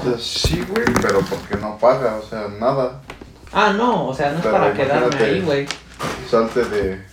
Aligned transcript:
O 0.00 0.04
sea, 0.04 0.18
sí, 0.18 0.64
güey, 0.68 0.84
pero 1.00 1.20
porque 1.20 1.56
no 1.56 1.78
paga, 1.78 2.16
o 2.16 2.22
sea, 2.22 2.48
nada. 2.48 3.00
Ah, 3.52 3.72
no, 3.76 4.08
o 4.08 4.14
sea, 4.14 4.30
no 4.32 4.38
es 4.38 4.42
Pero 4.42 4.54
para 4.56 4.72
quedarme 4.74 5.16
ahí, 5.16 5.40
güey. 5.40 5.66
Salte 6.28 6.64
de, 6.64 7.04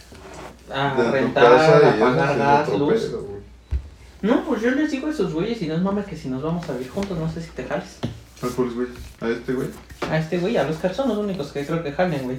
A 0.73 0.95
de 0.95 1.03
tu 1.03 1.11
rentar, 1.11 1.43
casa 1.43 1.77
a 1.77 1.95
y 1.95 1.99
pagar 1.99 2.37
gas, 2.37 2.69
luz. 2.69 2.93
pedo. 2.93 3.27
No, 4.21 4.43
pues 4.45 4.61
yo 4.61 4.71
les 4.71 4.91
digo 4.91 5.07
a 5.07 5.11
esos 5.11 5.33
güeyes 5.33 5.61
y 5.61 5.67
no 5.67 5.75
es 5.75 5.81
mames 5.81 6.05
que 6.05 6.15
si 6.15 6.29
nos 6.29 6.41
vamos 6.41 6.67
a 6.69 6.73
vivir 6.73 6.89
juntos, 6.89 7.17
no 7.17 7.29
sé 7.31 7.41
si 7.41 7.49
te 7.49 7.65
jales. 7.65 7.97
¿A 8.41 8.47
cuáles, 8.55 8.73
güey? 8.75 8.87
¿A 9.19 9.27
este, 9.29 9.53
güey? 9.53 9.67
A 10.09 10.17
este 10.17 10.37
güey, 10.39 10.57
a 10.57 10.63
los 10.63 10.77
que 10.77 10.93
son 10.93 11.09
los 11.09 11.17
únicos 11.17 11.51
que 11.51 11.65
creo 11.65 11.83
que 11.83 11.91
jalen, 11.91 12.23
güey. 12.23 12.37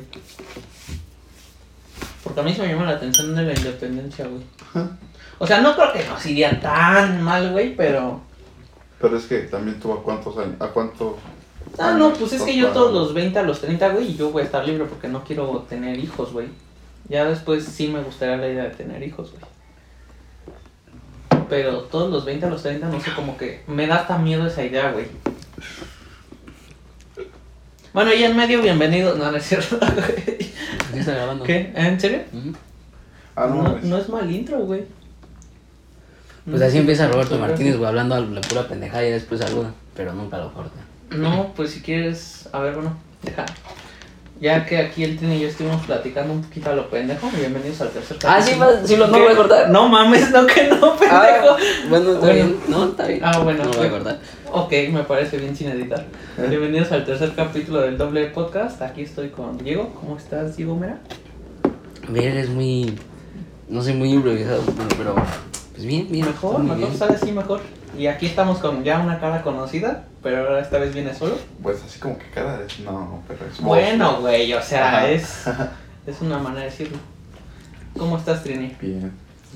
Porque 2.33 2.41
a 2.41 2.45
mí 2.45 2.55
se 2.55 2.63
me 2.63 2.69
llama 2.73 2.87
la 2.87 2.93
atención 2.93 3.37
de 3.37 3.43
la 3.43 3.53
independencia, 3.53 4.27
güey. 4.27 4.43
O 5.39 5.47
sea, 5.47 5.61
no 5.61 5.75
creo 5.75 5.93
que 5.93 6.03
nos 6.09 6.25
iría 6.25 6.59
tan 6.59 7.21
mal, 7.21 7.53
güey, 7.53 7.77
pero... 7.77 8.23
Pero 8.99 9.19
es 9.19 9.25
que 9.27 9.41
también 9.41 9.79
tú 9.79 9.93
a 9.93 10.03
cuántos 10.03 10.39
años, 10.39 10.55
a 10.59 10.69
cuánto... 10.69 11.19
Ah, 11.79 11.93
no, 11.93 12.11
pues 12.15 12.33
es 12.33 12.41
que 12.41 12.57
yo 12.57 12.69
todos 12.69 12.91
los 12.95 13.13
20 13.13 13.39
a 13.39 13.43
los 13.43 13.61
30, 13.61 13.87
güey, 13.91 14.13
y 14.13 14.17
yo 14.17 14.31
voy 14.31 14.41
a 14.41 14.45
estar 14.47 14.67
libre 14.67 14.87
porque 14.87 15.09
no 15.09 15.23
quiero 15.25 15.67
tener 15.69 15.99
hijos, 15.99 16.33
güey. 16.33 16.49
Ya 17.11 17.27
después 17.27 17.67
sí 17.67 17.89
me 17.89 18.01
gustaría 18.01 18.39
la 18.39 18.49
idea 18.49 18.65
de 18.65 18.71
tener 18.71 19.03
hijos, 19.03 19.33
güey. 19.33 19.45
Pero 21.51 21.83
todos 21.83 22.11
los 22.11 22.25
20 22.25 22.47
a 22.47 22.49
los 22.49 22.63
30, 22.63 22.89
no 22.89 22.99
sé, 22.99 23.13
como 23.13 23.37
que 23.37 23.63
me 23.67 23.87
da 23.87 23.97
hasta 23.97 24.17
miedo 24.17 24.47
esa 24.47 24.65
idea, 24.65 24.91
güey. 24.93 25.05
Bueno, 27.93 28.15
y 28.15 28.25
en 28.25 28.37
medio, 28.37 28.63
bienvenido. 28.63 29.15
No, 29.17 29.31
no 29.31 29.37
es 29.37 29.45
cierto, 29.45 29.79
güey. 29.79 30.39
¿Qué 30.93 31.01
está 31.01 31.13
grabando? 31.13 31.45
¿Qué? 31.45 31.73
¿En 31.75 32.01
serio? 32.01 32.23
Ujú. 32.33 32.55
Ah, 33.37 33.47
no, 33.49 33.57
no, 33.57 33.63
mames. 33.65 33.85
no 33.85 33.99
es 33.99 34.09
mal 34.09 34.31
intro, 34.31 34.61
güey. 34.61 34.85
Pues 36.49 36.61
así 36.63 36.79
empieza 36.79 37.07
Roberto 37.07 37.39
Martínez, 37.39 37.77
güey, 37.77 37.89
hablando 37.89 38.15
a 38.15 38.21
la 38.21 38.41
pura 38.41 38.67
pendejada 38.67 39.07
y 39.07 39.11
después 39.11 39.41
saluda, 39.41 39.73
pero 39.95 40.13
nunca 40.13 40.39
lo 40.39 40.53
corta. 40.53 40.77
No, 41.11 41.53
pues 41.55 41.71
si 41.71 41.81
quieres, 41.83 42.49
a 42.53 42.59
ver, 42.61 42.75
bueno, 42.75 42.97
deja. 43.23 43.45
Ya 44.43 44.67
que 44.67 44.77
aquí 44.77 45.05
el 45.05 45.17
Tini 45.17 45.37
y 45.37 45.41
yo 45.43 45.47
estuvimos 45.47 45.87
platicando 45.87 46.33
un 46.33 46.43
poquito 46.43 46.69
a 46.69 46.75
lo 46.75 46.91
pendejo, 46.91 47.31
bienvenidos 47.31 47.81
al 47.81 47.91
tercer 47.91 48.17
Ah, 48.25 48.43
sí, 48.43 48.55
capítulo. 48.59 48.81
va- 48.81 48.87
sí 48.89 48.97
lo- 48.97 49.07
no 49.07 49.13
¿Qué? 49.13 49.23
voy 49.23 49.33
a 49.33 49.37
cortar. 49.37 49.71
No 49.71 49.89
mames, 49.89 50.33
no 50.33 50.45
que 50.49 50.67
no, 50.67 50.97
pendejo. 50.97 51.15
Ah, 51.15 51.57
bueno, 51.89 52.09
está 52.15 52.21
Bueno. 52.27 52.35
bien. 52.35 52.57
No, 52.67 52.85
está 52.87 53.07
bien. 53.07 53.21
Ah, 53.23 53.39
bueno, 53.39 53.63
No 53.63 53.71
lo 53.71 53.79
voy 53.79 53.87
a 53.87 53.91
cortar. 53.91 54.19
Ok, 54.51 54.73
me 54.93 55.05
parece 55.05 55.37
bien 55.39 55.55
sin 55.55 55.69
editar. 55.69 56.05
Bienvenidos 56.49 56.91
al 56.91 57.05
tercer 57.05 57.35
capítulo 57.37 57.83
del 57.83 57.97
doble 57.97 58.27
podcast. 58.31 58.83
Aquí 58.83 59.03
estoy 59.03 59.29
con 59.29 59.59
Diego. 59.59 59.91
¿Cómo 60.01 60.17
estás, 60.17 60.57
Diego 60.57 60.75
Mera? 60.75 60.99
Bien, 62.09 62.33
eres 62.33 62.49
muy. 62.49 62.99
No 63.69 63.81
sé, 63.81 63.95
muy 63.95 64.11
improvisado, 64.11 64.63
pero. 64.67 64.89
pero, 65.15 65.15
Pues 65.73 65.85
bien, 65.87 66.09
bien. 66.11 66.27
Mejor, 66.27 66.55
muy 66.59 66.63
mejor, 66.63 66.79
bien. 66.79 66.99
sale 66.99 67.15
así 67.15 67.31
mejor. 67.31 67.61
Y 67.97 68.07
aquí 68.07 68.27
estamos 68.27 68.59
con 68.59 68.85
ya 68.85 69.01
una 69.01 69.21
cara 69.21 69.43
conocida, 69.43 70.05
pero 70.23 70.39
ahora 70.39 70.61
esta 70.61 70.79
vez 70.79 70.95
viene 70.95 71.15
solo. 71.15 71.37
Pues 71.63 71.83
así 71.83 71.99
como 72.01 72.19
que 72.19 72.27
cada 72.31 72.59
vez, 72.59 72.81
no, 72.81 73.23
pero 73.29 73.41
es 73.47 73.61
Bueno, 73.61 74.21
güey, 74.21 74.53
o 74.55 74.63
sea, 74.63 74.89
Ajá. 74.89 75.09
es, 75.11 75.45
es 76.07 76.21
una 76.23 76.39
manera 76.39 76.65
de 76.65 76.71
decirlo. 76.71 76.99
¿Cómo 77.99 78.17
estás, 78.17 78.43
Trini? 78.43 78.75
Bien, 78.81 79.13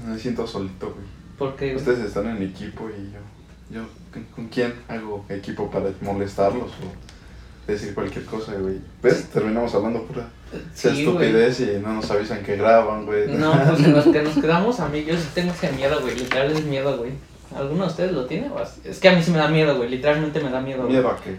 me 0.06 0.18
siento 0.18 0.46
solito, 0.46 0.86
güey. 0.92 1.06
Porque 1.38 1.74
Ustedes 1.76 2.00
están 2.00 2.26
en 2.28 2.42
equipo 2.42 2.88
y 2.90 3.12
yo, 3.12 3.80
yo, 3.80 3.86
¿con- 4.12 4.24
¿con 4.34 4.48
quién 4.48 4.74
hago 4.88 5.24
equipo 5.28 5.70
para 5.70 5.86
molestarlos 6.02 6.70
o 6.70 7.70
decir 7.70 7.94
cualquier 7.94 8.24
cosa, 8.26 8.52
güey? 8.54 8.78
¿Ves? 9.02 9.28
Terminamos 9.30 9.74
hablando 9.74 10.02
pura 10.04 10.28
Sí, 10.74 10.88
güey. 10.88 10.98
estupidez 11.06 11.60
y 11.60 11.78
no 11.82 11.94
nos 11.94 12.10
avisan 12.10 12.42
que 12.42 12.56
graban, 12.56 13.04
güey. 13.06 13.28
No, 13.32 13.52
pues 13.68 13.80
en 13.80 13.92
los 13.94 14.04
que 14.12 14.22
nos 14.22 14.34
quedamos 14.34 14.80
a 14.80 14.88
mí, 14.88 15.04
yo 15.04 15.16
sí 15.16 15.28
tengo 15.34 15.52
ese 15.52 15.72
miedo, 15.72 16.00
güey. 16.00 16.14
Literal 16.16 16.52
es 16.52 16.64
miedo, 16.64 16.96
güey. 16.98 17.12
¿Alguno 17.56 17.84
de 17.84 17.90
ustedes 17.90 18.12
lo 18.12 18.26
tiene? 18.26 18.50
Es 18.84 18.98
que 19.00 19.08
a 19.08 19.12
mí 19.12 19.22
sí 19.22 19.30
me 19.30 19.38
da 19.38 19.48
miedo, 19.48 19.76
güey. 19.76 19.88
Literalmente 19.88 20.40
me 20.40 20.50
da 20.50 20.60
miedo, 20.60 20.82
güey. 20.82 20.92
¿Miedo 20.92 21.08
a 21.10 21.16
qué? 21.16 21.36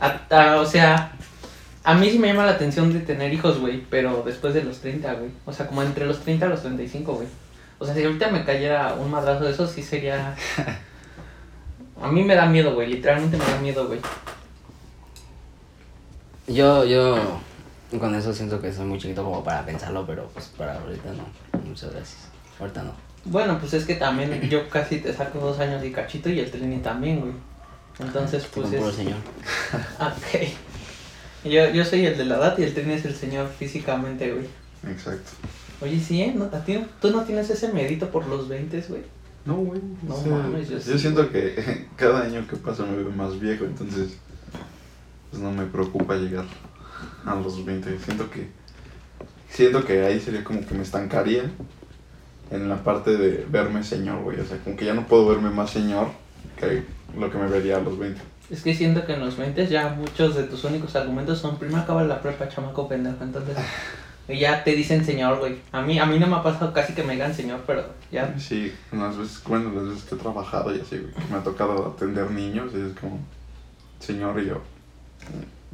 A- 0.00 0.20
a- 0.54 0.60
o 0.60 0.66
sea, 0.66 1.12
a 1.84 1.94
mí 1.94 2.10
sí 2.10 2.18
me 2.18 2.28
llama 2.28 2.46
la 2.46 2.52
atención 2.52 2.92
de 2.92 3.00
tener 3.00 3.32
hijos, 3.34 3.58
güey. 3.60 3.82
Pero 3.90 4.22
después 4.24 4.54
de 4.54 4.62
los 4.64 4.78
30, 4.80 5.14
güey. 5.14 5.30
O 5.44 5.52
sea, 5.52 5.66
como 5.66 5.82
entre 5.82 6.06
los 6.06 6.20
30 6.20 6.46
a 6.46 6.48
los 6.48 6.62
35, 6.62 7.14
güey. 7.14 7.28
O 7.78 7.84
sea, 7.84 7.94
si 7.94 8.02
ahorita 8.04 8.30
me 8.30 8.44
cayera 8.44 8.94
un 8.94 9.10
madrazo 9.10 9.44
de 9.44 9.50
eso, 9.52 9.66
sí 9.66 9.82
sería. 9.82 10.34
A 12.02 12.08
mí 12.12 12.22
me 12.22 12.34
da 12.34 12.46
miedo, 12.46 12.74
güey. 12.74 12.88
Literalmente 12.88 13.36
me 13.38 13.44
da 13.44 13.58
miedo, 13.60 13.86
güey. 13.86 14.00
Yo, 16.46 16.84
yo. 16.84 17.16
Con 17.98 18.14
eso 18.14 18.32
siento 18.32 18.60
que 18.60 18.72
soy 18.72 18.84
muy 18.84 18.98
chiquito 18.98 19.24
como 19.24 19.42
para 19.44 19.64
pensarlo, 19.64 20.04
pero 20.06 20.28
pues 20.34 20.46
para 20.56 20.74
ahorita 20.80 21.10
no. 21.12 21.60
Muchas 21.64 21.90
gracias. 21.92 22.28
Ahorita 22.60 22.82
no. 22.82 22.92
Bueno, 23.26 23.58
pues 23.58 23.74
es 23.74 23.84
que 23.84 23.96
también 23.96 24.40
yo 24.48 24.68
casi 24.68 24.98
te 24.98 25.12
saco 25.12 25.40
dos 25.40 25.58
años 25.58 25.84
y 25.84 25.90
cachito 25.92 26.28
y 26.30 26.38
el 26.40 26.50
Trini 26.50 26.78
también, 26.78 27.20
güey. 27.20 27.32
Entonces, 27.98 28.46
pues 28.52 28.66
Como 28.66 28.78
puro 28.78 28.90
es. 28.90 28.96
señor. 28.96 29.16
Ok. 30.00 30.48
Yo, 31.44 31.70
yo 31.70 31.84
soy 31.84 32.06
el 32.06 32.18
de 32.18 32.24
la 32.24 32.36
edad 32.36 32.58
y 32.58 32.62
el 32.62 32.74
Trini 32.74 32.94
es 32.94 33.04
el 33.04 33.14
señor 33.14 33.48
físicamente, 33.48 34.32
güey. 34.32 34.46
Exacto. 34.90 35.30
Oye, 35.80 36.00
sí, 36.00 36.22
¿eh? 36.22 36.32
¿No, 36.34 36.44
a 36.44 36.64
ti, 36.64 36.78
¿Tú 37.00 37.10
no 37.10 37.22
tienes 37.24 37.50
ese 37.50 37.72
medito 37.72 38.10
por 38.10 38.26
los 38.26 38.48
20, 38.48 38.80
güey? 38.88 39.02
No, 39.44 39.56
güey. 39.56 39.80
No 40.02 40.14
o 40.14 40.22
sea, 40.22 40.32
mames, 40.32 40.68
yo 40.68 40.78
yo 40.78 40.82
sí, 40.82 40.98
siento 40.98 41.30
que 41.30 41.86
cada 41.96 42.22
año 42.22 42.46
que 42.48 42.56
pasa 42.56 42.84
me 42.84 42.96
veo 42.96 43.10
más 43.10 43.38
viejo, 43.38 43.64
entonces 43.64 44.16
pues 45.30 45.42
no 45.42 45.52
me 45.52 45.66
preocupa 45.66 46.14
llegar 46.16 46.46
a 47.24 47.34
los 47.34 47.64
20. 47.64 47.98
Siento 48.00 48.30
que 48.30 48.48
siento 49.50 49.84
que 49.84 50.04
ahí 50.04 50.18
sería 50.20 50.42
como 50.42 50.66
que 50.66 50.74
me 50.74 50.82
estancaría 50.82 51.44
en 52.50 52.68
la 52.68 52.76
parte 52.76 53.16
de 53.16 53.46
verme 53.48 53.82
señor, 53.82 54.22
güey. 54.22 54.40
O 54.40 54.44
sea, 54.44 54.58
como 54.58 54.76
que 54.76 54.84
ya 54.84 54.94
no 54.94 55.06
puedo 55.06 55.28
verme 55.28 55.50
más 55.50 55.70
señor 55.70 56.08
que 56.58 56.84
lo 57.18 57.30
que 57.30 57.38
me 57.38 57.48
vería 57.48 57.76
a 57.76 57.80
los 57.80 57.98
20. 57.98 58.20
Es 58.50 58.62
que 58.62 58.74
siento 58.74 59.04
que 59.04 59.14
en 59.14 59.20
los 59.20 59.36
20 59.36 59.66
ya 59.66 59.88
muchos 59.90 60.36
de 60.36 60.44
tus 60.44 60.64
únicos 60.64 60.94
argumentos 60.94 61.38
son 61.38 61.58
primero 61.58 61.80
acaba 61.80 62.04
la 62.04 62.22
prepa, 62.22 62.48
chamaco 62.48 62.88
pendejo, 62.88 63.24
entonces 63.24 63.56
y 64.28 64.38
ya 64.38 64.64
te 64.64 64.74
dicen 64.74 65.04
señor, 65.04 65.38
güey. 65.38 65.58
A 65.70 65.82
mí, 65.82 65.98
a 65.98 66.06
mí 66.06 66.18
no 66.18 66.26
me 66.26 66.36
ha 66.36 66.42
pasado 66.42 66.72
casi 66.72 66.94
que 66.94 67.04
me 67.04 67.12
digan 67.12 67.34
señor, 67.34 67.62
pero 67.66 67.84
ya. 68.10 68.36
Sí, 68.38 68.72
las 68.92 69.16
veces, 69.16 69.42
bueno, 69.46 69.70
las 69.72 69.88
veces 69.88 70.04
que 70.04 70.14
he 70.16 70.18
trabajado 70.18 70.74
y 70.74 70.80
así, 70.80 70.98
güey, 70.98 71.12
que 71.12 71.32
me 71.32 71.38
ha 71.38 71.44
tocado 71.44 71.94
atender 71.94 72.30
niños 72.32 72.72
y 72.74 72.80
es 72.80 72.98
como, 72.98 73.20
señor, 74.00 74.40
y 74.40 74.46
yo, 74.46 74.62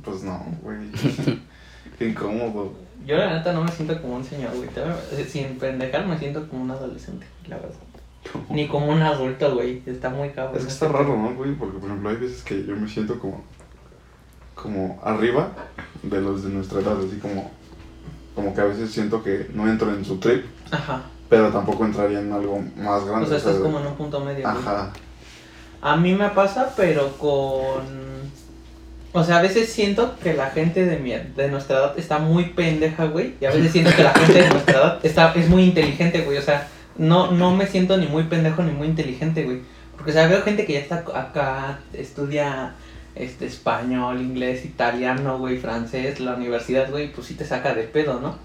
pues 0.05 0.22
no, 0.22 0.44
güey, 0.62 0.78
qué 1.99 2.09
incómodo. 2.09 2.75
Yo 3.07 3.17
la 3.17 3.33
neta 3.37 3.53
no 3.53 3.65
me 3.65 3.71
siento 3.73 4.01
como 4.01 4.17
un 4.17 4.25
señor, 4.25 4.51
güey. 4.57 4.69
Eh, 4.77 5.27
Sin 5.29 5.59
pendejar 5.59 6.07
me 6.07 6.19
siento 6.19 6.47
como 6.49 6.63
un 6.63 6.71
adolescente, 6.71 7.27
la 7.49 7.57
verdad. 7.57 7.75
Ni 8.51 8.69
como 8.69 8.87
un 8.93 9.03
adulto, 9.03 9.55
güey. 9.55 9.83
Está 9.87 10.09
muy 10.11 10.31
cabrón. 10.31 10.57
Es 10.59 10.65
que 10.65 10.71
está 10.73 10.89
raro, 10.89 11.17
¿no, 11.17 11.35
güey? 11.35 11.53
Porque, 11.55 11.79
por 11.79 11.89
ejemplo, 11.89 12.11
hay 12.11 12.17
veces 12.17 12.43
que 12.43 12.65
yo 12.65 12.77
me 12.77 12.89
siento 12.89 13.19
como, 13.19 13.43
como 14.55 15.01
arriba 15.03 15.49
de 16.03 16.21
los 16.21 16.45
de 16.45 16.51
nuestra 16.51 16.81
edad, 16.81 16.97
así 16.99 17.19
como, 17.21 17.51
como 18.35 18.55
que 18.55 18.61
a 18.61 18.65
veces 18.65 18.91
siento 18.93 19.23
que 19.23 19.51
no 19.53 19.69
entro 19.69 19.93
en 19.93 20.05
su 20.05 20.19
trip, 20.19 20.45
Ajá. 20.71 21.03
pero 21.29 21.49
tampoco 21.51 21.85
entraría 21.85 22.21
en 22.21 22.33
algo 22.33 22.62
más 22.77 23.03
O 23.03 23.07
grande. 23.07 23.27
sea, 23.29 23.39
estás 23.39 23.57
como 23.57 23.81
en 23.81 23.87
un 23.87 23.95
punto 23.97 24.21
medio. 24.21 24.49
güey. 24.49 24.57
Ajá, 24.62 24.93
A 25.81 25.97
mí 25.97 26.15
me 26.15 26.29
pasa, 26.31 26.73
pero 26.77 27.17
con... 27.19 27.83
O 29.15 29.23
sea, 29.25 29.39
a 29.39 29.43
veces 29.43 29.71
siento 29.71 30.17
que 30.23 30.33
la 30.33 30.50
gente 30.50 30.87
de, 30.87 30.99
mi, 30.99 31.12
de 31.12 31.49
nuestra 31.49 31.78
edad 31.78 31.99
está 31.99 32.19
muy 32.19 32.47
pendeja, 32.47 33.05
güey. 33.05 33.34
Y 33.41 33.45
a 33.45 33.50
veces 33.50 33.73
siento 33.73 33.95
que 33.95 34.03
la 34.03 34.15
gente 34.15 34.43
de 34.43 34.49
nuestra 34.49 34.75
edad 34.75 34.99
está, 35.03 35.33
es 35.34 35.49
muy 35.50 35.65
inteligente, 35.65 36.23
güey. 36.23 36.39
O 36.39 36.43
sea, 36.43 36.69
no, 36.97 37.31
no 37.31 37.55
me 37.55 37.67
siento 37.67 37.99
ni 37.99 38.06
muy 38.06 38.25
pendejo 38.25 38.62
ni 38.62 38.73
muy 38.73 38.87
inteligente, 38.87 39.45
güey. 39.45 39.61
Porque, 39.97 40.12
o 40.12 40.15
sea, 40.15 40.27
veo 40.28 40.43
gente 40.43 40.65
que 40.65 40.73
ya 40.75 40.78
está 40.78 41.05
acá, 41.15 41.81
estudia 41.93 42.75
este, 43.15 43.45
español, 43.45 44.21
inglés, 44.23 44.65
italiano, 44.65 45.39
güey, 45.39 45.59
francés, 45.59 46.19
la 46.19 46.34
universidad, 46.34 46.91
güey, 46.91 47.12
pues 47.12 47.27
sí 47.27 47.34
te 47.34 47.44
saca 47.44 47.75
de 47.75 47.83
pedo, 47.83 48.19
¿no? 48.19 48.37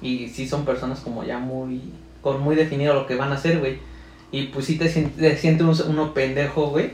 Y 0.00 0.28
sí 0.28 0.48
son 0.48 0.64
personas 0.64 1.00
como 1.00 1.22
ya 1.24 1.38
muy... 1.38 1.82
con 2.22 2.40
muy 2.40 2.56
definido 2.56 2.94
lo 2.94 3.06
que 3.06 3.14
van 3.16 3.30
a 3.30 3.34
hacer, 3.34 3.58
güey. 3.58 3.78
Y 4.32 4.44
pues 4.46 4.64
sí 4.64 4.78
te, 4.78 4.88
te 4.88 5.62
uno 5.62 6.14
pendejo, 6.14 6.68
güey. 6.70 6.92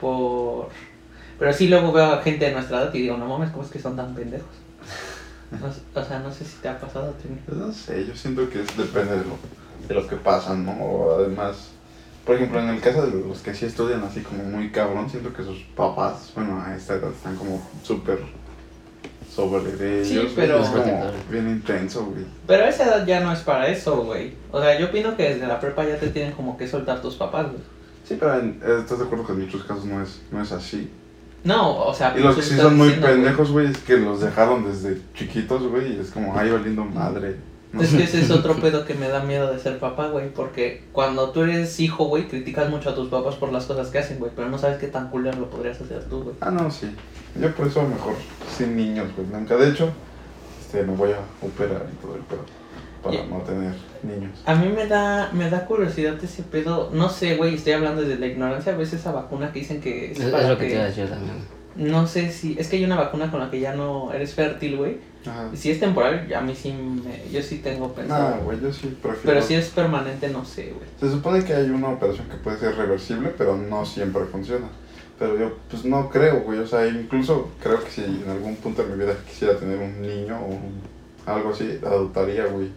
Por... 0.00 0.68
Pero 1.38 1.52
sí 1.52 1.68
luego 1.68 1.92
veo 1.92 2.04
a 2.12 2.22
gente 2.22 2.46
de 2.46 2.52
nuestra 2.52 2.82
edad 2.82 2.94
y 2.94 3.02
digo, 3.02 3.16
no 3.16 3.26
mames, 3.26 3.50
¿cómo 3.50 3.64
es 3.64 3.70
que 3.70 3.78
son 3.78 3.96
tan 3.96 4.14
pendejos? 4.14 4.46
No 5.60 5.72
sé- 5.72 5.80
o 5.94 6.04
sea, 6.04 6.18
no 6.18 6.32
sé 6.32 6.44
si 6.44 6.56
te 6.56 6.68
ha 6.68 6.78
pasado, 6.80 7.14
Trini. 7.20 7.38
Pues 7.46 7.56
no 7.58 7.72
sé, 7.72 8.06
yo 8.06 8.14
siento 8.16 8.48
que 8.50 8.62
es, 8.62 8.76
depende 8.76 9.12
de 9.18 9.24
lo, 9.24 9.36
de 9.88 9.94
lo 9.94 10.06
que 10.08 10.16
pasan, 10.16 10.64
¿no? 10.64 10.72
O 10.72 11.18
además, 11.20 11.68
por 12.24 12.34
ejemplo, 12.36 12.58
en 12.60 12.70
el 12.70 12.80
caso 12.80 13.06
de 13.06 13.20
los 13.24 13.38
que 13.40 13.54
sí 13.54 13.66
estudian 13.66 14.02
así 14.02 14.20
como 14.22 14.42
muy 14.44 14.70
cabrón, 14.72 15.08
siento 15.10 15.32
que 15.32 15.44
sus 15.44 15.58
papás, 15.76 16.32
bueno, 16.34 16.60
a 16.60 16.74
esta 16.74 16.94
edad 16.94 17.10
están 17.12 17.36
como 17.36 17.62
súper 17.82 18.18
sobre 19.32 19.72
de 19.72 20.04
Sí, 20.04 20.12
ellos. 20.18 20.34
güey, 20.34 20.46
pero- 20.46 20.62
Es 20.62 20.68
como 20.70 21.10
bien 21.30 21.48
intenso, 21.48 22.06
güey. 22.06 22.24
Pero 22.46 22.64
esa 22.64 22.84
edad 22.86 23.06
ya 23.06 23.20
no 23.20 23.32
es 23.32 23.40
para 23.40 23.68
eso, 23.68 24.02
güey. 24.04 24.32
O 24.50 24.60
sea, 24.60 24.78
yo 24.78 24.86
opino 24.86 25.16
que 25.16 25.34
desde 25.34 25.46
la 25.46 25.60
prepa 25.60 25.84
ya 25.84 25.98
te 25.98 26.08
tienen 26.08 26.32
como 26.32 26.56
que 26.56 26.66
soltar 26.66 27.02
tus 27.02 27.14
papás, 27.16 27.46
güey. 27.46 27.62
Sí, 28.08 28.16
pero 28.18 28.38
en- 28.38 28.60
eh, 28.64 28.78
estás 28.80 28.98
de 28.98 29.04
acuerdo 29.04 29.26
que 29.26 29.32
en 29.32 29.40
muchos 29.42 29.62
casos 29.64 29.84
no 29.84 30.02
es, 30.02 30.22
no 30.30 30.40
es 30.42 30.52
así. 30.52 30.90
No, 31.46 31.84
o 31.84 31.94
sea... 31.94 32.12
Y 32.16 32.20
los 32.20 32.34
que 32.34 32.40
pues 32.40 32.46
sí 32.46 32.54
estás 32.54 32.66
son 32.66 32.76
muy 32.76 32.88
diciendo, 32.88 33.06
pendejos, 33.06 33.52
güey, 33.52 33.70
es 33.70 33.78
que 33.78 33.96
los 33.96 34.20
dejaron 34.20 34.64
desde 34.64 35.00
chiquitos, 35.14 35.62
güey, 35.68 35.96
y 35.96 36.00
es 36.00 36.10
como, 36.10 36.36
ay, 36.36 36.50
valiendo 36.50 36.84
madre. 36.84 37.36
¿no? 37.72 37.82
Es 37.82 37.90
que 37.90 38.02
ese 38.02 38.20
es 38.20 38.32
otro 38.32 38.56
pedo 38.56 38.84
que 38.84 38.94
me 38.94 39.06
da 39.06 39.22
miedo 39.22 39.52
de 39.52 39.60
ser 39.60 39.78
papá, 39.78 40.08
güey. 40.08 40.28
Porque 40.32 40.84
cuando 40.90 41.30
tú 41.30 41.42
eres 41.42 41.78
hijo, 41.78 42.06
güey, 42.06 42.26
criticas 42.26 42.68
mucho 42.68 42.90
a 42.90 42.96
tus 42.96 43.08
papás 43.08 43.36
por 43.36 43.52
las 43.52 43.64
cosas 43.66 43.90
que 43.90 43.98
hacen, 43.98 44.18
güey. 44.18 44.32
Pero 44.34 44.48
no 44.48 44.58
sabes 44.58 44.78
qué 44.78 44.88
tan 44.88 45.08
culero 45.08 45.38
lo 45.38 45.48
podrías 45.48 45.80
hacer 45.80 46.02
tú, 46.04 46.24
güey. 46.24 46.36
Ah, 46.40 46.50
no, 46.50 46.68
sí. 46.68 46.90
Yo 47.40 47.54
por 47.54 47.68
eso 47.68 47.82
mejor 47.82 48.14
sin 48.56 48.76
niños, 48.76 49.08
güey. 49.16 49.28
Nunca. 49.28 49.56
De 49.56 49.68
hecho, 49.68 49.90
este, 50.60 50.82
me 50.82 50.96
voy 50.96 51.10
a 51.12 51.46
operar 51.46 51.86
y 51.92 51.96
todo 52.04 52.16
el 52.16 52.22
pedo. 52.22 52.44
Para 53.02 53.24
no 53.24 53.38
tener 53.42 53.74
niños. 54.06 54.40
A 54.46 54.54
mí 54.54 54.68
me 54.68 54.86
da, 54.86 55.30
me 55.32 55.50
da 55.50 55.66
curiosidad 55.66 56.22
ese 56.22 56.42
pedo. 56.42 56.90
No 56.92 57.08
sé, 57.08 57.36
güey, 57.36 57.54
estoy 57.56 57.72
hablando 57.74 58.02
desde 58.02 58.18
la 58.18 58.26
ignorancia. 58.26 58.72
A 58.72 58.76
veces 58.76 59.00
esa 59.00 59.12
vacuna 59.12 59.52
que 59.52 59.58
dicen 59.60 59.80
que 59.80 60.12
es, 60.12 60.18
Es, 60.20 60.26
es 60.32 60.48
lo 60.48 60.56
que 60.58 60.66
te 60.66 60.72
iba 60.74 60.82
a 60.82 60.86
decir 60.86 61.08
también. 61.08 61.56
No 61.76 62.06
sé 62.06 62.32
si... 62.32 62.56
Es 62.58 62.68
que 62.68 62.76
hay 62.76 62.84
una 62.84 62.96
vacuna 62.96 63.30
con 63.30 63.38
la 63.40 63.50
que 63.50 63.60
ya 63.60 63.74
no 63.74 64.10
eres 64.12 64.32
fértil, 64.34 64.76
güey. 64.78 64.96
Si 65.54 65.70
es 65.72 65.80
temporal, 65.80 66.32
a 66.34 66.40
mí 66.40 66.54
sí 66.54 66.72
me... 66.72 67.30
Yo 67.30 67.42
sí 67.42 67.58
tengo 67.58 67.92
pensado. 67.92 68.36
No, 68.36 68.42
güey, 68.44 68.60
yo 68.60 68.72
sí 68.72 68.96
prefiero. 69.02 69.22
pero 69.24 69.42
si 69.42 69.54
es 69.54 69.68
permanente, 69.70 70.28
no 70.28 70.44
sé, 70.44 70.72
güey. 70.72 70.88
Se 71.00 71.10
supone 71.10 71.44
que 71.44 71.52
hay 71.52 71.68
una 71.68 71.88
operación 71.90 72.28
que 72.28 72.36
puede 72.36 72.58
ser 72.58 72.76
reversible, 72.76 73.34
pero 73.36 73.56
no 73.58 73.84
siempre 73.84 74.24
funciona. 74.24 74.68
Pero 75.18 75.38
yo, 75.38 75.58
pues 75.68 75.84
no 75.84 76.08
creo, 76.10 76.40
güey. 76.42 76.60
O 76.60 76.66
sea, 76.66 76.86
incluso 76.86 77.48
creo 77.62 77.82
que 77.82 77.90
si 77.90 78.04
en 78.04 78.24
algún 78.30 78.56
punto 78.56 78.82
de 78.84 78.94
mi 78.94 79.02
vida 79.04 79.14
quisiera 79.28 79.56
tener 79.58 79.78
un 79.78 80.00
niño 80.00 80.38
o 80.40 80.46
un- 80.46 80.80
algo 81.26 81.50
así, 81.50 81.78
adoptaría, 81.84 82.46
güey. 82.46 82.68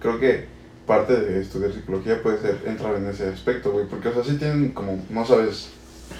Creo 0.00 0.18
que 0.18 0.46
parte 0.86 1.14
de 1.20 1.40
estudiar 1.40 1.72
psicología 1.72 2.22
puede 2.22 2.38
ser 2.40 2.62
entrar 2.66 2.94
en 2.96 3.06
ese 3.06 3.28
aspecto, 3.28 3.72
güey. 3.72 3.86
Porque, 3.86 4.08
o 4.08 4.14
sea, 4.14 4.24
sí 4.24 4.36
tienen 4.38 4.70
como, 4.70 5.04
no 5.10 5.24
sabes 5.26 5.70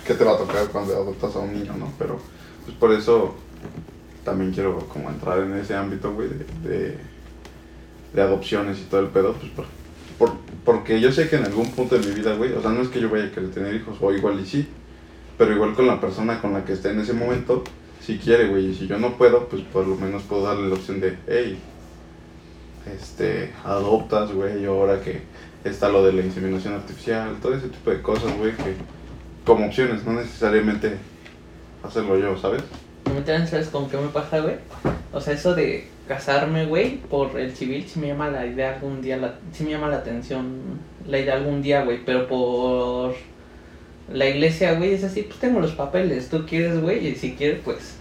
qué 0.07 0.15
te 0.15 0.25
va 0.25 0.33
a 0.35 0.39
tocar 0.39 0.69
cuando 0.69 0.95
adoptas 0.95 1.35
a 1.37 1.39
un 1.41 1.53
niño, 1.55 1.75
¿no? 1.79 1.93
Pero, 1.99 2.19
pues 2.65 2.77
por 2.77 2.93
eso 2.93 3.35
también 4.25 4.53
quiero 4.53 4.79
como 4.89 5.09
entrar 5.11 5.41
en 5.41 5.55
ese 5.55 5.75
ámbito, 5.75 6.13
güey, 6.13 6.29
de, 6.63 6.99
de, 8.13 8.23
adopciones 8.23 8.79
y 8.79 8.83
todo 8.85 9.01
el 9.01 9.09
pedo, 9.09 9.35
pues 9.35 9.51
por, 9.53 9.67
por- 10.19 10.37
porque 10.65 11.01
yo 11.01 11.13
sé 11.13 11.29
que 11.29 11.37
en 11.37 11.45
algún 11.45 11.71
punto 11.73 11.99
de 11.99 12.07
mi 12.07 12.15
vida, 12.15 12.35
güey, 12.35 12.53
o 12.53 12.61
sea, 12.61 12.71
no 12.71 12.83
es 12.83 12.89
que 12.89 13.01
yo 13.01 13.09
vaya 13.09 13.27
a 13.27 13.31
querer 13.31 13.51
tener 13.51 13.75
hijos, 13.75 13.97
o 14.01 14.13
igual 14.13 14.41
y 14.41 14.47
sí, 14.47 14.69
pero 15.39 15.53
igual 15.55 15.75
con 15.75 15.87
la 15.87 16.01
persona 16.01 16.41
con 16.41 16.53
la 16.53 16.65
que 16.65 16.73
esté 16.75 16.91
en 16.91 17.01
ese 17.01 17.13
momento, 17.13 17.65
si 18.01 18.19
quiere, 18.19 18.49
güey, 18.49 18.67
y 18.71 18.75
si 18.75 18.87
yo 18.87 18.99
no 18.99 19.17
puedo, 19.17 19.49
pues 19.49 19.63
por 19.63 19.87
lo 19.87 19.97
menos 19.97 20.23
puedo 20.25 20.43
darle 20.43 20.69
la 20.69 20.75
opción 20.75 21.01
de, 21.01 21.17
hey, 21.27 21.59
este, 22.97 23.53
adoptas, 23.65 24.33
güey, 24.33 24.63
y 24.63 24.67
ahora 24.67 25.01
que 25.01 25.21
está 25.65 25.89
lo 25.89 26.05
de 26.05 26.13
la 26.13 26.23
inseminación 26.23 26.75
artificial, 26.75 27.37
todo 27.41 27.55
ese 27.55 27.69
tipo 27.69 27.91
de 27.91 28.03
cosas, 28.03 28.37
güey, 28.39 28.53
que 28.53 28.75
como 29.45 29.67
opciones, 29.67 30.05
no 30.05 30.13
necesariamente 30.13 30.97
hacerlo 31.83 32.19
yo, 32.19 32.37
¿sabes? 32.37 32.63
A 33.07 33.11
mí 33.11 33.21
también, 33.25 33.47
¿sabes 33.47 33.69
con 33.69 33.89
qué 33.89 33.97
me 33.97 34.09
pasa, 34.09 34.41
güey? 34.41 34.57
O 35.13 35.21
sea, 35.21 35.35
eso 35.35 35.55
de 35.55 35.89
casarme, 36.07 36.67
güey, 36.67 36.97
por 36.97 37.39
el 37.39 37.55
civil, 37.55 37.87
sí 37.87 37.99
me 37.99 38.09
llama 38.09 38.29
la 38.31 38.47
idea 38.47 38.75
algún 38.75 39.01
día, 39.01 39.17
la, 39.17 39.35
sí 39.53 39.65
me 39.65 39.71
llama 39.71 39.89
la 39.89 39.99
atención 39.99 40.61
la 41.07 41.19
idea 41.19 41.35
algún 41.35 41.63
día, 41.63 41.85
güey, 41.85 42.05
pero 42.05 42.29
por 42.29 43.15
la 44.13 44.27
iglesia, 44.27 44.75
güey, 44.75 44.93
es 44.93 45.05
así, 45.05 45.23
pues 45.23 45.39
tengo 45.39 45.61
los 45.61 45.73
papeles, 45.73 46.29
tú 46.29 46.47
quieres, 46.47 46.81
güey, 46.81 47.07
y 47.07 47.15
si 47.15 47.33
quieres, 47.33 47.61
pues. 47.65 47.97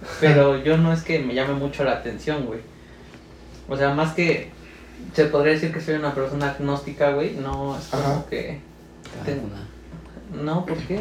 Pero 0.20 0.62
yo 0.62 0.78
no 0.78 0.92
es 0.92 1.02
que 1.02 1.18
me 1.18 1.34
llame 1.34 1.54
mucho 1.54 1.84
la 1.84 1.92
atención, 1.92 2.46
güey. 2.46 2.60
O 3.70 3.76
sea, 3.76 3.94
más 3.94 4.12
que 4.14 4.50
se 5.14 5.24
podría 5.26 5.54
decir 5.54 5.72
que 5.72 5.80
soy 5.80 5.94
una 5.94 6.14
persona 6.14 6.50
agnóstica, 6.50 7.12
güey, 7.12 7.36
no 7.36 7.76
es 7.78 7.86
como 7.86 8.02
Ajá. 8.02 8.24
que... 8.28 8.60
Cada 9.14 9.24
Te- 9.24 9.40
una. 9.40 10.42
No, 10.44 10.66
¿por 10.66 10.76
qué? 10.76 10.96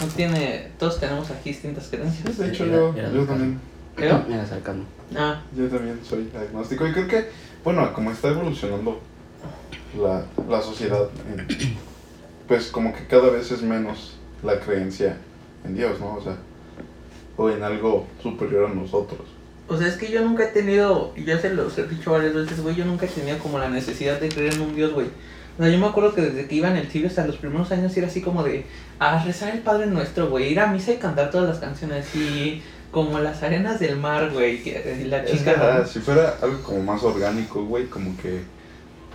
No 0.00 0.06
tiene... 0.14 0.68
Todos 0.78 1.00
tenemos 1.00 1.30
aquí 1.30 1.50
distintas 1.50 1.88
creencias. 1.88 2.36
De 2.36 2.48
hecho, 2.48 2.66
yo, 2.66 2.94
yo 2.94 3.24
también, 3.24 3.58
¿Creo? 3.96 4.22
Mira, 4.28 4.44
cercano. 4.46 4.84
Ah, 5.16 5.40
yo 5.56 5.66
también 5.68 5.98
soy 6.04 6.30
agnóstico 6.36 6.86
y 6.86 6.92
creo 6.92 7.08
que, 7.08 7.28
bueno, 7.64 7.92
como 7.94 8.10
está 8.12 8.28
evolucionando 8.28 9.00
la, 9.98 10.24
la 10.48 10.60
sociedad, 10.60 11.08
en- 11.32 11.76
pues 12.46 12.68
como 12.68 12.92
que 12.92 13.06
cada 13.06 13.30
vez 13.30 13.50
es 13.52 13.62
menos 13.62 14.16
la 14.42 14.58
creencia 14.60 15.16
en 15.64 15.74
Dios, 15.76 15.98
¿no? 16.00 16.14
O 16.16 16.22
sea, 16.22 16.36
o 17.36 17.48
en 17.48 17.62
algo 17.62 18.06
superior 18.22 18.70
a 18.70 18.74
nosotros. 18.74 19.20
O 19.70 19.78
sea, 19.78 19.86
es 19.88 19.94
que 19.96 20.10
yo 20.10 20.20
nunca 20.22 20.44
he 20.44 20.48
tenido, 20.48 21.12
y 21.16 21.24
ya 21.24 21.38
se 21.38 21.54
los 21.54 21.78
he 21.78 21.86
dicho 21.86 22.10
varias 22.12 22.34
veces, 22.34 22.60
güey, 22.60 22.74
yo 22.76 22.84
nunca 22.84 23.06
he 23.06 23.08
tenido 23.08 23.38
como 23.38 23.58
la 23.58 23.70
necesidad 23.70 24.20
de 24.20 24.28
creer 24.28 24.54
en 24.54 24.60
un 24.62 24.74
Dios, 24.74 24.92
güey. 24.92 25.06
O 25.58 25.62
sea, 25.62 25.70
yo 25.72 25.78
me 25.78 25.86
acuerdo 25.86 26.14
que 26.14 26.22
desde 26.22 26.46
que 26.46 26.56
iba 26.56 26.68
en 26.68 26.76
el 26.76 26.88
civil 26.88 27.06
hasta 27.06 27.26
los 27.26 27.36
primeros 27.36 27.70
años 27.72 27.96
era 27.96 28.06
así 28.08 28.20
como 28.20 28.42
de, 28.42 28.66
a 28.98 29.22
rezar 29.24 29.54
el 29.54 29.60
Padre 29.60 29.86
Nuestro, 29.86 30.28
güey, 30.28 30.52
ir 30.52 30.60
a 30.60 30.66
misa 30.66 30.92
y 30.92 30.96
cantar 30.96 31.30
todas 31.30 31.48
las 31.48 31.58
canciones 31.58 32.14
y 32.14 32.62
como 32.90 33.20
las 33.20 33.42
arenas 33.42 33.78
del 33.78 33.96
mar, 33.96 34.30
güey, 34.32 34.62
que- 34.62 34.98
y 35.02 35.04
la 35.04 35.18
Es 35.22 35.30
chica... 35.38 35.52
verdad, 35.52 35.86
si 35.86 36.00
fuera 36.00 36.34
algo 36.42 36.60
como 36.62 36.82
más 36.82 37.02
orgánico, 37.04 37.64
güey, 37.64 37.86
como 37.86 38.16
que 38.16 38.40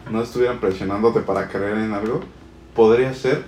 no 0.10 0.22
estuvieran 0.24 0.60
presionándote 0.60 1.20
para 1.22 1.50
creer 1.50 1.78
en 1.78 1.92
algo, 1.94 2.22
podría 2.74 3.14
ser 3.14 3.44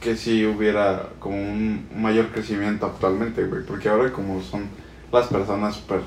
que 0.00 0.16
si 0.16 0.44
hubiera 0.44 1.10
como 1.20 1.36
un 1.36 1.88
mayor 1.94 2.26
crecimiento 2.28 2.86
actualmente, 2.86 3.44
güey, 3.44 3.62
porque 3.64 3.88
ahora 3.88 4.10
como 4.12 4.42
son 4.42 4.68
las 5.12 5.26
personas 5.28 5.76
súper 5.76 6.00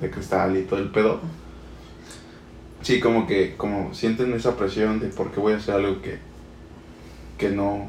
de 0.00 0.10
cristal 0.10 0.56
y 0.56 0.62
todo 0.62 0.78
el 0.78 0.90
pedo, 0.90 1.20
sí, 2.82 3.00
como 3.00 3.26
que 3.26 3.56
como 3.56 3.92
sienten 3.94 4.32
esa 4.34 4.56
presión 4.56 5.00
de 5.00 5.08
por 5.08 5.30
qué 5.32 5.40
voy 5.40 5.52
a 5.52 5.56
hacer 5.56 5.74
algo 5.74 6.00
que, 6.02 6.18
que 7.38 7.50
no 7.50 7.86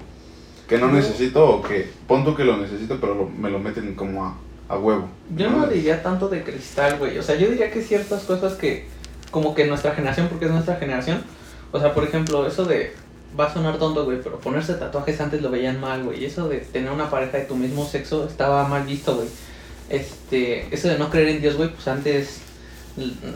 que 0.67 0.77
no 0.77 0.87
No. 0.87 0.93
necesito 0.93 1.47
o 1.49 1.61
que 1.61 1.89
pon 2.07 2.23
tú 2.23 2.33
que 2.35 2.45
lo 2.45 2.57
necesito 2.57 2.97
pero 2.99 3.13
lo- 3.15 3.29
me 3.29 3.49
lo 3.49 3.59
meten 3.59 3.93
como 3.95 4.25
a, 4.25 4.37
a 4.69 4.77
huevo. 4.77 5.09
Yo 5.35 5.49
no 5.49 5.67
diría 5.67 6.01
tanto 6.01 6.29
de 6.29 6.43
cristal, 6.43 6.97
güey. 6.97 7.17
O 7.17 7.23
sea, 7.23 7.35
yo 7.35 7.49
diría 7.49 7.69
que 7.71 7.81
ciertas 7.81 8.23
cosas 8.23 8.53
que, 8.53 8.85
como 9.31 9.53
que 9.53 9.65
nuestra 9.67 9.93
generación, 9.93 10.27
porque 10.29 10.45
es 10.45 10.51
nuestra 10.51 10.77
generación. 10.77 11.21
O 11.73 11.79
sea, 11.79 11.93
por 11.93 12.05
ejemplo, 12.05 12.47
eso 12.47 12.63
de, 12.63 12.93
va 13.37 13.47
a 13.47 13.53
sonar 13.53 13.77
tonto, 13.79 14.05
güey, 14.05 14.21
pero 14.23 14.39
ponerse 14.39 14.75
tatuajes 14.75 15.19
antes 15.19 15.41
lo 15.41 15.49
veían 15.51 15.79
mal, 15.81 16.03
güey. 16.05 16.21
Y 16.21 16.25
eso 16.25 16.47
de 16.47 16.59
tener 16.59 16.89
una 16.91 17.09
pareja 17.09 17.37
de 17.39 17.43
tu 17.45 17.55
mismo 17.57 17.85
sexo 17.85 18.25
estaba 18.25 18.65
mal 18.67 18.85
visto, 18.85 19.15
güey. 19.15 19.27
Este, 19.91 20.73
eso 20.73 20.87
de 20.87 20.97
no 20.97 21.09
creer 21.09 21.29
en 21.29 21.41
Dios, 21.41 21.57
güey, 21.57 21.69
pues 21.69 21.87
antes, 21.87 22.41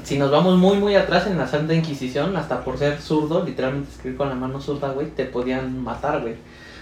si 0.04 0.18
nos 0.18 0.32
vamos 0.32 0.58
muy, 0.58 0.78
muy 0.78 0.96
atrás 0.96 1.28
en 1.28 1.38
la 1.38 1.48
Santa 1.48 1.74
Inquisición, 1.74 2.36
hasta 2.38 2.64
por 2.64 2.78
ser 2.78 3.02
zurdo, 3.02 3.44
literalmente 3.44 3.92
escribir 3.92 4.18
con 4.18 4.30
la 4.30 4.36
mano 4.36 4.62
zurda, 4.62 4.92
güey, 4.92 5.08
te 5.08 5.26
podían 5.26 5.82
matar, 5.84 6.22
güey. 6.22 6.36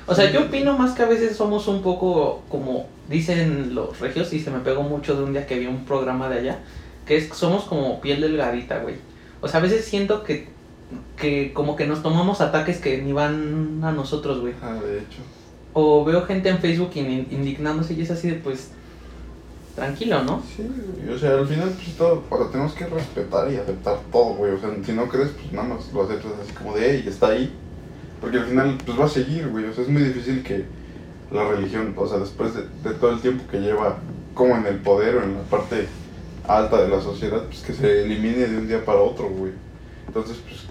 O 0.05 0.13
sea, 0.13 0.29
yo 0.31 0.41
opino 0.41 0.77
más 0.77 0.91
que 0.91 1.03
a 1.03 1.07
veces 1.07 1.35
somos 1.37 1.67
un 1.67 1.81
poco 1.81 2.43
como 2.49 2.87
dicen 3.09 3.73
los 3.73 3.99
regios 3.99 4.33
y 4.33 4.39
se 4.39 4.51
me 4.51 4.59
pegó 4.59 4.83
mucho 4.83 5.15
de 5.15 5.23
un 5.23 5.31
día 5.31 5.47
que 5.47 5.57
vi 5.57 5.65
un 5.65 5.85
programa 5.85 6.27
de 6.29 6.39
allá, 6.39 6.59
que 7.05 7.15
es 7.17 7.29
somos 7.33 7.63
como 7.63 8.01
piel 8.01 8.19
delgadita, 8.21 8.79
güey. 8.79 8.95
O 9.41 9.47
sea, 9.47 9.59
a 9.59 9.63
veces 9.63 9.85
siento 9.85 10.23
que, 10.23 10.49
que 11.17 11.53
como 11.53 11.75
que 11.75 11.87
nos 11.87 12.03
tomamos 12.03 12.41
ataques 12.41 12.79
que 12.79 13.01
ni 13.01 13.13
van 13.13 13.81
a 13.83 13.91
nosotros, 13.91 14.41
güey. 14.41 14.53
Ah, 14.61 14.73
de 14.73 14.99
hecho. 14.99 15.19
O 15.71 16.03
veo 16.03 16.25
gente 16.25 16.49
en 16.49 16.59
Facebook 16.59 16.91
in- 16.95 17.27
indignándose 17.31 17.93
y 17.93 18.01
es 18.01 18.11
así 18.11 18.29
de 18.29 18.35
pues 18.35 18.71
tranquilo, 19.75 20.23
¿no? 20.23 20.41
Sí, 20.55 20.67
güey, 20.67 21.15
o 21.15 21.17
sea, 21.17 21.31
al 21.31 21.47
final, 21.47 21.69
pues 21.69 21.97
todo, 21.97 22.23
o 22.29 22.37
sea, 22.37 22.51
tenemos 22.51 22.73
que 22.73 22.85
respetar 22.85 23.51
y 23.51 23.57
aceptar 23.57 23.99
todo, 24.11 24.35
güey. 24.35 24.53
O 24.53 24.59
sea, 24.59 24.69
si 24.83 24.91
no 24.93 25.07
crees, 25.07 25.29
pues 25.29 25.51
nada 25.51 25.67
más 25.69 25.91
lo 25.93 26.03
aceptas 26.03 26.31
así 26.41 26.53
como 26.53 26.75
de, 26.75 26.91
hey, 26.91 27.05
está 27.07 27.27
ahí. 27.27 27.53
Porque 28.21 28.37
al 28.37 28.45
final, 28.45 28.77
pues 28.85 28.99
va 28.99 29.05
a 29.05 29.09
seguir, 29.09 29.47
güey. 29.49 29.65
O 29.65 29.73
sea, 29.73 29.83
es 29.83 29.89
muy 29.89 30.03
difícil 30.03 30.43
que 30.43 30.65
la 31.31 31.47
religión, 31.47 31.93
o 31.97 32.07
sea, 32.07 32.19
después 32.19 32.53
de, 32.53 32.61
de 32.83 32.95
todo 32.95 33.11
el 33.11 33.19
tiempo 33.19 33.43
que 33.49 33.59
lleva 33.59 33.97
como 34.33 34.55
en 34.55 34.65
el 34.65 34.77
poder 34.77 35.15
o 35.15 35.23
en 35.23 35.33
la 35.35 35.41
parte 35.43 35.87
alta 36.47 36.81
de 36.81 36.89
la 36.89 37.01
sociedad, 37.01 37.43
pues 37.45 37.61
que 37.61 37.73
se 37.73 38.03
elimine 38.03 38.47
de 38.47 38.57
un 38.57 38.67
día 38.67 38.83
para 38.83 38.99
otro, 38.99 39.29
güey. 39.29 39.53
Entonces, 40.07 40.37
pues, 40.47 40.61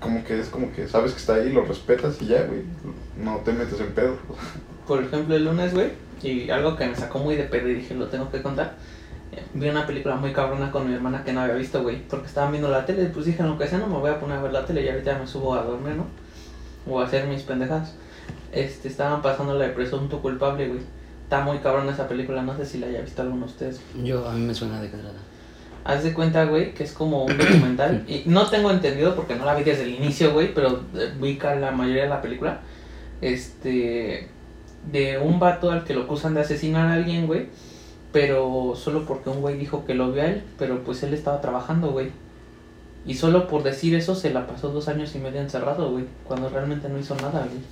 como 0.00 0.22
que 0.22 0.38
es 0.38 0.48
como 0.48 0.70
que 0.72 0.86
sabes 0.86 1.12
que 1.12 1.18
está 1.18 1.34
ahí, 1.34 1.50
lo 1.50 1.64
respetas 1.64 2.20
y 2.20 2.26
ya, 2.26 2.44
güey. 2.44 2.62
No 3.22 3.38
te 3.38 3.52
metes 3.52 3.80
en 3.80 3.92
pedo. 3.92 4.16
Por 4.86 5.02
ejemplo, 5.02 5.34
el 5.34 5.44
lunes, 5.46 5.72
güey, 5.72 5.92
y 6.24 6.50
algo 6.50 6.76
que 6.76 6.86
me 6.86 6.96
sacó 6.96 7.18
muy 7.18 7.36
de 7.36 7.44
pedo 7.44 7.68
y 7.68 7.74
dije, 7.74 7.94
lo 7.94 8.06
tengo 8.08 8.30
que 8.30 8.42
contar. 8.42 8.74
eh, 9.32 9.42
Vi 9.54 9.68
una 9.68 9.86
película 9.86 10.16
muy 10.16 10.32
cabrona 10.32 10.70
con 10.70 10.88
mi 10.88 10.94
hermana 10.94 11.22
que 11.24 11.32
no 11.32 11.40
había 11.40 11.54
visto, 11.54 11.82
güey, 11.82 12.02
porque 12.08 12.26
estaban 12.26 12.50
viendo 12.52 12.68
la 12.70 12.86
tele. 12.86 13.06
Pues 13.06 13.26
dije, 13.26 13.42
lo 13.42 13.58
que 13.58 13.66
sea, 13.66 13.78
no 13.78 13.86
me 13.86 13.98
voy 13.98 14.10
a 14.10 14.18
poner 14.20 14.38
a 14.38 14.42
ver 14.42 14.52
la 14.52 14.64
tele 14.64 14.84
y 14.84 14.88
ahorita 14.88 15.18
me 15.18 15.26
subo 15.26 15.54
a 15.54 15.62
dormir, 15.62 15.94
¿no? 15.96 16.06
O 16.90 17.00
a 17.00 17.04
hacer 17.06 17.26
mis 17.26 17.42
pendejadas. 17.42 17.94
Este, 18.52 18.88
estaban 18.88 19.20
pasando 19.22 19.54
la 19.54 19.66
de 19.66 19.70
presunto 19.70 20.20
culpable, 20.22 20.68
güey. 20.68 20.80
Está 21.24 21.40
muy 21.40 21.58
cabrona 21.58 21.92
esa 21.92 22.06
película, 22.06 22.42
no 22.42 22.56
sé 22.56 22.66
si 22.66 22.78
la 22.78 22.86
haya 22.86 23.00
visto 23.00 23.22
alguno 23.22 23.46
de 23.46 23.52
ustedes. 23.52 23.80
Yo, 24.02 24.28
a 24.28 24.32
mí 24.32 24.40
me 24.40 24.54
suena 24.54 24.80
de 24.80 24.88
trata. 24.88 25.08
Haz 25.84 26.02
de 26.02 26.14
cuenta, 26.14 26.44
güey, 26.44 26.72
que 26.72 26.84
es 26.84 26.92
como 26.92 27.24
un 27.24 27.36
documental. 27.36 28.04
y 28.08 28.22
no 28.26 28.48
tengo 28.48 28.70
entendido 28.70 29.16
porque 29.16 29.34
no 29.34 29.44
la 29.44 29.54
vi 29.54 29.64
desde 29.64 29.82
el 29.82 29.94
inicio, 29.94 30.32
güey, 30.32 30.54
pero 30.54 30.82
eh, 30.94 31.12
vi 31.20 31.38
la 31.38 31.70
mayoría 31.72 32.04
de 32.04 32.08
la 32.08 32.22
película. 32.22 32.60
Este. 33.20 34.28
De 34.90 35.18
un 35.18 35.38
vato 35.40 35.70
al 35.70 35.84
que 35.84 35.94
lo 35.94 36.02
acusan 36.02 36.34
de 36.34 36.40
asesinar 36.40 36.88
a 36.88 36.94
alguien, 36.94 37.26
güey. 37.26 37.48
Pero 38.12 38.74
solo 38.76 39.04
porque 39.06 39.30
un 39.30 39.40
güey 39.40 39.56
dijo 39.56 39.84
que 39.84 39.94
lo 39.94 40.12
vio 40.12 40.22
a 40.22 40.26
él, 40.26 40.44
pero 40.58 40.84
pues 40.84 41.02
él 41.02 41.14
estaba 41.14 41.40
trabajando, 41.40 41.90
güey. 41.90 42.10
Y 43.06 43.14
solo 43.14 43.48
por 43.48 43.62
decir 43.62 43.94
eso 43.94 44.14
se 44.14 44.32
la 44.32 44.46
pasó 44.46 44.70
dos 44.70 44.88
años 44.88 45.14
y 45.14 45.18
medio 45.18 45.40
encerrado, 45.40 45.90
güey. 45.90 46.04
Cuando 46.26 46.48
realmente 46.48 46.88
no 46.88 46.98
hizo 46.98 47.14
nada, 47.16 47.40
güey. 47.40 47.62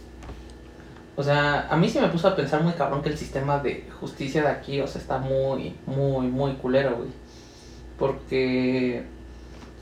O 1.15 1.23
sea, 1.23 1.69
a 1.69 1.77
mí 1.77 1.89
sí 1.89 2.01
me 2.01 2.09
puso 2.09 2.29
a 2.29 2.37
pensar 2.37 2.63
muy 2.63 2.73
cabrón 2.73 3.03
que 3.03 3.11
el 3.11 3.19
sistema 3.19 3.59
de 3.59 3.87
justicia 4.01 4.43
de 4.43 4.49
aquí, 4.49 4.81
o 4.81 4.87
sea, 4.87 5.01
está 5.01 5.19
muy, 5.19 5.75
muy, 5.87 6.27
muy 6.27 6.55
culero, 6.55 6.97
güey. 6.97 7.11
Porque 7.99 9.05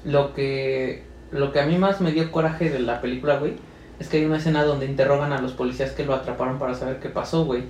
lo 0.05 0.35
que, 0.35 1.05
lo 1.31 1.53
que 1.53 1.61
a 1.61 1.67
mí 1.67 1.79
más 1.79 2.01
me 2.01 2.13
dio 2.13 2.31
coraje 2.33 2.69
de 2.69 2.81
la 2.81 3.01
película, 3.01 3.39
güey, 3.39 3.55
es 4.01 4.09
que 4.09 4.17
hay 4.17 4.25
una 4.25 4.39
escena 4.39 4.65
donde 4.65 4.87
interrogan 4.87 5.33
a 5.33 5.43
los 5.43 5.53
policías 5.53 5.93
que 5.93 6.07
lo 6.07 6.15
atraparon 6.15 6.59
para 6.59 6.75
saber 6.75 7.01
qué 7.01 7.11
pasó, 7.11 7.45
güey. 7.45 7.65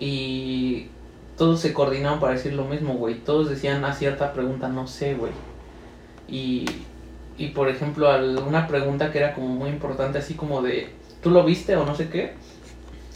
Y 0.00 0.88
todos 1.38 1.60
se 1.60 1.72
coordinaron 1.72 2.18
para 2.18 2.32
decir 2.32 2.52
lo 2.52 2.64
mismo, 2.64 2.94
güey. 2.94 3.20
Todos 3.20 3.48
decían 3.48 3.84
a 3.84 3.94
cierta 3.94 4.32
pregunta, 4.32 4.66
no 4.68 4.88
sé, 4.88 5.14
güey. 5.14 5.30
Y, 6.26 6.66
y 7.38 7.50
por 7.50 7.68
ejemplo, 7.68 8.10
una 8.44 8.66
pregunta 8.66 9.12
que 9.12 9.18
era 9.18 9.34
como 9.34 9.46
muy 9.46 9.70
importante, 9.70 10.18
así 10.18 10.34
como 10.34 10.62
de, 10.62 10.88
¿tú 11.22 11.30
lo 11.30 11.44
viste 11.44 11.76
o 11.76 11.86
no 11.86 11.94
sé 11.94 12.08
qué? 12.08 12.34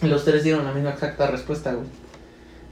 Los 0.03 0.25
tres 0.25 0.45
dieron 0.45 0.65
la 0.65 0.73
misma 0.73 0.91
exacta 0.91 1.27
respuesta, 1.27 1.73
güey. 1.73 1.89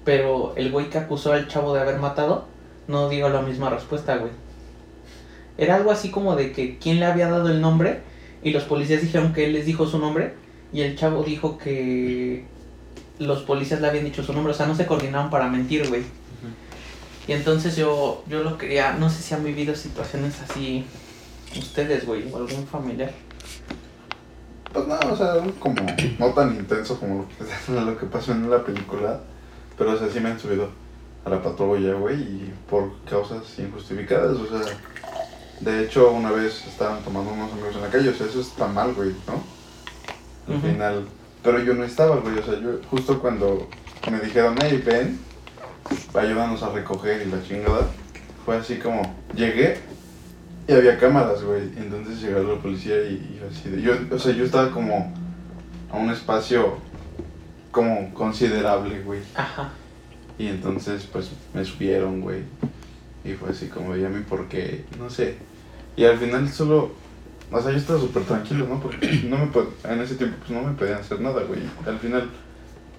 Pero 0.04 0.52
el 0.54 0.70
güey 0.70 0.88
que 0.88 0.98
acusó 0.98 1.32
al 1.32 1.48
chavo 1.48 1.74
de 1.74 1.80
haber 1.80 1.98
matado, 1.98 2.46
no 2.86 3.08
dio 3.08 3.28
la 3.28 3.42
misma 3.42 3.70
respuesta, 3.70 4.18
güey. 4.18 4.30
Era 5.58 5.74
algo 5.74 5.90
así 5.90 6.12
como 6.12 6.36
de 6.36 6.52
que 6.52 6.78
quién 6.78 7.00
le 7.00 7.06
había 7.06 7.28
dado 7.28 7.48
el 7.48 7.60
nombre 7.60 8.13
y 8.44 8.50
los 8.52 8.64
policías 8.64 9.00
dijeron 9.00 9.32
que 9.32 9.46
él 9.46 9.54
les 9.54 9.66
dijo 9.66 9.86
su 9.86 9.98
nombre 9.98 10.34
y 10.72 10.82
el 10.82 10.96
chavo 10.96 11.24
dijo 11.24 11.58
que 11.58 12.44
los 13.18 13.42
policías 13.42 13.80
le 13.80 13.88
habían 13.88 14.04
dicho 14.04 14.22
su 14.22 14.32
nombre, 14.32 14.52
o 14.52 14.56
sea, 14.56 14.66
no 14.66 14.74
se 14.74 14.86
coordinaron 14.86 15.30
para 15.30 15.48
mentir, 15.48 15.88
güey. 15.88 16.02
Y 17.26 17.32
entonces 17.32 17.74
yo, 17.74 18.22
yo 18.28 18.42
lo 18.42 18.58
quería, 18.58 18.92
no 18.92 19.08
sé 19.08 19.22
si 19.22 19.34
han 19.34 19.42
vivido 19.42 19.74
situaciones 19.74 20.34
así 20.42 20.84
ustedes, 21.58 22.04
güey, 22.04 22.30
o 22.30 22.36
algún 22.36 22.66
familiar. 22.66 23.12
Pues 24.72 24.86
no, 24.86 24.98
o 24.98 25.16
sea, 25.16 25.36
como 25.58 25.76
no 26.18 26.30
tan 26.34 26.54
intenso 26.54 26.98
como 26.98 27.20
lo 27.20 27.28
que, 27.28 27.72
lo 27.80 27.98
que 27.98 28.06
pasó 28.06 28.32
en 28.32 28.50
la 28.50 28.62
película, 28.62 29.20
pero 29.78 29.92
o 29.92 29.96
sea, 29.96 30.08
sí 30.10 30.20
me 30.20 30.30
han 30.30 30.38
subido 30.38 30.68
a 31.24 31.30
la 31.30 31.42
patrulla, 31.42 31.94
güey, 31.94 32.20
y 32.20 32.54
por 32.68 32.92
causas 33.08 33.58
injustificadas, 33.58 34.36
o 34.36 34.46
sea, 34.46 34.76
de 35.60 35.84
hecho 35.84 36.10
una 36.12 36.30
vez 36.30 36.64
estaban 36.66 37.02
tomando 37.02 37.32
unos 37.32 37.52
amigos 37.52 37.74
en 37.76 37.82
la 37.82 37.88
calle, 37.88 38.08
o 38.10 38.14
sea, 38.14 38.26
eso 38.26 38.40
está 38.40 38.66
mal, 38.66 38.92
güey, 38.94 39.10
¿no? 39.26 40.54
Al 40.54 40.60
final, 40.60 41.04
pero 41.42 41.58
yo 41.62 41.74
no 41.74 41.84
estaba, 41.84 42.16
güey, 42.16 42.38
o 42.38 42.44
sea, 42.44 42.60
yo 42.60 42.80
justo 42.90 43.18
cuando 43.20 43.66
me 44.10 44.20
dijeron, 44.20 44.54
hey, 44.62 44.82
ven, 44.84 45.18
ayúdanos 46.14 46.62
a 46.62 46.70
recoger 46.70 47.26
y 47.26 47.30
la 47.30 47.42
chingada, 47.42 47.86
fue 48.44 48.56
así 48.56 48.76
como, 48.76 49.02
llegué 49.34 49.78
y 50.68 50.72
había 50.72 50.98
cámaras, 50.98 51.42
güey, 51.42 51.62
entonces 51.76 52.20
llegó 52.20 52.40
la 52.40 52.60
policía 52.60 52.96
y, 53.04 53.14
y 53.14 53.40
así, 53.50 53.70
de- 53.70 53.82
yo, 53.82 53.92
o 54.10 54.18
sea, 54.18 54.32
yo 54.32 54.44
estaba 54.44 54.70
como 54.70 55.12
a 55.90 55.96
un 55.96 56.10
espacio 56.10 56.76
como 57.70 58.12
considerable, 58.14 59.00
güey, 59.02 59.20
Ajá. 59.34 59.70
y 60.38 60.48
entonces 60.48 61.08
pues 61.10 61.30
me 61.54 61.64
subieron, 61.64 62.20
güey, 62.20 62.42
y 63.24 63.32
fue 63.32 63.50
así 63.50 63.66
como, 63.68 63.96
ya 63.96 64.08
me 64.08 64.20
por 64.20 64.46
qué, 64.48 64.84
no 64.98 65.08
sé, 65.10 65.36
y 65.96 66.04
al 66.04 66.18
final 66.18 66.48
solo, 66.50 66.92
o 67.50 67.60
sea, 67.60 67.70
yo 67.72 67.78
estaba 67.78 68.00
súper 68.00 68.24
tranquilo, 68.24 68.66
¿no? 68.68 68.80
Porque 68.80 69.22
no 69.28 69.38
me 69.38 69.92
en 69.92 70.00
ese 70.00 70.16
tiempo 70.16 70.36
pues 70.40 70.50
no 70.50 70.66
me 70.66 70.74
podían 70.74 70.98
hacer 70.98 71.20
nada, 71.20 71.42
güey, 71.44 71.60
al 71.86 71.98
final 71.98 72.30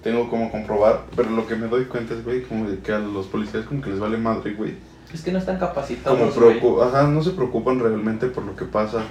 tengo 0.02 0.28
como 0.30 0.50
comprobar, 0.50 1.04
pero 1.16 1.30
lo 1.30 1.46
que 1.46 1.56
me 1.56 1.66
doy 1.66 1.84
cuenta 1.86 2.14
es, 2.14 2.24
güey, 2.24 2.42
como 2.42 2.68
de 2.70 2.78
que 2.78 2.92
a 2.92 2.98
los 2.98 3.26
policías 3.26 3.64
como 3.64 3.80
que 3.82 3.90
les 3.90 3.98
vale 3.98 4.16
madre, 4.18 4.54
güey, 4.54 4.74
Es 5.12 5.22
que 5.22 5.32
no 5.32 5.38
están 5.38 5.58
como 5.58 5.68
capacitados, 5.70 6.36
preocu- 6.36 6.82
ajá, 6.82 7.08
no 7.08 7.22
se 7.22 7.30
preocupan 7.30 7.78
realmente 7.80 8.26
por 8.28 8.44
lo 8.44 8.54
que 8.56 8.64
pasa 8.64 9.02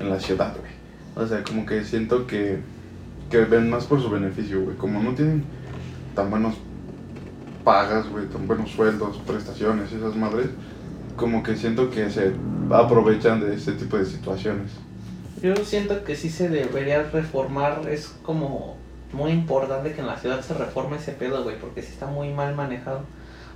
en 0.00 0.10
la 0.10 0.20
ciudad, 0.20 0.54
güey. 0.58 0.72
O 1.16 1.26
sea, 1.26 1.42
como 1.42 1.66
que 1.66 1.84
siento 1.84 2.26
que, 2.26 2.58
que 3.30 3.38
ven 3.38 3.68
más 3.68 3.84
por 3.86 4.00
su 4.00 4.08
beneficio, 4.08 4.60
güey. 4.62 4.76
Como 4.76 5.02
no 5.02 5.14
tienen 5.14 5.42
tan 6.14 6.30
buenos 6.30 6.54
pagas, 7.68 8.08
güey, 8.08 8.24
tan 8.24 8.46
buenos 8.46 8.70
sueldos, 8.70 9.18
prestaciones, 9.26 9.92
esas 9.92 10.16
madres, 10.16 10.46
como 11.16 11.42
que 11.42 11.54
siento 11.54 11.90
que 11.90 12.08
se 12.08 12.32
aprovechan 12.70 13.40
de 13.40 13.54
este 13.54 13.72
tipo 13.72 13.98
de 13.98 14.06
situaciones. 14.06 14.70
Yo 15.42 15.54
siento 15.54 16.02
que 16.02 16.16
sí 16.16 16.30
se 16.30 16.48
debería 16.48 17.02
reformar, 17.02 17.82
es 17.90 18.14
como 18.22 18.78
muy 19.12 19.32
importante 19.32 19.92
que 19.92 20.00
en 20.00 20.06
la 20.06 20.16
ciudad 20.16 20.40
se 20.40 20.54
reforme 20.54 20.96
ese 20.96 21.12
pedo, 21.12 21.44
güey, 21.44 21.58
porque 21.60 21.82
sí 21.82 21.90
está 21.92 22.06
muy 22.06 22.32
mal 22.32 22.54
manejado. 22.54 23.02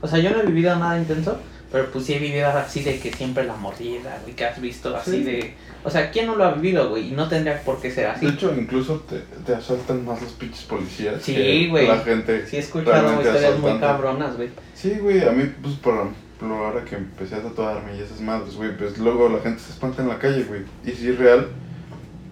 O 0.02 0.07
sea, 0.07 0.19
yo 0.19 0.28
no 0.28 0.40
he 0.40 0.45
vivido 0.45 0.76
nada 0.76 0.99
intenso, 0.99 1.38
pero 1.73 1.91
pues 1.91 2.05
sí 2.05 2.14
he 2.14 2.19
vivido 2.19 2.47
así 2.49 2.83
de 2.83 2.99
que 3.00 3.11
siempre 3.12 3.45
la 3.45 3.57
mordida, 3.57 4.19
güey, 4.23 4.37
que 4.37 4.45
has 4.45 4.61
visto 4.61 4.95
así 4.95 5.11
Sí. 5.11 5.25
de... 5.25 5.55
O 5.85 5.91
sea, 5.91 6.11
¿quién 6.12 6.26
no 6.26 6.37
lo 6.37 6.45
ha 6.45 6.52
vivido, 6.52 6.91
güey? 6.91 7.09
Y 7.09 7.11
no 7.12 7.29
tendría 7.29 7.61
por 7.64 7.81
qué 7.81 7.91
ser 7.91 8.07
así. 8.07 8.26
De 8.26 8.33
hecho, 8.33 8.55
incluso 8.57 9.00
te, 9.00 9.19
te 9.45 9.55
asaltan 9.55 10.05
más 10.05 10.23
los 10.23 10.33
pinches 10.33 10.62
policías. 10.64 11.21
Sí, 11.23 11.35
que 11.35 11.69
güey. 11.69 11.88
La 11.88 11.99
gente. 11.99 12.47
Sí 12.47 12.57
he 12.57 12.61
escuchado 12.61 13.21
historias 13.21 13.59
muy 13.59 13.79
cabronas, 13.81 14.37
güey. 14.37 14.50
Sí, 14.75 14.91
güey, 15.00 15.26
a 15.26 15.33
mí, 15.33 15.50
pues, 15.61 15.75
por 15.76 15.95
ejemplo, 15.95 16.55
ahora 16.64 16.85
que 16.85 16.95
empecé 16.95 17.35
a 17.37 17.43
tatuarme 17.43 17.97
y 17.97 18.00
esas 18.00 18.21
madres, 18.21 18.55
güey, 18.55 18.76
pues 18.76 18.97
luego 18.99 19.29
la 19.29 19.41
gente 19.41 19.61
se 19.61 19.73
espanta 19.73 20.02
en 20.02 20.09
la 20.09 20.19
calle, 20.19 20.45
güey. 20.45 20.61
Y 20.85 20.93
sí, 20.93 21.11
real, 21.12 21.49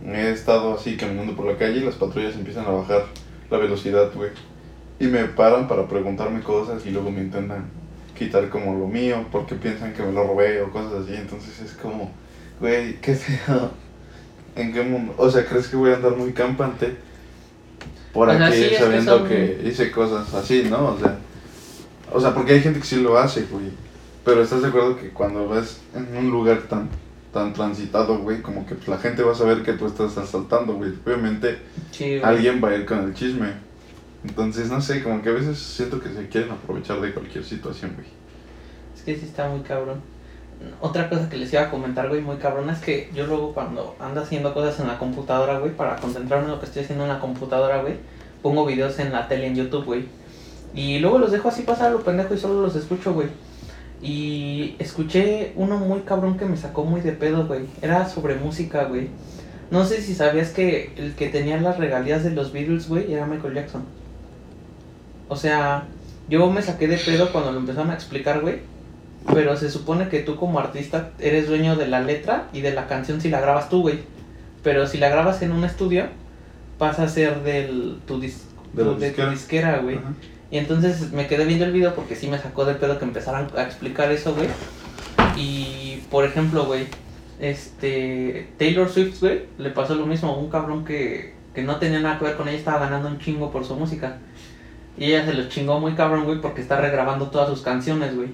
he 0.06 0.30
estado 0.30 0.74
así 0.74 0.96
caminando 0.96 1.34
por 1.34 1.46
la 1.46 1.56
calle 1.56 1.78
y 1.78 1.84
las 1.84 1.96
patrullas 1.96 2.34
empiezan 2.34 2.66
a 2.66 2.70
bajar 2.70 3.06
la 3.50 3.58
velocidad, 3.58 4.12
güey. 4.14 4.30
Y 5.00 5.06
me 5.06 5.24
paran 5.24 5.66
para 5.66 5.88
preguntarme 5.88 6.40
cosas 6.42 6.84
y 6.86 6.90
luego 6.90 7.10
me 7.10 7.22
intentan 7.22 7.64
quitar 8.20 8.50
como 8.50 8.74
lo 8.78 8.86
mío 8.86 9.24
porque 9.32 9.54
piensan 9.54 9.94
que 9.94 10.02
me 10.02 10.12
lo 10.12 10.24
robé 10.24 10.60
o 10.60 10.70
cosas 10.70 10.92
así. 11.04 11.14
Entonces 11.14 11.58
es 11.60 11.72
como, 11.72 12.10
güey, 12.60 13.00
¿qué 13.00 13.14
pedo? 13.14 13.70
¿En 14.54 14.72
qué 14.74 14.82
mundo? 14.82 15.14
O 15.16 15.30
sea, 15.30 15.46
¿crees 15.46 15.68
que 15.68 15.76
voy 15.76 15.90
a 15.90 15.94
andar 15.96 16.14
muy 16.16 16.32
campante 16.32 16.96
por 18.12 18.28
O 18.28 18.32
sea, 18.36 18.46
aquí 18.48 18.56
sí, 18.56 18.62
es 18.64 18.68
que 18.72 18.76
sabiendo 18.78 19.18
son- 19.20 19.28
que 19.28 19.62
hice 19.64 19.90
cosas 19.90 20.34
así, 20.34 20.66
¿no? 20.68 20.88
O 20.88 20.98
sea, 20.98 21.16
o 22.12 22.20
sea, 22.20 22.34
porque 22.34 22.52
hay 22.52 22.60
gente 22.60 22.78
que 22.80 22.86
sí 22.86 22.96
lo 22.96 23.16
hace, 23.18 23.44
güey. 23.50 23.70
Pero 24.22 24.42
estás 24.42 24.60
de 24.60 24.68
acuerdo 24.68 24.96
que 24.98 25.08
cuando 25.08 25.48
vas 25.48 25.80
en 25.94 26.14
un 26.16 26.30
lugar 26.30 26.58
tan 26.68 26.88
tan 27.32 27.52
transitado, 27.54 28.18
güey, 28.18 28.42
como 28.42 28.66
que 28.66 28.74
pues, 28.74 28.88
la 28.88 28.98
gente 28.98 29.22
va 29.22 29.32
a 29.32 29.36
saber 29.36 29.62
que 29.62 29.72
tú 29.74 29.86
estás 29.86 30.18
asaltando, 30.18 30.74
güey. 30.74 30.92
Obviamente 31.06 31.58
Sí, 31.92 32.04
güey. 32.18 32.22
alguien 32.22 32.60
va 32.62 32.68
a 32.70 32.74
ir 32.76 32.84
con 32.84 32.98
el 33.04 33.14
chisme. 33.14 33.69
Entonces, 34.24 34.70
no 34.70 34.80
sé, 34.80 35.02
como 35.02 35.22
que 35.22 35.30
a 35.30 35.32
veces 35.32 35.58
siento 35.58 36.00
que 36.00 36.10
se 36.10 36.28
quieren 36.28 36.50
aprovechar 36.50 37.00
de 37.00 37.12
cualquier 37.12 37.44
situación, 37.44 37.92
güey. 37.94 38.06
Es 38.94 39.02
que 39.02 39.16
sí 39.16 39.24
está 39.24 39.48
muy 39.48 39.60
cabrón. 39.60 40.02
Otra 40.82 41.08
cosa 41.08 41.30
que 41.30 41.38
les 41.38 41.50
iba 41.54 41.62
a 41.62 41.70
comentar, 41.70 42.08
güey, 42.08 42.20
muy 42.20 42.36
cabrón, 42.36 42.68
es 42.68 42.80
que 42.80 43.10
yo 43.14 43.26
luego 43.26 43.54
cuando 43.54 43.96
ando 43.98 44.20
haciendo 44.20 44.52
cosas 44.52 44.78
en 44.80 44.88
la 44.88 44.98
computadora, 44.98 45.58
güey, 45.58 45.74
para 45.74 45.96
concentrarme 45.96 46.46
en 46.46 46.50
lo 46.50 46.60
que 46.60 46.66
estoy 46.66 46.82
haciendo 46.82 47.04
en 47.04 47.10
la 47.10 47.18
computadora, 47.18 47.80
güey, 47.80 47.94
pongo 48.42 48.66
videos 48.66 48.98
en 48.98 49.10
la 49.10 49.26
tele 49.26 49.46
en 49.46 49.56
YouTube, 49.56 49.86
güey. 49.86 50.04
Y 50.74 50.98
luego 50.98 51.18
los 51.18 51.32
dejo 51.32 51.48
así 51.48 51.62
pasar 51.62 51.92
lo 51.92 52.02
pendejo 52.02 52.34
y 52.34 52.38
solo 52.38 52.60
los 52.60 52.76
escucho, 52.76 53.14
güey. 53.14 53.28
Y 54.02 54.76
escuché 54.78 55.52
uno 55.56 55.78
muy 55.78 56.00
cabrón 56.00 56.36
que 56.36 56.44
me 56.44 56.58
sacó 56.58 56.84
muy 56.84 57.00
de 57.00 57.12
pedo, 57.12 57.46
güey. 57.46 57.62
Era 57.80 58.06
sobre 58.06 58.34
música, 58.34 58.84
güey. 58.84 59.08
No 59.70 59.86
sé 59.86 60.02
si 60.02 60.14
sabías 60.14 60.50
que 60.50 60.92
el 60.96 61.14
que 61.14 61.28
tenía 61.28 61.58
las 61.60 61.78
regalías 61.78 62.22
de 62.22 62.30
los 62.32 62.52
Beatles, 62.52 62.88
güey, 62.88 63.12
era 63.12 63.26
Michael 63.26 63.54
Jackson. 63.54 63.99
O 65.30 65.36
sea, 65.36 65.84
yo 66.28 66.50
me 66.50 66.60
saqué 66.60 66.86
de 66.88 66.98
pedo 66.98 67.32
cuando 67.32 67.52
lo 67.52 67.58
empezaron 67.60 67.90
a 67.90 67.94
explicar, 67.94 68.40
güey. 68.42 68.58
Pero 69.32 69.56
se 69.56 69.70
supone 69.70 70.08
que 70.08 70.20
tú 70.20 70.36
como 70.36 70.58
artista 70.58 71.10
eres 71.18 71.46
dueño 71.48 71.76
de 71.76 71.86
la 71.86 72.00
letra 72.00 72.48
y 72.52 72.60
de 72.62 72.72
la 72.72 72.86
canción 72.86 73.20
si 73.20 73.28
la 73.30 73.40
grabas 73.40 73.68
tú, 73.68 73.80
güey. 73.82 74.00
Pero 74.62 74.86
si 74.86 74.98
la 74.98 75.08
grabas 75.08 75.40
en 75.42 75.52
un 75.52 75.64
estudio, 75.64 76.06
pasa 76.78 77.04
a 77.04 77.08
ser 77.08 77.42
del, 77.42 77.98
tu 78.06 78.20
dis- 78.20 78.42
De 78.74 78.82
tu- 78.84 78.98
de 78.98 79.10
tu 79.10 79.30
disquera. 79.30 79.78
güey. 79.78 79.96
Ajá. 79.96 80.12
Y 80.50 80.58
entonces 80.58 81.12
me 81.12 81.26
quedé 81.26 81.44
viendo 81.44 81.64
el 81.64 81.72
video 81.72 81.94
porque 81.94 82.16
sí 82.16 82.26
me 82.28 82.38
sacó 82.38 82.64
de 82.64 82.74
pedo 82.74 82.98
que 82.98 83.04
empezaran 83.04 83.48
a 83.56 83.62
explicar 83.62 84.10
eso, 84.10 84.34
güey. 84.34 84.48
Y, 85.36 86.02
por 86.10 86.24
ejemplo, 86.24 86.64
güey, 86.66 86.86
este, 87.40 88.48
Taylor 88.58 88.88
Swift, 88.88 89.20
güey, 89.20 89.42
le 89.58 89.70
pasó 89.70 89.94
lo 89.94 90.06
mismo 90.06 90.30
a 90.30 90.36
un 90.36 90.50
cabrón 90.50 90.84
que, 90.84 91.34
que 91.54 91.62
no 91.62 91.76
tenía 91.76 92.00
nada 92.00 92.18
que 92.18 92.24
ver 92.24 92.36
con 92.36 92.48
ella, 92.48 92.58
estaba 92.58 92.78
ganando 92.80 93.08
un 93.08 93.18
chingo 93.18 93.50
por 93.50 93.64
su 93.64 93.74
música. 93.76 94.18
Y 94.96 95.06
ella 95.06 95.24
se 95.24 95.34
lo 95.34 95.48
chingó 95.48 95.80
muy 95.80 95.94
cabrón, 95.94 96.24
güey, 96.24 96.40
porque 96.40 96.60
está 96.60 96.80
regrabando 96.80 97.30
todas 97.30 97.48
sus 97.48 97.62
canciones, 97.62 98.14
güey. 98.14 98.28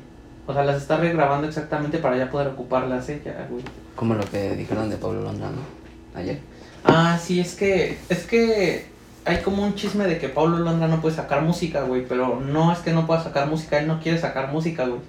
O 0.47 0.53
sea, 0.53 0.65
las 0.65 0.83
está 0.83 0.97
regrabando 0.97 1.47
exactamente 1.49 1.99
para 1.99 2.17
ya 2.17 2.31
poder 2.31 2.49
ocuparlas 2.49 3.09
ella, 3.09 3.47
güey. 3.51 3.63
Como 3.95 4.15
lo 4.15 4.25
que 4.25 4.57
dijeron 4.57 4.91
de 4.91 4.97
Pablo 4.97 5.23
Londra, 5.23 5.49
¿no? 5.51 6.19
Ayer. 6.19 6.39
Ah, 6.85 7.19
sí, 7.21 7.41
es 7.41 7.55
que, 7.55 7.99
es 8.09 8.27
que 8.27 8.87
hay 9.25 9.39
como 9.39 9.65
un 9.65 9.75
chisme 9.75 10.07
de 10.07 10.19
que 10.19 10.29
Pablo 10.29 10.59
Londra 10.59 10.87
no 10.87 11.01
puede 11.01 11.17
sacar 11.17 11.43
música, 11.43 11.83
güey, 11.83 12.07
pero 12.07 12.41
no 12.41 12.73
es 12.73 12.79
que 12.79 12.93
no 12.93 13.07
pueda 13.07 13.23
sacar 13.23 13.49
música, 13.49 13.81
él 13.81 13.89
no 13.89 14.01
quiere 14.01 14.19
sacar 14.19 14.53
música, 14.53 14.87
güey. 14.87 15.01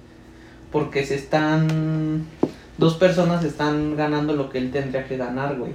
Porque 0.72 1.06
se 1.06 1.14
están, 1.14 2.26
dos 2.78 2.94
personas 2.94 3.44
están 3.44 3.96
ganando 3.96 4.34
lo 4.34 4.50
que 4.50 4.58
él 4.58 4.72
tendría 4.72 5.06
que 5.06 5.16
ganar, 5.16 5.56
güey. 5.56 5.72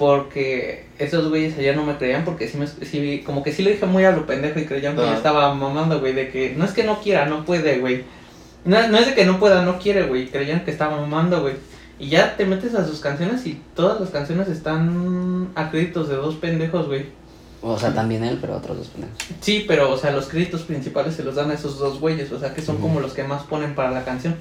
Porque 0.00 0.86
esos 0.98 1.28
güeyes 1.28 1.58
ayer 1.58 1.76
no 1.76 1.84
me 1.84 1.98
creían 1.98 2.24
porque 2.24 2.48
sí, 2.48 2.56
me, 2.56 2.66
sí 2.66 3.22
como 3.26 3.42
que 3.42 3.52
sí 3.52 3.62
le 3.62 3.72
dije 3.72 3.84
muy 3.84 4.02
a 4.06 4.12
lo 4.12 4.24
pendejo 4.26 4.58
y 4.58 4.64
creían 4.64 4.96
que 4.96 5.02
yo 5.02 5.10
Ah. 5.10 5.14
estaba 5.14 5.54
mamando, 5.54 6.00
güey, 6.00 6.14
de 6.14 6.30
que 6.30 6.54
no 6.56 6.64
es 6.64 6.72
que 6.72 6.84
no 6.84 7.00
quiera, 7.02 7.26
no 7.26 7.44
puede, 7.44 7.80
güey. 7.80 8.04
No, 8.64 8.88
no 8.88 8.96
es 8.96 9.04
de 9.08 9.14
que 9.14 9.26
no 9.26 9.38
pueda, 9.38 9.62
no 9.62 9.78
quiere, 9.78 10.04
güey, 10.04 10.28
creían 10.28 10.64
que 10.64 10.70
estaba 10.70 10.96
mamando, 10.98 11.42
güey. 11.42 11.56
Y 11.98 12.08
ya 12.08 12.34
te 12.38 12.46
metes 12.46 12.74
a 12.74 12.86
sus 12.86 13.00
canciones 13.00 13.46
y 13.46 13.60
todas 13.76 14.00
las 14.00 14.08
canciones 14.08 14.48
están 14.48 15.50
a 15.54 15.70
créditos 15.70 16.08
de 16.08 16.16
dos 16.16 16.36
pendejos, 16.36 16.86
güey. 16.86 17.04
O 17.60 17.78
sea, 17.78 17.92
también 17.92 18.24
él, 18.24 18.38
pero 18.40 18.56
otros 18.56 18.78
dos 18.78 18.88
pendejos. 18.88 19.18
Sí, 19.42 19.66
pero, 19.68 19.92
o 19.92 19.98
sea, 19.98 20.12
los 20.12 20.28
créditos 20.28 20.62
principales 20.62 21.14
se 21.14 21.24
los 21.24 21.34
dan 21.34 21.50
a 21.50 21.54
esos 21.54 21.78
dos 21.78 22.00
güeyes, 22.00 22.32
o 22.32 22.38
sea, 22.40 22.54
que 22.54 22.62
son 22.62 22.78
como 22.78 23.00
los 23.00 23.12
que 23.12 23.22
más 23.24 23.42
ponen 23.42 23.74
para 23.74 23.90
la 23.90 24.02
canción. 24.02 24.34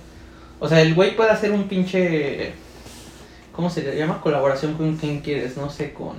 O 0.61 0.69
sea, 0.69 0.81
el 0.81 0.95
güey 0.95 1.17
puede 1.17 1.31
hacer 1.31 1.51
un 1.51 1.67
pinche. 1.67 2.53
¿Cómo 3.59 3.69
se 3.69 3.93
llama? 3.93 4.21
Colaboración 4.21 4.75
con 4.75 4.95
quien 4.95 5.19
quieres, 5.19 5.57
no 5.57 5.69
sé, 5.69 5.91
con. 5.91 6.15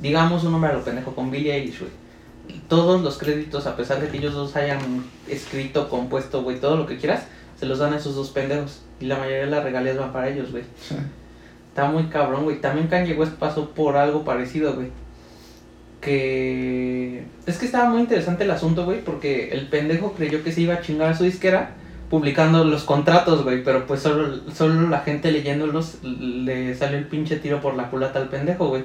Digamos 0.00 0.42
un 0.42 0.50
nombre 0.50 0.72
a 0.72 0.74
lo 0.74 0.82
pendejo, 0.82 1.14
con 1.14 1.30
Billie 1.30 1.54
Eilish, 1.54 1.78
güey. 1.78 1.92
Todos 2.66 3.02
los 3.02 3.18
créditos, 3.18 3.68
a 3.68 3.76
pesar 3.76 4.00
de 4.00 4.08
que 4.08 4.16
ellos 4.16 4.34
dos 4.34 4.56
hayan 4.56 5.04
escrito, 5.28 5.88
compuesto, 5.88 6.42
güey, 6.42 6.58
todo 6.58 6.76
lo 6.76 6.84
que 6.84 6.96
quieras, 6.98 7.28
se 7.56 7.66
los 7.66 7.78
dan 7.78 7.92
a 7.92 7.98
esos 7.98 8.16
dos 8.16 8.30
pendejos. 8.30 8.80
Y 8.98 9.04
la 9.04 9.16
mayoría 9.16 9.44
de 9.44 9.46
las 9.46 9.62
regalías 9.62 9.96
van 9.96 10.12
para 10.12 10.28
ellos, 10.28 10.50
güey. 10.50 10.64
Está 11.68 11.88
muy 11.88 12.06
cabrón, 12.06 12.42
güey. 12.42 12.60
También 12.60 12.88
Kanye 12.88 13.14
West 13.14 13.34
pasó 13.34 13.70
por 13.70 13.96
algo 13.96 14.24
parecido, 14.24 14.74
güey. 14.74 14.88
Que. 16.00 17.26
Es 17.46 17.58
que 17.58 17.66
estaba 17.66 17.90
muy 17.90 18.00
interesante 18.00 18.42
el 18.42 18.50
asunto, 18.50 18.84
güey, 18.84 19.04
porque 19.04 19.50
el 19.50 19.68
pendejo 19.68 20.14
creyó 20.14 20.42
que 20.42 20.50
se 20.50 20.62
iba 20.62 20.74
a 20.74 20.80
chingar 20.80 21.10
a 21.10 21.16
su 21.16 21.22
disquera 21.22 21.76
publicando 22.10 22.64
los 22.64 22.84
contratos, 22.84 23.42
güey, 23.42 23.64
pero 23.64 23.86
pues 23.86 24.00
solo, 24.00 24.40
solo 24.52 24.88
la 24.88 25.00
gente 25.00 25.32
leyéndolos 25.32 25.98
le 26.02 26.74
salió 26.74 26.98
el 26.98 27.06
pinche 27.06 27.36
tiro 27.36 27.60
por 27.60 27.74
la 27.74 27.90
culata 27.90 28.20
al 28.20 28.28
pendejo, 28.28 28.68
güey. 28.68 28.84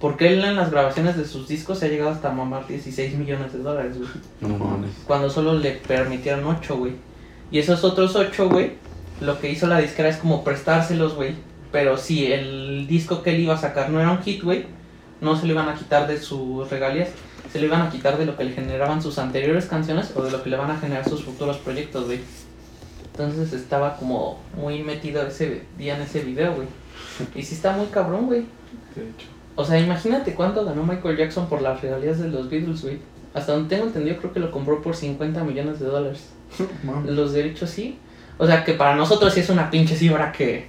Porque 0.00 0.32
él 0.32 0.44
en 0.44 0.56
las 0.56 0.70
grabaciones 0.70 1.16
de 1.16 1.26
sus 1.26 1.46
discos 1.46 1.78
se 1.78 1.86
ha 1.86 1.88
llegado 1.88 2.10
hasta 2.10 2.30
mamar 2.30 2.66
16 2.66 3.16
millones 3.16 3.52
de 3.52 3.58
dólares, 3.58 3.98
güey. 3.98 4.10
No 4.40 4.56
mames. 4.56 4.90
Cuando 5.06 5.28
solo 5.28 5.54
le 5.54 5.72
permitieron 5.72 6.46
8, 6.46 6.76
güey. 6.76 6.94
Y 7.50 7.58
esos 7.58 7.84
otros 7.84 8.16
8, 8.16 8.48
güey, 8.48 8.72
lo 9.20 9.38
que 9.40 9.50
hizo 9.50 9.66
la 9.66 9.78
disquera 9.78 10.08
es 10.08 10.16
como 10.16 10.42
prestárselos, 10.42 11.14
güey. 11.14 11.34
Pero 11.70 11.98
si 11.98 12.32
el 12.32 12.86
disco 12.86 13.22
que 13.22 13.34
él 13.34 13.40
iba 13.40 13.54
a 13.54 13.58
sacar 13.58 13.90
no 13.90 14.00
era 14.00 14.10
un 14.10 14.22
hit, 14.22 14.42
güey, 14.42 14.64
no 15.20 15.36
se 15.36 15.46
lo 15.46 15.52
iban 15.52 15.68
a 15.68 15.74
quitar 15.74 16.06
de 16.06 16.18
sus 16.18 16.68
regalías, 16.70 17.10
se 17.52 17.58
lo 17.58 17.66
iban 17.66 17.82
a 17.82 17.90
quitar 17.90 18.16
de 18.16 18.26
lo 18.26 18.36
que 18.36 18.44
le 18.44 18.52
generaban 18.52 19.02
sus 19.02 19.18
anteriores 19.18 19.66
canciones 19.66 20.12
o 20.14 20.22
de 20.22 20.30
lo 20.30 20.42
que 20.42 20.50
le 20.50 20.56
van 20.56 20.70
a 20.70 20.78
generar 20.78 21.08
sus 21.08 21.24
futuros 21.24 21.56
proyectos, 21.58 22.06
güey. 22.06 22.20
Entonces 23.12 23.52
estaba 23.52 23.96
como 23.96 24.40
muy 24.56 24.82
metido 24.82 25.22
ese 25.26 25.62
día 25.76 25.96
en 25.96 26.02
ese 26.02 26.20
video, 26.20 26.54
güey. 26.54 26.68
Y 27.34 27.42
sí 27.42 27.54
está 27.54 27.72
muy 27.72 27.86
cabrón, 27.86 28.26
güey. 28.26 28.40
De 28.94 29.02
hecho. 29.02 29.26
O 29.56 29.64
sea, 29.64 29.78
imagínate 29.78 30.34
cuánto 30.34 30.64
ganó 30.64 30.84
Michael 30.84 31.16
Jackson 31.16 31.48
por 31.48 31.60
las 31.60 31.80
regalías 31.80 32.18
de 32.18 32.28
los 32.28 32.48
Beatles, 32.48 32.82
güey. 32.82 32.98
Hasta 33.34 33.52
donde 33.52 33.68
tengo 33.68 33.86
entendido, 33.86 34.16
creo 34.18 34.32
que 34.32 34.40
lo 34.40 34.50
compró 34.50 34.80
por 34.80 34.96
50 34.96 35.44
millones 35.44 35.80
de 35.80 35.86
dólares. 35.86 36.30
Los 37.06 37.32
derechos 37.32 37.70
sí. 37.70 37.98
O 38.38 38.46
sea, 38.46 38.64
que 38.64 38.72
para 38.72 38.96
nosotros 38.96 39.32
sí 39.34 39.40
es 39.40 39.50
una 39.50 39.70
pinche 39.70 39.94
cifra 39.94 40.32
que 40.32 40.66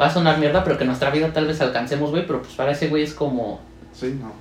va 0.00 0.06
a 0.06 0.10
sonar 0.10 0.38
mierda, 0.38 0.64
pero 0.64 0.78
que 0.78 0.84
en 0.84 0.88
nuestra 0.88 1.10
vida 1.10 1.32
tal 1.32 1.46
vez 1.46 1.60
alcancemos, 1.60 2.10
güey. 2.10 2.26
Pero 2.26 2.40
pues 2.40 2.54
para 2.54 2.72
ese 2.72 2.88
güey 2.88 3.02
es 3.02 3.12
como. 3.12 3.60
Sí, 3.92 4.16
no. 4.20 4.32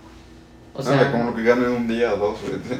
O 0.79 0.83
sea, 0.83 1.11
como 1.11 1.25
lo 1.25 1.35
que 1.35 1.43
gano 1.43 1.67
en 1.67 1.73
un 1.73 1.87
día 1.87 2.13
o 2.13 2.17
dos, 2.17 2.37
güey. 2.41 2.79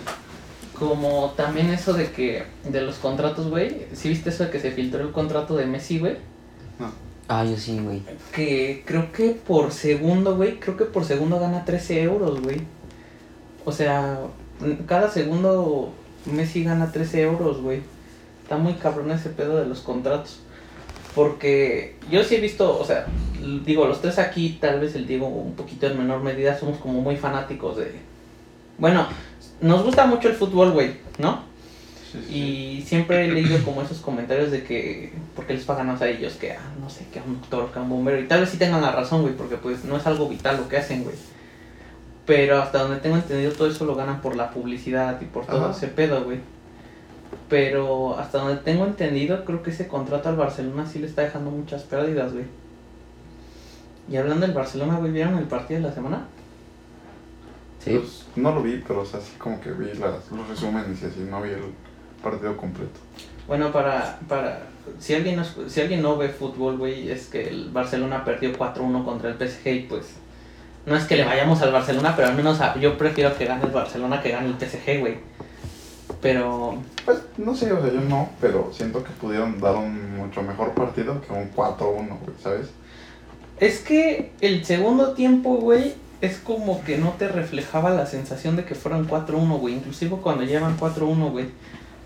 como 0.73 1.33
también 1.35 1.69
eso 1.69 1.93
de 1.93 2.11
que. 2.11 2.43
De 2.63 2.81
los 2.81 2.95
contratos, 2.95 3.49
güey. 3.49 3.87
¿Sí 3.93 4.07
viste 4.07 4.29
eso 4.29 4.45
de 4.45 4.49
que 4.49 4.59
se 4.59 4.71
filtró 4.71 5.01
el 5.01 5.11
contrato 5.11 5.55
de 5.55 5.65
Messi, 5.65 5.99
güey? 5.99 6.17
Ah, 7.27 7.43
yo 7.43 7.57
sí, 7.57 7.79
güey. 7.79 8.01
Que 8.33 8.83
creo 8.85 9.11
que 9.11 9.31
por 9.31 9.71
segundo, 9.71 10.35
güey. 10.35 10.59
Creo 10.59 10.77
que 10.77 10.85
por 10.85 11.03
segundo 11.03 11.39
gana 11.39 11.65
13 11.65 12.01
euros, 12.03 12.41
güey. 12.41 12.61
O 13.65 13.71
sea, 13.71 14.19
cada 14.87 15.11
segundo 15.11 15.91
Messi 16.25 16.63
gana 16.63 16.91
13 16.91 17.21
euros, 17.21 17.61
güey. 17.61 17.81
Está 18.41 18.57
muy 18.57 18.73
cabrón 18.75 19.11
ese 19.11 19.29
pedo 19.29 19.57
de 19.57 19.67
los 19.67 19.81
contratos. 19.81 20.39
Porque 21.15 21.95
yo 22.11 22.23
sí 22.23 22.35
he 22.35 22.39
visto, 22.39 22.79
o 22.79 22.85
sea, 22.85 23.07
digo, 23.65 23.85
los 23.85 24.01
tres 24.01 24.19
aquí, 24.19 24.57
tal 24.61 24.79
vez 24.79 24.95
el 24.95 25.07
Diego 25.07 25.27
un 25.27 25.55
poquito 25.55 25.87
en 25.87 25.97
menor 25.97 26.21
medida, 26.21 26.57
somos 26.57 26.77
como 26.77 27.01
muy 27.01 27.17
fanáticos 27.17 27.77
de... 27.77 27.93
Bueno, 28.77 29.07
nos 29.61 29.83
gusta 29.83 30.05
mucho 30.05 30.29
el 30.29 30.35
fútbol, 30.35 30.71
güey, 30.71 30.93
¿no? 31.17 31.43
Sí, 32.11 32.19
sí. 32.27 32.35
Y 32.35 32.81
siempre 32.83 33.25
he 33.25 33.31
leído 33.31 33.57
como 33.63 33.81
esos 33.81 33.99
comentarios 33.99 34.51
de 34.51 34.63
que, 34.63 35.11
¿por 35.35 35.45
qué 35.45 35.53
les 35.53 35.65
pagan 35.65 35.87
más 35.87 36.01
a 36.01 36.07
ellos 36.09 36.33
que 36.33 36.53
a, 36.53 36.61
no 36.81 36.89
sé, 36.89 37.05
que 37.11 37.19
a 37.19 37.23
un 37.23 37.39
doctor, 37.39 37.71
que 37.71 37.79
a 37.79 37.81
un 37.81 37.89
bombero? 37.89 38.19
Y 38.19 38.27
tal 38.27 38.41
vez 38.41 38.49
sí 38.49 38.57
tengan 38.57 38.81
la 38.81 38.91
razón, 38.91 39.21
güey, 39.21 39.35
porque 39.35 39.57
pues 39.57 39.83
no 39.83 39.97
es 39.97 40.07
algo 40.07 40.27
vital 40.27 40.57
lo 40.57 40.67
que 40.67 40.77
hacen, 40.77 41.03
güey. 41.03 41.15
Pero 42.25 42.61
hasta 42.61 42.79
donde 42.79 42.97
tengo 42.97 43.15
entendido, 43.15 43.51
todo 43.51 43.67
eso 43.67 43.85
lo 43.85 43.95
ganan 43.95 44.21
por 44.21 44.35
la 44.35 44.51
publicidad 44.51 45.19
y 45.21 45.25
por 45.25 45.45
todo 45.45 45.65
Ajá. 45.65 45.75
ese 45.75 45.87
pedo, 45.87 46.23
güey. 46.23 46.39
Pero 47.49 48.17
hasta 48.17 48.39
donde 48.39 48.57
tengo 48.57 48.85
entendido, 48.85 49.43
creo 49.45 49.63
que 49.63 49.71
ese 49.71 49.87
contrato 49.87 50.29
al 50.29 50.35
Barcelona 50.35 50.85
sí 50.85 50.99
le 50.99 51.07
está 51.07 51.23
dejando 51.23 51.49
muchas 51.51 51.83
pérdidas, 51.83 52.33
güey. 52.33 52.45
Y 54.09 54.17
hablando 54.17 54.45
del 54.45 54.55
Barcelona, 54.55 54.97
güey, 54.97 55.11
¿vieron 55.11 55.37
el 55.37 55.45
partido 55.45 55.81
de 55.81 55.87
la 55.87 55.93
semana? 55.93 56.25
Sí. 57.83 57.91
Pues, 57.97 58.25
no 58.35 58.51
lo 58.53 58.61
vi, 58.61 58.83
pero 58.87 59.01
o 59.01 59.05
sea, 59.05 59.19
sí 59.21 59.33
como 59.37 59.59
que 59.61 59.71
vi 59.71 59.85
las, 59.93 60.31
los 60.31 60.47
resúmenes 60.49 61.01
y 61.01 61.05
así, 61.05 61.19
no 61.29 61.41
vi 61.41 61.49
el 61.51 61.63
partido 62.21 62.55
completo. 62.57 62.99
Bueno, 63.47 63.71
para, 63.71 64.19
para 64.27 64.63
si 64.99 65.13
alguien 65.15 65.35
no, 65.37 65.43
si 65.67 65.81
alguien 65.81 66.01
no 66.01 66.17
ve 66.17 66.29
fútbol, 66.29 66.77
güey, 66.77 67.09
es 67.09 67.27
que 67.27 67.47
el 67.47 67.69
Barcelona 67.71 68.23
perdió 68.25 68.51
4-1 68.57 69.03
contra 69.05 69.29
el 69.29 69.35
PSG 69.37 69.67
y 69.67 69.79
pues 69.81 70.05
no 70.85 70.95
es 70.95 71.05
que 71.05 71.15
le 71.15 71.25
vayamos 71.25 71.61
al 71.61 71.71
Barcelona, 71.71 72.13
pero 72.15 72.27
al 72.27 72.35
menos 72.35 72.59
a- 72.61 72.77
yo 72.79 72.97
prefiero 72.97 73.35
que 73.37 73.45
gane 73.45 73.63
el 73.63 73.71
Barcelona 73.71 74.21
que 74.21 74.31
gane 74.31 74.47
el 74.47 74.55
PSG, 74.55 74.99
güey. 74.99 75.17
Pero 76.21 76.75
Pues 77.05 77.19
no 77.37 77.55
sé, 77.55 77.71
o 77.71 77.81
sea, 77.81 77.93
yo 77.93 78.01
no, 78.01 78.29
pero 78.41 78.71
siento 78.73 79.03
que 79.03 79.11
pudieron 79.11 79.59
dar 79.59 79.75
un 79.75 80.17
mucho 80.17 80.41
mejor 80.41 80.71
partido 80.71 81.21
que 81.21 81.31
un 81.31 81.53
4-1, 81.53 81.77
güey, 81.79 82.35
¿sabes? 82.43 82.69
es 83.59 83.79
que 83.79 84.31
el 84.41 84.65
segundo 84.65 85.13
tiempo, 85.13 85.55
güey, 85.55 85.93
es 86.21 86.37
como 86.37 86.83
que 86.83 86.97
no 86.97 87.11
te 87.17 87.27
reflejaba 87.27 87.89
la 87.89 88.05
sensación 88.05 88.55
de 88.55 88.65
que 88.65 88.75
fueran 88.75 89.07
4-1, 89.07 89.59
güey, 89.59 89.75
inclusive 89.75 90.17
cuando 90.21 90.43
llevan 90.43 90.77
4-1, 90.77 91.31
güey. 91.31 91.47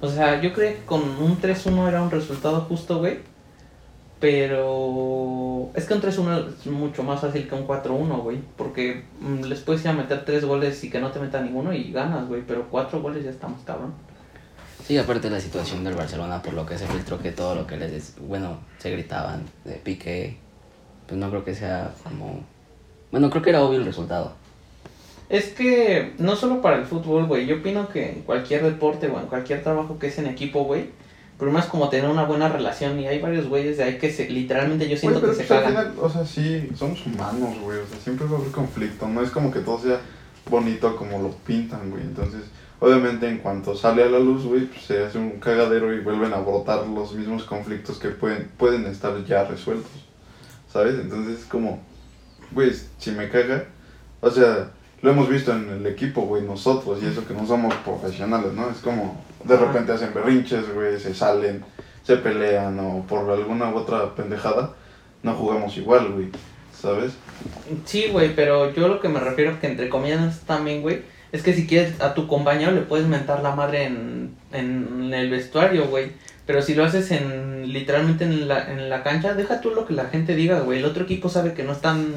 O 0.02 0.10
sea, 0.10 0.41
yo 0.41 0.54
creo 0.54 0.73
que 0.73 0.86
con 0.86 1.02
un 1.02 1.39
3-1 1.39 1.88
era 1.88 2.02
un 2.02 2.12
resultado 2.12 2.62
justo, 2.62 2.99
güey. 2.99 3.19
Pero 4.24 5.70
es 5.76 5.84
que 5.84 5.94
un 5.94 6.02
3-1 6.02 6.48
es 6.58 6.68
mucho 6.68 7.04
más 7.04 7.20
fácil 7.20 7.46
que 7.46 7.56
un 7.56 7.68
4-1, 7.68 8.22
güey. 8.22 8.40
Porque 8.56 9.04
mm, 9.20 9.42
les 9.42 9.60
puedes 9.60 9.82
ir 9.82 9.90
a 9.90 9.94
meter 9.94 10.24
3 10.24 10.46
goles 10.46 10.82
y 10.86 10.90
que 10.90 11.02
no 11.02 11.12
te 11.12 11.20
meta 11.20 11.42
ninguno 11.42 11.74
y 11.74 11.92
ganas, 11.92 12.30
güey. 12.30 12.42
Pero 12.48 12.70
4 12.72 13.02
goles 13.02 13.26
ya 13.26 13.32
estamos 13.32 13.60
cabrón. 13.66 13.94
Sí, 14.88 14.98
aparte 14.98 15.30
la 15.30 15.42
situación 15.42 15.84
del 15.84 15.96
Barcelona, 15.96 16.42
por 16.42 16.54
lo 16.54 16.66
que 16.66 16.78
se 16.78 16.88
filtró 16.88 17.20
que 17.20 17.34
todo 17.34 17.54
lo 17.54 17.68
que 17.68 17.76
les, 17.76 18.16
bueno, 18.26 18.60
se 18.78 18.92
gritaban 18.92 19.44
de 19.66 19.74
pique, 19.74 20.38
pues 21.06 21.20
no 21.20 21.30
creo 21.30 21.44
que 21.44 21.54
sea 21.54 21.94
como... 22.06 22.46
Bueno, 23.12 23.30
creo 23.30 23.42
que 23.42 23.50
era 23.50 23.62
obvio 23.62 23.80
el 23.80 23.86
resultado. 23.86 24.32
Es 25.28 25.50
que 25.50 26.14
no 26.18 26.38
solo 26.38 26.62
para 26.62 26.78
el 26.78 26.86
fútbol, 26.86 27.26
güey. 27.26 27.46
Yo 27.46 27.58
opino 27.58 27.90
que 27.90 28.10
en 28.10 28.22
cualquier 28.22 28.64
deporte 28.64 29.10
o 29.10 29.20
en 29.20 29.28
cualquier 29.28 29.62
trabajo 29.64 30.00
que 30.00 30.08
es 30.08 30.18
en 30.18 30.28
equipo, 30.28 30.64
güey. 30.64 31.03
Primero 31.38 31.60
es 31.60 31.65
como 31.65 31.89
tener 31.89 32.10
una 32.10 32.26
buena 32.26 32.48
relación. 32.48 33.00
Y 33.00 33.08
hay 33.08 33.19
varios 33.19 33.48
güeyes 33.48 33.78
de 33.78 33.84
ahí 33.84 33.98
que 33.98 34.12
se, 34.12 34.30
literalmente 34.30 34.88
yo 34.88 34.96
siento 34.96 35.19
Güey, 35.19 35.32
que 35.36 35.43
se 35.43 35.54
al 35.54 35.63
cagan. 35.63 35.72
final, 35.72 35.93
o 36.00 36.10
sea, 36.10 36.26
sí, 36.26 36.69
somos 36.76 37.06
humanos, 37.06 37.58
güey, 37.60 37.80
o 37.80 37.88
sea, 37.88 38.00
siempre 38.00 38.26
va 38.28 38.38
a 38.38 38.39
haber 38.39 38.52
conflicto, 38.52 39.08
no 39.08 39.22
es 39.22 39.30
como 39.32 39.52
que 39.52 39.60
todo 39.60 39.80
sea 39.80 40.00
bonito 40.50 40.96
como 40.96 41.22
lo 41.22 41.32
pintan, 41.32 41.89
güey, 41.89 42.04
entonces, 42.04 42.41
obviamente 42.80 43.28
en 43.30 43.38
cuanto 43.38 43.76
sale 43.76 44.04
a 44.04 44.08
la 44.08 44.19
luz, 44.19 44.43
güey, 44.46 44.65
pues 44.65 44.84
se 44.86 45.04
hace 45.04 45.17
un 45.17 45.39
cagadero 45.39 45.93
y 45.93 46.02
vuelven 46.02 46.34
a 46.34 46.39
brotar 46.39 46.86
los 46.86 47.13
mismos 47.13 47.43
conflictos 47.46 47.98
que 47.98 48.10
pueden, 48.10 48.50
pueden 48.58 48.86
estar 48.86 49.24
ya 49.26 49.46
resueltos, 49.46 49.91
¿sabes? 50.72 50.96
Entonces 50.96 51.39
es 51.39 51.46
como, 51.46 51.80
güey, 52.52 52.72
si 52.98 53.12
me 53.12 53.30
caga, 53.30 53.65
o 54.22 54.30
sea, 54.30 54.69
lo 55.04 55.12
hemos 55.12 55.28
visto 55.28 55.52
en 55.52 55.70
el 55.70 55.86
equipo, 55.86 56.22
güey, 56.22 56.44
nosotros, 56.44 57.04
y 57.04 57.08
eso 57.08 57.28
que 57.28 57.34
no 57.34 57.46
somos 57.46 57.76
profesionales, 57.76 58.54
¿no? 58.54 58.70
Es 58.70 58.78
como, 58.78 59.22
de 59.44 59.58
repente 59.58 59.92
hacen 59.92 60.13
berrinches, 60.13 60.74
güey, 60.74 60.98
se 60.98 61.13
salen, 61.13 61.62
se 62.04 62.16
pelean 62.16 62.80
o 62.80 63.06
por 63.06 63.30
alguna 63.30 63.70
u 63.70 63.76
otra 63.76 64.16
pendejada, 64.16 64.74
no 65.22 65.34
jugamos 65.34 65.76
igual, 65.76 66.13
güey, 66.13 66.30
¿sabes? 66.74 67.12
Sí, 67.84 68.08
güey, 68.13 68.34
pero 68.34 68.74
yo 68.74 68.88
lo 68.88 69.02
que 69.02 69.10
me 69.10 69.20
refiero 69.20 69.60
que 69.60 69.68
entre 69.68 69.89
comillas 69.89 70.39
también, 70.48 70.82
güey, 70.82 71.02
es 71.34 71.44
que 71.44 71.54
si 71.54 71.68
quieres 71.68 72.00
a 72.00 72.13
tu 72.13 72.26
compañero 72.26 72.72
le 72.72 72.82
puedes 72.82 73.06
mentar 73.06 73.44
la 73.44 73.54
madre 73.54 73.84
en, 73.84 74.36
en 74.54 75.13
el 75.13 75.30
vestuario, 75.30 75.88
güey. 75.88 76.12
Pero 76.46 76.62
si 76.62 76.76
lo 76.76 76.86
haces 76.86 77.12
en 77.12 77.74
literalmente 77.74 78.24
en 78.24 78.48
la, 78.48 78.72
en 78.72 78.89
la 78.89 79.04
cancha, 79.04 79.34
deja 79.34 79.60
tú 79.60 79.72
lo 79.72 79.86
que 79.86 79.94
la 79.94 80.06
gente 80.06 80.36
diga, 80.36 80.60
güey. 80.60 80.80
El 80.80 80.86
otro 80.86 81.04
equipo 81.04 81.30
sabe 81.30 81.54
que 81.54 81.63
no 81.63 81.72
están 81.72 82.13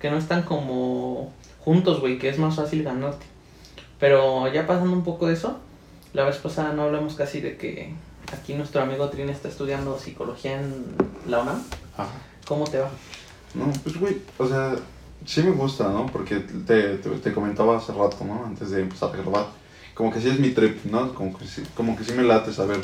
que 0.00 0.10
no 0.10 0.18
están 0.18 0.42
como 0.42 1.32
juntos, 1.64 2.00
güey, 2.00 2.18
que 2.18 2.28
es 2.28 2.38
más 2.38 2.56
fácil 2.56 2.82
ganarte. 2.82 3.26
Pero 3.98 4.52
ya 4.52 4.66
pasando 4.66 4.92
un 4.92 5.04
poco 5.04 5.26
de 5.26 5.34
eso, 5.34 5.58
la 6.12 6.24
vez 6.24 6.36
pasada 6.36 6.72
no 6.72 6.82
hablamos 6.82 7.14
casi 7.14 7.40
de 7.40 7.56
que 7.56 7.94
aquí 8.32 8.54
nuestro 8.54 8.82
amigo 8.82 9.08
Trin 9.08 9.28
está 9.28 9.48
estudiando 9.48 9.98
psicología 9.98 10.60
en 10.60 10.84
la 11.26 11.40
UNAM. 11.40 11.62
Ajá. 11.96 12.10
¿Cómo 12.46 12.64
te 12.64 12.78
va? 12.78 12.90
No, 13.54 13.72
pues, 13.82 13.98
güey, 13.98 14.18
o 14.36 14.46
sea, 14.46 14.74
sí 15.24 15.42
me 15.42 15.52
gusta, 15.52 15.88
¿no? 15.88 16.06
Porque 16.06 16.36
te, 16.36 16.98
te, 16.98 17.10
te 17.10 17.32
comentaba 17.32 17.78
hace 17.78 17.92
rato, 17.92 18.18
¿no? 18.24 18.44
Antes 18.44 18.70
de 18.70 18.82
empezar 18.82 19.10
a 19.10 19.16
grabar. 19.16 19.46
Como 19.94 20.12
que 20.12 20.20
sí 20.20 20.28
es 20.28 20.38
mi 20.38 20.50
trip, 20.50 20.84
¿no? 20.86 21.14
Como 21.14 21.36
que 21.38 21.46
sí, 21.46 21.62
como 21.74 21.96
que 21.96 22.04
sí 22.04 22.12
me 22.12 22.24
late 22.24 22.52
saber 22.52 22.80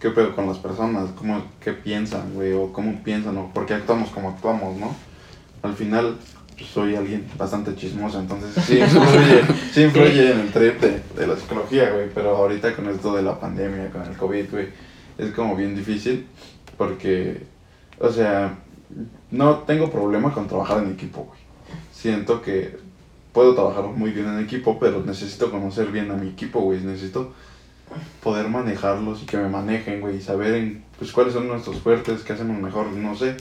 qué 0.00 0.10
pedo 0.10 0.34
con 0.34 0.46
las 0.46 0.58
personas, 0.58 1.10
cómo, 1.16 1.44
qué 1.60 1.72
piensan, 1.72 2.34
güey, 2.34 2.52
o 2.54 2.72
cómo 2.72 3.02
piensan, 3.04 3.36
o 3.36 3.52
por 3.52 3.66
qué 3.66 3.74
actuamos 3.74 4.10
como 4.10 4.30
actuamos, 4.30 4.76
¿no? 4.76 4.94
Al 5.62 5.74
final, 5.74 6.16
pues, 6.56 6.68
soy 6.70 6.94
alguien 6.96 7.26
bastante 7.36 7.74
chismoso, 7.74 8.20
entonces 8.20 8.50
sí 8.66 8.78
influye, 8.78 9.42
sí 9.72 9.82
influye 9.82 10.32
en 10.32 10.40
el 10.40 10.52
trip 10.52 10.80
de, 10.80 11.02
de 11.14 11.26
la 11.26 11.36
psicología, 11.36 11.90
güey, 11.90 12.08
pero 12.14 12.36
ahorita 12.36 12.74
con 12.74 12.88
esto 12.88 13.14
de 13.14 13.22
la 13.22 13.38
pandemia, 13.38 13.90
con 13.90 14.02
el 14.02 14.16
COVID, 14.16 14.50
güey, 14.50 14.68
es 15.18 15.30
como 15.32 15.56
bien 15.56 15.74
difícil 15.74 16.26
porque, 16.76 17.42
o 17.98 18.10
sea, 18.10 18.58
no 19.30 19.58
tengo 19.60 19.90
problema 19.90 20.32
con 20.32 20.46
trabajar 20.46 20.82
en 20.82 20.92
equipo, 20.92 21.24
güey. 21.24 21.40
Siento 21.92 22.42
que 22.42 22.78
puedo 23.32 23.54
trabajar 23.54 23.84
muy 23.84 24.10
bien 24.10 24.26
en 24.26 24.40
equipo, 24.40 24.78
pero 24.78 25.02
necesito 25.04 25.50
conocer 25.50 25.88
bien 25.88 26.10
a 26.10 26.14
mi 26.14 26.28
equipo, 26.28 26.60
güey. 26.60 26.80
Necesito 26.80 27.32
poder 28.22 28.48
manejarlos 28.48 29.22
y 29.22 29.26
que 29.26 29.36
me 29.36 29.48
manejen, 29.48 30.00
güey. 30.00 30.16
Y 30.16 30.20
saber 30.20 30.54
en, 30.54 30.84
pues 30.98 31.12
cuáles 31.12 31.32
son 31.32 31.48
nuestros 31.48 31.76
fuertes, 31.80 32.22
qué 32.22 32.32
hacemos 32.34 32.60
mejor, 32.60 32.88
no 32.92 33.14
sé. 33.14 33.36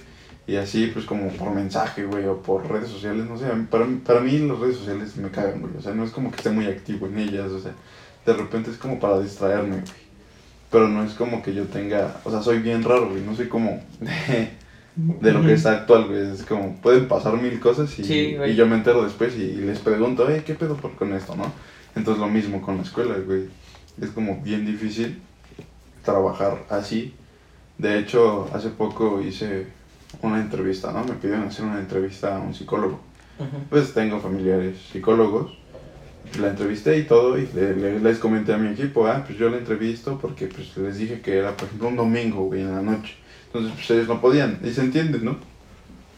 Y 0.47 0.57
así, 0.57 0.87
pues 0.87 1.05
como 1.05 1.29
por 1.29 1.51
mensaje, 1.51 2.05
güey, 2.05 2.25
o 2.27 2.39
por 2.41 2.69
redes 2.69 2.89
sociales, 2.89 3.25
no 3.27 3.37
sé. 3.37 3.47
Para, 3.69 3.87
para 4.05 4.19
mí 4.19 4.37
las 4.39 4.59
redes 4.59 4.77
sociales 4.77 5.15
me 5.17 5.29
cagan, 5.29 5.59
güey. 5.59 5.73
O 5.77 5.81
sea, 5.81 5.93
no 5.93 6.03
es 6.03 6.11
como 6.11 6.29
que 6.29 6.37
esté 6.37 6.51
muy 6.51 6.67
activo 6.67 7.07
en 7.07 7.17
ellas, 7.17 7.51
o 7.51 7.59
sea, 7.59 7.71
de 8.25 8.33
repente 8.33 8.69
es 8.69 8.77
como 8.77 8.99
para 8.99 9.19
distraerme, 9.19 9.77
güey. 9.77 10.05
Pero 10.69 10.87
no 10.87 11.03
es 11.03 11.13
como 11.13 11.41
que 11.41 11.53
yo 11.53 11.63
tenga, 11.65 12.19
o 12.23 12.31
sea, 12.31 12.41
soy 12.41 12.59
bien 12.59 12.83
raro, 12.83 13.09
güey. 13.09 13.23
No 13.23 13.35
soy 13.35 13.47
como 13.47 13.81
de, 13.99 14.49
de 14.95 15.31
lo 15.31 15.41
que 15.41 15.53
es 15.53 15.65
actual, 15.65 16.07
güey. 16.07 16.31
Es 16.31 16.43
como, 16.43 16.75
pueden 16.75 17.07
pasar 17.07 17.41
mil 17.41 17.59
cosas 17.59 17.97
y, 17.97 18.03
Sí, 18.03 18.37
y 18.45 18.55
yo 18.55 18.67
me 18.67 18.75
entero 18.75 19.03
después 19.03 19.35
y, 19.35 19.55
les 19.55 19.79
pregunto, 19.79 20.29
eh, 20.29 20.43
¿qué 20.45 20.53
pedo 20.53 20.75
por 20.75 20.95
con 20.95 21.13
esto, 21.13 21.35
no? 21.35 21.51
Entonces 21.95 22.21
lo 22.21 22.27
mismo 22.27 22.61
con 22.61 22.77
la 22.77 22.83
escuela, 22.83 23.15
güey. 23.25 23.45
Es 23.99 24.09
como 24.09 24.41
bien 24.41 24.65
difícil 24.65 25.21
trabajar 26.03 26.65
así. 26.69 27.15
De 27.77 27.97
hecho, 27.97 28.49
hace 28.53 28.69
poco 28.69 29.21
hice 29.21 29.67
una 30.21 30.39
entrevista, 30.39 30.91
¿no? 30.91 31.03
Me 31.03 31.13
pidieron 31.13 31.43
hacer 31.47 31.65
una 31.65 31.79
entrevista 31.79 32.37
a 32.37 32.39
un 32.39 32.53
psicólogo. 32.53 32.99
Ujú. 33.39 33.57
Pues 33.69 33.93
tengo 33.93 34.19
familiares 34.19 34.77
psicólogos. 34.91 35.57
La 36.39 36.47
entrevisté 36.49 36.97
y 36.97 37.03
todo 37.03 37.37
y 37.37 37.47
le- 37.53 37.75
le- 37.75 37.99
les 37.99 38.17
comenté 38.17 38.53
a 38.53 38.57
mi 38.57 38.69
equipo, 38.73 39.05
ah, 39.07 39.23
pues 39.25 39.37
yo 39.37 39.49
la 39.49 39.57
entrevisto 39.57 40.17
porque 40.19 40.47
pues 40.47 40.75
les 40.77 40.97
dije 40.97 41.21
que 41.21 41.37
era, 41.37 41.55
por 41.55 41.65
ejemplo, 41.67 41.87
un 41.89 41.95
domingo, 41.95 42.45
güey, 42.45 42.61
en 42.61 42.73
la 42.75 42.81
noche. 42.81 43.15
Entonces, 43.47 43.71
pues 43.75 43.89
ellos 43.91 44.07
no 44.07 44.19
podían. 44.19 44.59
Y 44.63 44.71
se 44.71 44.81
entiende, 44.81 45.19
¿no? 45.19 45.37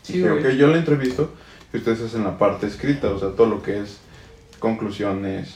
Sí, 0.04 0.14
Dije, 0.14 0.32
ok, 0.32 0.48
yo 0.52 0.68
la 0.68 0.78
entrevisto 0.78 1.32
y 1.74 1.78
ustedes 1.78 2.02
hacen 2.02 2.24
la 2.24 2.38
parte 2.38 2.66
escrita, 2.68 3.10
o 3.10 3.20
sea, 3.20 3.30
todo 3.32 3.48
lo 3.48 3.62
que 3.62 3.80
es 3.82 3.98
conclusiones, 4.60 5.56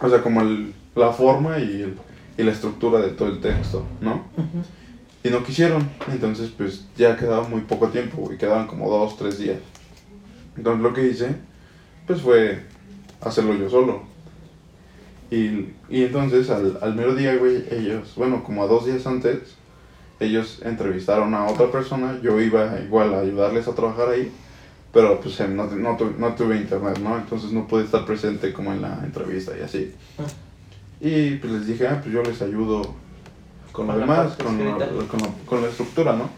o 0.00 0.08
sea, 0.08 0.22
como 0.22 0.40
el- 0.40 0.72
la 0.96 1.12
forma 1.12 1.58
y, 1.58 1.82
el- 1.82 1.96
y 2.38 2.42
la 2.42 2.52
estructura 2.52 3.00
de 3.00 3.10
todo 3.10 3.28
el 3.28 3.40
texto, 3.40 3.86
¿no? 4.00 4.24
Ujú. 4.36 4.62
Y 5.22 5.28
no 5.28 5.44
quisieron, 5.44 5.88
entonces 6.10 6.50
pues 6.56 6.86
ya 6.96 7.16
quedaba 7.16 7.46
muy 7.46 7.60
poco 7.62 7.88
tiempo, 7.88 8.18
güey, 8.18 8.38
quedaban 8.38 8.66
como 8.66 8.90
dos, 8.90 9.18
tres 9.18 9.38
días. 9.38 9.58
Entonces 10.56 10.82
lo 10.82 10.94
que 10.94 11.06
hice, 11.06 11.36
pues 12.06 12.22
fue 12.22 12.62
hacerlo 13.20 13.54
yo 13.54 13.68
solo. 13.68 14.02
Y, 15.30 15.74
y 15.88 16.04
entonces 16.04 16.48
al, 16.50 16.78
al 16.80 16.94
mero 16.94 17.14
día, 17.14 17.36
güey, 17.36 17.64
ellos, 17.70 18.14
bueno, 18.16 18.42
como 18.42 18.64
a 18.64 18.66
dos 18.66 18.86
días 18.86 19.06
antes, 19.06 19.56
ellos 20.20 20.60
entrevistaron 20.64 21.34
a 21.34 21.46
otra 21.46 21.70
persona, 21.70 22.18
yo 22.22 22.40
iba 22.40 22.80
igual 22.80 23.14
a 23.14 23.20
ayudarles 23.20 23.68
a 23.68 23.74
trabajar 23.74 24.08
ahí, 24.08 24.30
pero 24.92 25.20
pues 25.20 25.38
no, 25.48 25.66
no, 25.66 25.98
no 26.18 26.34
tuve 26.34 26.56
internet, 26.56 26.98
¿no? 26.98 27.16
Entonces 27.16 27.52
no 27.52 27.66
pude 27.66 27.84
estar 27.84 28.04
presente 28.04 28.52
como 28.52 28.72
en 28.72 28.82
la 28.82 29.00
entrevista 29.04 29.52
y 29.58 29.62
así. 29.62 29.94
Y 31.00 31.36
pues 31.36 31.52
les 31.52 31.66
dije, 31.66 31.86
ah, 31.86 32.00
pues 32.02 32.12
yo 32.12 32.22
les 32.22 32.42
ayudo 32.42 32.94
con 33.72 33.86
lo 33.86 33.92
demás, 33.98 34.36
con, 34.36 34.56
con, 35.08 35.20
la- 35.20 35.28
con 35.46 35.62
la 35.62 35.68
estructura, 35.68 36.12
¿no? 36.14 36.28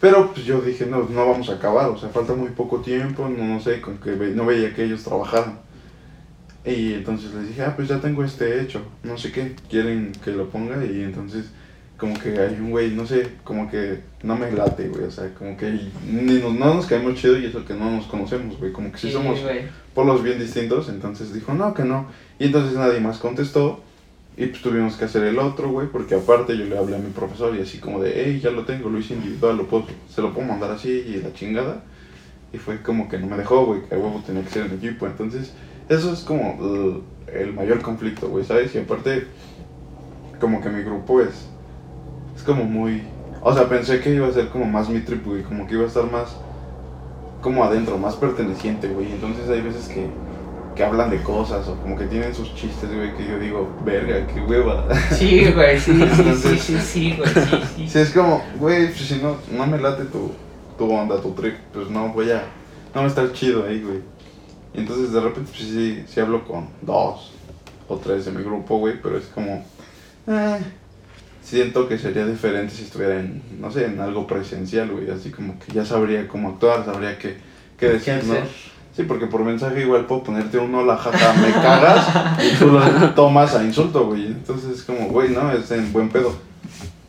Pero 0.00 0.32
pues 0.32 0.44
yo 0.44 0.60
dije, 0.60 0.86
no, 0.86 1.08
no 1.08 1.26
vamos 1.28 1.48
a 1.48 1.54
acabar, 1.54 1.88
o 1.88 1.96
sea, 1.98 2.08
falta 2.10 2.34
muy 2.34 2.50
poco 2.50 2.80
tiempo, 2.80 3.28
no, 3.28 3.44
no 3.44 3.60
sé, 3.60 3.80
con 3.80 3.98
que 3.98 4.10
ve- 4.10 4.32
no 4.34 4.44
veía 4.44 4.74
que 4.74 4.84
ellos 4.84 5.02
trabajaran. 5.02 5.58
Y 6.64 6.94
entonces 6.94 7.32
les 7.34 7.48
dije, 7.48 7.62
ah, 7.62 7.74
pues 7.76 7.88
ya 7.88 8.00
tengo 8.00 8.24
este 8.24 8.60
hecho, 8.62 8.80
no 9.02 9.18
sé 9.18 9.32
qué, 9.32 9.54
quieren 9.68 10.12
que 10.24 10.30
lo 10.30 10.48
ponga 10.48 10.82
y 10.84 11.02
entonces 11.02 11.46
como 11.98 12.18
que 12.18 12.38
hay 12.38 12.56
un 12.58 12.70
güey, 12.70 12.90
no 12.90 13.06
sé, 13.06 13.32
como 13.44 13.70
que 13.70 14.00
no 14.22 14.34
me 14.36 14.50
late, 14.50 14.88
güey, 14.88 15.04
o 15.04 15.10
sea, 15.10 15.32
como 15.34 15.56
que 15.56 15.70
ni 16.06 16.40
nos, 16.40 16.54
no 16.54 16.74
nos 16.74 16.86
caemos 16.86 17.14
chido 17.14 17.38
y 17.38 17.44
eso 17.46 17.64
que 17.64 17.74
no 17.74 17.90
nos 17.90 18.06
conocemos, 18.06 18.58
güey, 18.58 18.72
como 18.72 18.90
que 18.90 18.98
sí, 18.98 19.12
somos 19.12 19.40
güey. 19.42 19.60
polos 19.94 20.22
bien 20.22 20.38
distintos, 20.38 20.88
entonces 20.88 21.32
dijo, 21.32 21.54
no, 21.54 21.72
que 21.72 21.84
no. 21.84 22.06
Y 22.38 22.46
entonces 22.46 22.76
nadie 22.76 22.98
más 22.98 23.18
contestó 23.18 23.80
y 24.36 24.46
pues 24.46 24.62
tuvimos 24.62 24.96
que 24.96 25.04
hacer 25.04 25.22
el 25.24 25.38
otro, 25.38 25.70
güey, 25.70 25.86
porque 25.86 26.16
aparte 26.16 26.56
yo 26.56 26.64
le 26.64 26.76
hablé 26.76 26.96
a 26.96 26.98
mi 26.98 27.10
profesor 27.10 27.54
y 27.56 27.62
así 27.62 27.78
como 27.78 28.02
de, 28.02 28.12
hey, 28.16 28.40
ya 28.42 28.50
lo 28.50 28.64
tengo, 28.64 28.88
lo 28.90 28.98
hice 28.98 29.14
individual, 29.14 29.56
lo 29.56 29.66
puedo, 29.66 29.86
se 30.08 30.22
lo 30.22 30.32
puedo 30.34 30.48
mandar 30.48 30.72
así 30.72 30.90
y 30.90 31.20
la 31.22 31.32
chingada. 31.32 31.84
Y 32.52 32.58
fue 32.58 32.82
como 32.82 33.08
que 33.08 33.18
no 33.18 33.28
me 33.28 33.36
dejó, 33.36 33.64
güey, 33.64 33.82
que 33.82 33.96
huevo 33.96 34.22
tenía 34.26 34.42
que 34.42 34.50
ser 34.50 34.66
en 34.66 34.72
equipo. 34.72 35.06
Entonces, 35.06 35.52
eso 35.88 36.12
es 36.12 36.20
como 36.20 37.02
el, 37.28 37.40
el 37.40 37.52
mayor 37.52 37.80
conflicto, 37.80 38.28
güey, 38.28 38.44
¿sabes? 38.44 38.74
Y 38.74 38.78
aparte, 38.78 39.26
como 40.40 40.60
que 40.60 40.68
mi 40.68 40.82
grupo 40.82 41.20
es, 41.20 41.46
es 42.36 42.42
como 42.42 42.64
muy... 42.64 43.02
O 43.40 43.54
sea, 43.54 43.68
pensé 43.68 44.00
que 44.00 44.14
iba 44.14 44.26
a 44.26 44.32
ser 44.32 44.48
como 44.48 44.64
más 44.64 44.88
mi 44.88 45.00
trip, 45.00 45.24
güey, 45.24 45.42
como 45.42 45.66
que 45.66 45.74
iba 45.74 45.84
a 45.84 45.88
estar 45.88 46.10
más 46.10 46.36
como 47.40 47.62
adentro, 47.62 47.98
más 47.98 48.16
perteneciente, 48.16 48.88
güey. 48.88 49.12
Entonces 49.12 49.48
hay 49.48 49.60
veces 49.60 49.86
que, 49.86 50.08
que 50.74 50.82
hablan 50.84 51.10
de 51.10 51.22
cosas 51.22 51.66
o 51.68 51.76
como 51.76 51.96
que 51.96 52.06
tienen 52.06 52.34
sus 52.34 52.54
chistes, 52.54 52.92
güey, 52.92 53.14
que 53.16 53.26
yo 53.26 53.38
digo, 53.38 53.72
verga, 53.84 54.26
qué 54.26 54.40
hueva. 54.40 54.88
Sí, 55.12 55.44
güey, 55.52 55.78
sí, 55.78 55.92
sí, 55.92 55.98
sí, 55.98 56.02
Entonces- 56.02 56.60
sí, 56.62 56.78
sí, 56.80 57.14
güey, 57.16 57.28
sí, 57.32 57.58
sí. 57.76 57.88
Si 57.88 57.98
es 57.98 58.10
como, 58.10 58.42
güey, 58.58 58.86
pues, 58.86 58.98
si 59.08 59.16
no, 59.16 59.36
no 59.52 59.66
me 59.66 59.78
late 59.78 60.04
tu, 60.06 60.32
tu 60.76 60.90
onda, 60.92 61.20
tu 61.20 61.30
trip, 61.32 61.54
pues 61.72 61.88
no 61.88 62.08
voy 62.08 62.30
a, 62.32 62.42
no 62.94 63.00
va 63.00 63.04
a 63.04 63.08
estar 63.08 63.32
chido 63.32 63.64
ahí, 63.66 63.80
güey. 63.82 64.00
Y 64.74 64.80
entonces 64.80 65.12
de 65.12 65.20
repente, 65.20 65.50
pues 65.56 65.68
sí, 65.68 66.04
sí 66.08 66.18
hablo 66.20 66.44
con 66.44 66.68
dos 66.82 67.32
o 67.86 67.96
tres 67.96 68.24
de 68.24 68.32
mi 68.32 68.42
grupo, 68.42 68.78
güey, 68.78 69.00
pero 69.00 69.16
es 69.16 69.26
como, 69.26 69.64
eh, 70.26 70.58
siento 71.42 71.86
que 71.86 71.98
sería 71.98 72.26
diferente 72.26 72.74
si 72.74 72.82
estuviera 72.84 73.20
en, 73.20 73.42
no 73.60 73.70
sé, 73.70 73.84
en 73.84 74.00
algo 74.00 74.26
presencial, 74.26 74.90
güey, 74.90 75.10
así 75.10 75.30
como 75.30 75.56
que 75.60 75.72
ya 75.72 75.84
sabría 75.84 76.26
cómo 76.26 76.48
actuar, 76.48 76.84
sabría 76.84 77.16
qué, 77.18 77.36
qué 77.78 77.90
decir, 77.90 78.14
¿no? 78.24 78.34
Sí, 78.96 79.02
porque 79.02 79.26
por 79.26 79.42
mensaje 79.42 79.82
igual 79.82 80.06
puedo 80.06 80.22
ponerte 80.22 80.56
un 80.56 80.72
hola, 80.72 80.96
jaja, 80.96 81.32
me 81.40 81.50
cagas 81.50 82.06
y 82.44 82.56
tú 82.56 82.68
lo 82.68 83.10
tomas 83.14 83.52
a 83.56 83.64
insulto, 83.64 84.06
güey. 84.06 84.26
Entonces 84.26 84.78
es 84.78 84.82
como, 84.84 85.08
güey, 85.08 85.30
no, 85.30 85.50
es 85.50 85.68
en 85.72 85.92
buen 85.92 86.10
pedo. 86.10 86.32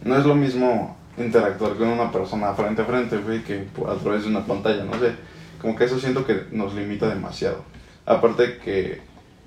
No 0.03 0.17
es 0.17 0.25
lo 0.25 0.33
mismo 0.33 0.97
interactuar 1.15 1.75
con 1.75 1.87
una 1.89 2.11
persona 2.11 2.53
frente 2.53 2.81
a 2.81 2.85
frente, 2.85 3.17
güey, 3.17 3.43
que 3.43 3.67
a 3.87 3.95
través 3.95 4.23
de 4.23 4.29
una 4.29 4.43
pantalla, 4.45 4.83
no 4.83 4.97
sé. 4.99 5.13
Como 5.61 5.75
que 5.75 5.83
eso 5.83 5.99
siento 5.99 6.25
que 6.25 6.45
nos 6.51 6.73
limita 6.73 7.07
demasiado. 7.07 7.63
Aparte 8.07 8.57
que, 8.57 9.01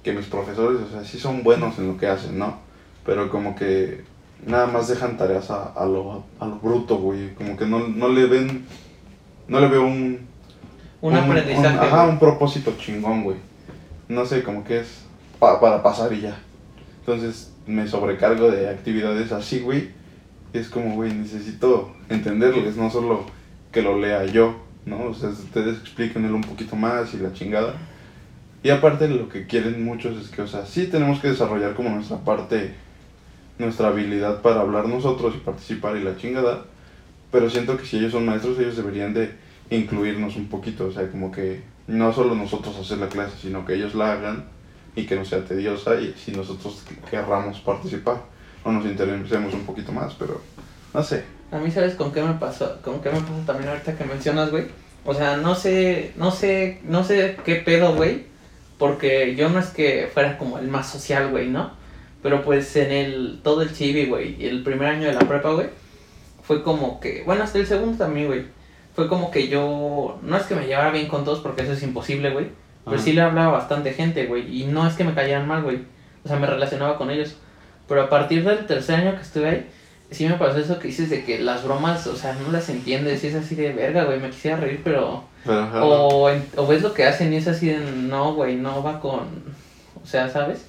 que 0.04 0.12
mis 0.12 0.26
profesores, 0.26 0.80
o 0.80 0.92
sea, 0.92 1.04
sí 1.04 1.18
son 1.18 1.42
buenos 1.42 1.76
en 1.78 1.88
lo 1.88 1.96
que 1.96 2.06
hacen, 2.06 2.38
¿no? 2.38 2.58
Pero 3.04 3.30
como 3.30 3.56
que 3.56 4.04
nada 4.46 4.68
más 4.68 4.86
dejan 4.86 5.16
tareas 5.16 5.50
a, 5.50 5.72
a 5.72 5.86
lo, 5.86 6.22
a 6.38 6.46
lo 6.46 6.56
bruto, 6.60 6.98
güey. 6.98 7.34
Como 7.34 7.56
que 7.56 7.66
no, 7.66 7.88
no 7.88 8.08
le 8.08 8.26
ven, 8.26 8.64
no 9.48 9.58
le 9.58 9.66
veo 9.66 9.84
un, 9.84 10.27
Un 11.00 11.14
aprendizaje. 11.14 11.68
un- 11.68 11.78
ajá, 11.84 12.02
güey. 12.02 12.10
un 12.10 12.18
propósito 12.18 12.74
chingón, 12.78 13.22
güey. 13.24 13.36
No 14.08 14.24
sé, 14.26 14.42
como 14.42 14.64
que 14.64 14.80
es 14.80 15.02
pa- 15.38 15.60
para 15.60 15.82
pasar 15.82 16.12
y 16.12 16.22
ya. 16.22 16.38
Entonces 17.00 17.52
me 17.66 17.86
sobrecargo 17.86 18.50
de 18.50 18.68
actividades 18.68 19.32
así, 19.32 19.60
güey. 19.60 19.90
Es 20.52 20.68
como, 20.68 20.94
güey, 20.94 21.12
necesito 21.12 21.92
entenderles, 22.08 22.76
no 22.76 22.90
solo 22.90 23.24
que 23.70 23.82
lo 23.82 23.98
lea 23.98 24.24
yo, 24.24 24.56
¿no? 24.86 25.04
O 25.08 25.14
sea, 25.14 25.28
ustedes 25.28 25.78
explíquenlo 25.78 26.34
un 26.34 26.42
poquito 26.42 26.74
más 26.74 27.12
y 27.14 27.18
la 27.18 27.32
chingada. 27.32 27.74
Y 28.62 28.70
aparte 28.70 29.08
lo 29.08 29.28
que 29.28 29.46
quieren 29.46 29.84
muchos 29.84 30.16
es 30.20 30.30
que, 30.30 30.42
o 30.42 30.48
sea, 30.48 30.64
sí 30.66 30.86
tenemos 30.86 31.20
que 31.20 31.28
desarrollar 31.28 31.74
como 31.74 31.90
nuestra 31.90 32.16
parte, 32.18 32.74
nuestra 33.58 33.88
habilidad 33.88 34.40
para 34.42 34.60
hablar 34.62 34.88
nosotros 34.88 35.34
y 35.36 35.38
participar 35.38 35.96
y 35.96 36.02
la 36.02 36.16
chingada. 36.16 36.64
Pero 37.30 37.50
siento 37.50 37.76
que 37.76 37.84
si 37.84 37.98
ellos 37.98 38.12
son 38.12 38.24
maestros, 38.26 38.58
ellos 38.58 38.76
deberían 38.76 39.12
de 39.14 39.32
incluirnos 39.70 40.36
un 40.36 40.48
poquito, 40.48 40.86
o 40.86 40.92
sea, 40.92 41.10
como 41.10 41.30
que 41.30 41.62
no 41.86 42.12
solo 42.12 42.34
nosotros 42.34 42.76
hacer 42.76 42.98
la 42.98 43.08
clase, 43.08 43.36
sino 43.40 43.64
que 43.64 43.74
ellos 43.74 43.94
la 43.94 44.12
hagan 44.12 44.44
y 44.94 45.06
que 45.06 45.16
no 45.16 45.24
sea 45.24 45.44
tediosa 45.44 46.00
y 46.00 46.14
si 46.14 46.32
nosotros 46.32 46.82
querramos 47.10 47.60
participar 47.60 48.22
o 48.64 48.72
nos 48.72 48.84
interesemos 48.84 49.54
un 49.54 49.64
poquito 49.64 49.92
más, 49.92 50.14
pero 50.14 50.40
no 50.92 51.02
sé. 51.02 51.24
A 51.50 51.58
mí, 51.58 51.70
¿sabes 51.70 51.94
con 51.94 52.12
qué 52.12 52.22
me 52.22 52.34
pasó? 52.34 52.80
¿Con 52.82 53.00
qué 53.00 53.10
me 53.10 53.20
pasa 53.20 53.46
también 53.46 53.70
ahorita 53.70 53.96
que 53.96 54.04
mencionas, 54.04 54.50
güey? 54.50 54.66
O 55.04 55.14
sea, 55.14 55.38
no 55.38 55.54
sé, 55.54 56.12
no 56.16 56.30
sé, 56.30 56.80
no 56.84 57.04
sé 57.04 57.36
qué 57.44 57.56
pedo, 57.56 57.94
güey. 57.94 58.26
Porque 58.76 59.34
yo 59.34 59.48
no 59.48 59.58
es 59.58 59.68
que 59.68 60.08
fuera 60.12 60.38
como 60.38 60.58
el 60.58 60.68
más 60.68 60.90
social, 60.90 61.30
güey, 61.30 61.48
¿no? 61.48 61.72
Pero 62.22 62.44
pues 62.44 62.74
en 62.76 62.92
el, 62.92 63.40
todo 63.42 63.62
el 63.62 63.72
chibi, 63.72 64.06
güey, 64.06 64.36
y 64.40 64.46
el 64.46 64.62
primer 64.62 64.88
año 64.88 65.08
de 65.08 65.14
la 65.14 65.20
prepa, 65.20 65.52
güey, 65.52 65.68
fue 66.42 66.62
como 66.62 67.00
que, 67.00 67.22
bueno, 67.24 67.44
hasta 67.44 67.58
el 67.58 67.66
segundo 67.66 67.96
también, 67.96 68.26
güey. 68.26 68.44
Fue 68.98 69.06
como 69.06 69.30
que 69.30 69.46
yo, 69.46 70.18
no 70.22 70.36
es 70.36 70.42
que 70.42 70.56
me 70.56 70.66
llevara 70.66 70.90
bien 70.90 71.06
con 71.06 71.24
todos 71.24 71.38
porque 71.38 71.62
eso 71.62 71.72
es 71.72 71.84
imposible, 71.84 72.30
güey. 72.30 72.48
Pero 72.84 72.98
sí 72.98 73.12
le 73.12 73.20
hablaba 73.20 73.46
a 73.46 73.58
bastante 73.58 73.92
gente, 73.92 74.26
güey. 74.26 74.60
Y 74.60 74.66
no 74.66 74.88
es 74.88 74.94
que 74.94 75.04
me 75.04 75.14
cayeran 75.14 75.46
mal, 75.46 75.62
güey. 75.62 75.84
O 76.24 76.28
sea, 76.28 76.36
me 76.36 76.48
relacionaba 76.48 76.98
con 76.98 77.08
ellos. 77.08 77.36
Pero 77.86 78.02
a 78.02 78.08
partir 78.08 78.42
del 78.42 78.66
tercer 78.66 78.96
año 78.96 79.14
que 79.14 79.22
estuve 79.22 79.48
ahí, 79.48 79.68
sí 80.10 80.26
me 80.26 80.34
pasó 80.34 80.58
eso 80.58 80.80
que 80.80 80.88
dices 80.88 81.10
de 81.10 81.24
que 81.24 81.38
las 81.38 81.62
bromas, 81.62 82.08
o 82.08 82.16
sea, 82.16 82.32
no 82.32 82.50
las 82.50 82.68
entiendes. 82.70 83.22
Y 83.22 83.28
es 83.28 83.36
así 83.36 83.54
de 83.54 83.72
verga, 83.72 84.02
güey. 84.02 84.18
Me 84.18 84.30
quisiera 84.30 84.56
reír, 84.56 84.80
pero. 84.82 85.22
Ajá, 85.46 85.84
O, 85.84 86.28
o 86.56 86.66
ves 86.66 86.82
lo 86.82 86.92
que 86.92 87.06
hacen 87.06 87.32
y 87.32 87.36
es 87.36 87.46
así 87.46 87.68
de 87.68 87.78
no, 87.78 88.34
güey, 88.34 88.56
no 88.56 88.82
va 88.82 88.98
con. 88.98 89.28
O 90.02 90.06
sea, 90.06 90.28
¿sabes? 90.28 90.66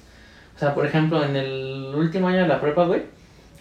O 0.54 0.58
sea, 0.60 0.72
por 0.72 0.86
ejemplo, 0.86 1.24
en 1.24 1.34
el 1.34 1.92
último 1.96 2.28
año 2.28 2.42
de 2.42 2.46
la 2.46 2.60
prepa, 2.60 2.84
güey, 2.84 3.02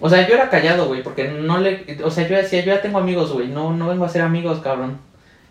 O 0.02 0.10
sea, 0.10 0.28
yo 0.28 0.36
era 0.36 0.50
callado, 0.50 0.88
güey, 0.88 1.04
porque 1.04 1.28
no 1.28 1.60
le... 1.60 1.86
O 2.04 2.12
sea, 2.12 2.28
yo 2.28 2.38
decía, 2.38 2.64
yo 2.64 2.74
ya 2.74 2.82
tengo 2.82 3.00
amigos, 3.00 3.34
güey, 3.34 3.48
no, 3.48 3.74
no 3.74 3.90
vengo 3.90 4.06
a 4.06 4.10
ser 4.10 4.22
amigos, 4.22 4.60
cabrón. 4.60 4.98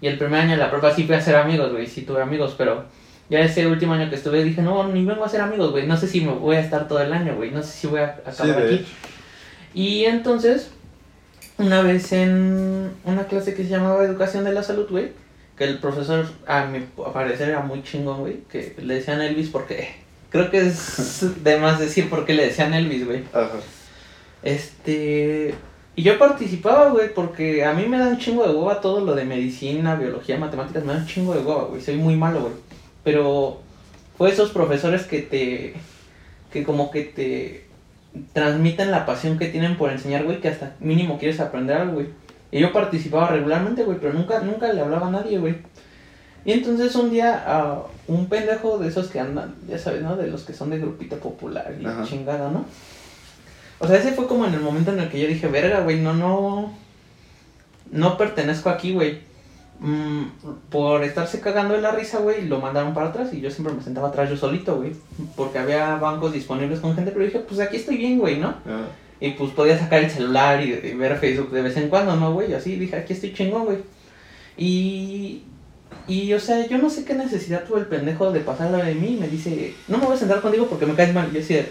Y 0.00 0.06
el 0.06 0.16
primer 0.16 0.40
año 0.40 0.52
de 0.52 0.56
la 0.58 0.70
prepa 0.70 0.94
sí 0.94 1.04
fui 1.04 1.14
a 1.14 1.20
ser 1.20 1.36
amigos, 1.36 1.72
güey, 1.72 1.86
sí 1.86 2.02
tuve 2.02 2.22
amigos, 2.22 2.54
pero 2.56 2.84
ya 3.28 3.40
ese 3.40 3.66
último 3.66 3.94
año 3.94 4.08
que 4.08 4.16
estuve 4.16 4.44
dije, 4.44 4.62
no, 4.62 4.88
ni 4.88 5.04
vengo 5.04 5.24
a 5.24 5.28
ser 5.28 5.40
amigos, 5.40 5.72
güey, 5.72 5.86
no 5.86 5.96
sé 5.96 6.06
si 6.06 6.20
me 6.20 6.32
voy 6.32 6.56
a 6.56 6.60
estar 6.60 6.88
todo 6.88 7.02
el 7.02 7.12
año, 7.12 7.34
güey, 7.36 7.50
no 7.50 7.62
sé 7.62 7.72
si 7.72 7.86
voy 7.88 8.00
a 8.00 8.20
acabar 8.24 8.68
Sí, 8.68 8.74
aquí. 8.74 8.86
Y 9.74 10.04
entonces, 10.04 10.70
una 11.58 11.82
vez 11.82 12.12
en 12.12 12.92
una 13.04 13.24
clase 13.26 13.54
que 13.54 13.64
se 13.64 13.70
llamaba 13.70 14.04
Educación 14.04 14.44
de 14.44 14.52
la 14.52 14.62
Salud, 14.62 14.86
güey, 14.88 15.12
que 15.56 15.64
el 15.64 15.78
profesor, 15.78 16.26
a 16.46 16.64
mi 16.66 16.80
parecer, 17.12 17.50
era 17.50 17.60
muy 17.60 17.82
chingón, 17.82 18.20
güey, 18.20 18.38
que 18.50 18.74
le 18.80 18.94
decían 18.94 19.20
Elvis 19.20 19.50
porque... 19.50 20.08
Creo 20.30 20.50
que 20.50 20.58
es 20.58 21.42
de 21.42 21.58
más 21.58 21.80
decir 21.80 22.08
por 22.10 22.26
qué 22.26 22.34
le 22.34 22.46
decían 22.46 22.74
Elvis, 22.74 23.06
güey. 23.06 23.24
Ajá. 23.32 23.56
Este. 24.42 25.54
Y 25.96 26.02
yo 26.02 26.18
participaba, 26.18 26.90
güey, 26.90 27.12
porque 27.12 27.64
a 27.64 27.72
mí 27.72 27.86
me 27.86 27.98
da 27.98 28.06
un 28.08 28.18
chingo 28.18 28.46
de 28.46 28.54
hueva 28.54 28.80
todo 28.80 29.00
lo 29.00 29.16
de 29.16 29.24
medicina, 29.24 29.96
biología, 29.96 30.38
matemáticas, 30.38 30.84
me 30.84 30.92
da 30.92 31.00
un 31.00 31.06
chingo 31.06 31.34
de 31.34 31.40
hueva, 31.40 31.64
güey. 31.64 31.80
Soy 31.80 31.96
muy 31.96 32.14
malo, 32.14 32.40
güey. 32.40 32.52
Pero 33.02 33.60
fue 34.16 34.30
esos 34.30 34.50
profesores 34.50 35.04
que 35.04 35.22
te. 35.22 35.74
que 36.52 36.64
como 36.64 36.90
que 36.90 37.02
te 37.02 37.68
transmiten 38.32 38.90
la 38.90 39.06
pasión 39.06 39.38
que 39.38 39.48
tienen 39.48 39.76
por 39.76 39.90
enseñar, 39.90 40.24
güey, 40.24 40.40
que 40.40 40.48
hasta 40.48 40.74
mínimo 40.80 41.18
quieres 41.18 41.40
aprender 41.40 41.76
algo, 41.76 41.94
güey. 41.94 42.08
Y 42.50 42.60
yo 42.60 42.72
participaba 42.72 43.28
regularmente, 43.28 43.84
güey, 43.84 43.98
pero 44.00 44.14
nunca, 44.14 44.40
nunca 44.40 44.72
le 44.72 44.80
hablaba 44.80 45.08
a 45.08 45.10
nadie, 45.10 45.38
güey. 45.38 45.56
Y 46.44 46.52
entonces 46.52 46.94
un 46.94 47.10
día 47.10 47.42
a 47.46 47.82
un 48.06 48.26
pendejo 48.26 48.78
de 48.78 48.88
esos 48.88 49.08
que 49.08 49.20
andan, 49.20 49.54
ya 49.68 49.78
sabes, 49.78 50.02
¿no? 50.02 50.16
De 50.16 50.28
los 50.28 50.44
que 50.44 50.54
son 50.54 50.70
de 50.70 50.78
grupito 50.78 51.16
popular 51.16 51.74
y 51.78 51.84
Ajá. 51.84 52.04
chingada, 52.04 52.50
¿no? 52.50 52.64
O 53.78 53.86
sea, 53.86 53.96
ese 53.96 54.12
fue 54.12 54.26
como 54.26 54.44
en 54.46 54.54
el 54.54 54.60
momento 54.60 54.92
en 54.92 55.00
el 55.00 55.08
que 55.08 55.20
yo 55.20 55.28
dije, 55.28 55.46
verga, 55.46 55.80
güey, 55.80 56.00
no, 56.00 56.14
no. 56.14 56.72
No 57.90 58.18
pertenezco 58.18 58.70
aquí, 58.70 58.92
güey. 58.92 59.20
Mm, 59.80 60.24
por 60.70 61.04
estarse 61.04 61.40
cagando 61.40 61.74
de 61.74 61.80
la 61.80 61.92
risa, 61.92 62.18
güey, 62.18 62.46
lo 62.48 62.60
mandaron 62.60 62.94
para 62.94 63.10
atrás 63.10 63.32
y 63.32 63.40
yo 63.40 63.50
siempre 63.50 63.72
me 63.72 63.82
sentaba 63.82 64.08
atrás 64.08 64.28
yo 64.28 64.36
solito, 64.36 64.76
güey. 64.76 64.92
Porque 65.36 65.58
había 65.58 65.96
bancos 65.96 66.32
disponibles 66.32 66.80
con 66.80 66.94
gente, 66.94 67.12
pero 67.12 67.24
dije, 67.24 67.38
pues 67.38 67.60
aquí 67.60 67.76
estoy 67.76 67.96
bien, 67.96 68.18
güey, 68.18 68.38
¿no? 68.38 68.54
Ya. 68.66 68.88
Y 69.20 69.32
pues 69.32 69.50
podía 69.52 69.78
sacar 69.78 70.02
el 70.02 70.10
celular 70.10 70.64
y, 70.64 70.72
y 70.72 70.94
ver 70.94 71.16
Facebook 71.18 71.50
de 71.50 71.62
vez 71.62 71.76
en 71.76 71.88
cuando, 71.88 72.14
¿no, 72.16 72.32
güey? 72.32 72.54
Así 72.54 72.76
dije, 72.76 72.96
aquí 72.96 73.12
estoy 73.12 73.32
chingón, 73.32 73.64
güey. 73.64 73.78
Y. 74.56 75.42
Y, 76.06 76.32
o 76.32 76.40
sea, 76.40 76.66
yo 76.66 76.78
no 76.78 76.88
sé 76.88 77.04
qué 77.04 77.14
necesidad 77.14 77.64
tuvo 77.64 77.78
el 77.78 77.86
pendejo 77.86 78.32
de 78.32 78.40
pasarla 78.40 78.78
de 78.78 78.94
mí. 78.94 79.16
Me 79.20 79.28
dice, 79.28 79.74
no 79.88 79.98
me 79.98 80.06
voy 80.06 80.14
a 80.14 80.18
sentar 80.18 80.40
contigo 80.40 80.66
porque 80.66 80.86
me 80.86 80.94
caes 80.94 81.12
mal. 81.12 81.28
Y 81.28 81.34
yo 81.34 81.40
decía, 81.40 81.66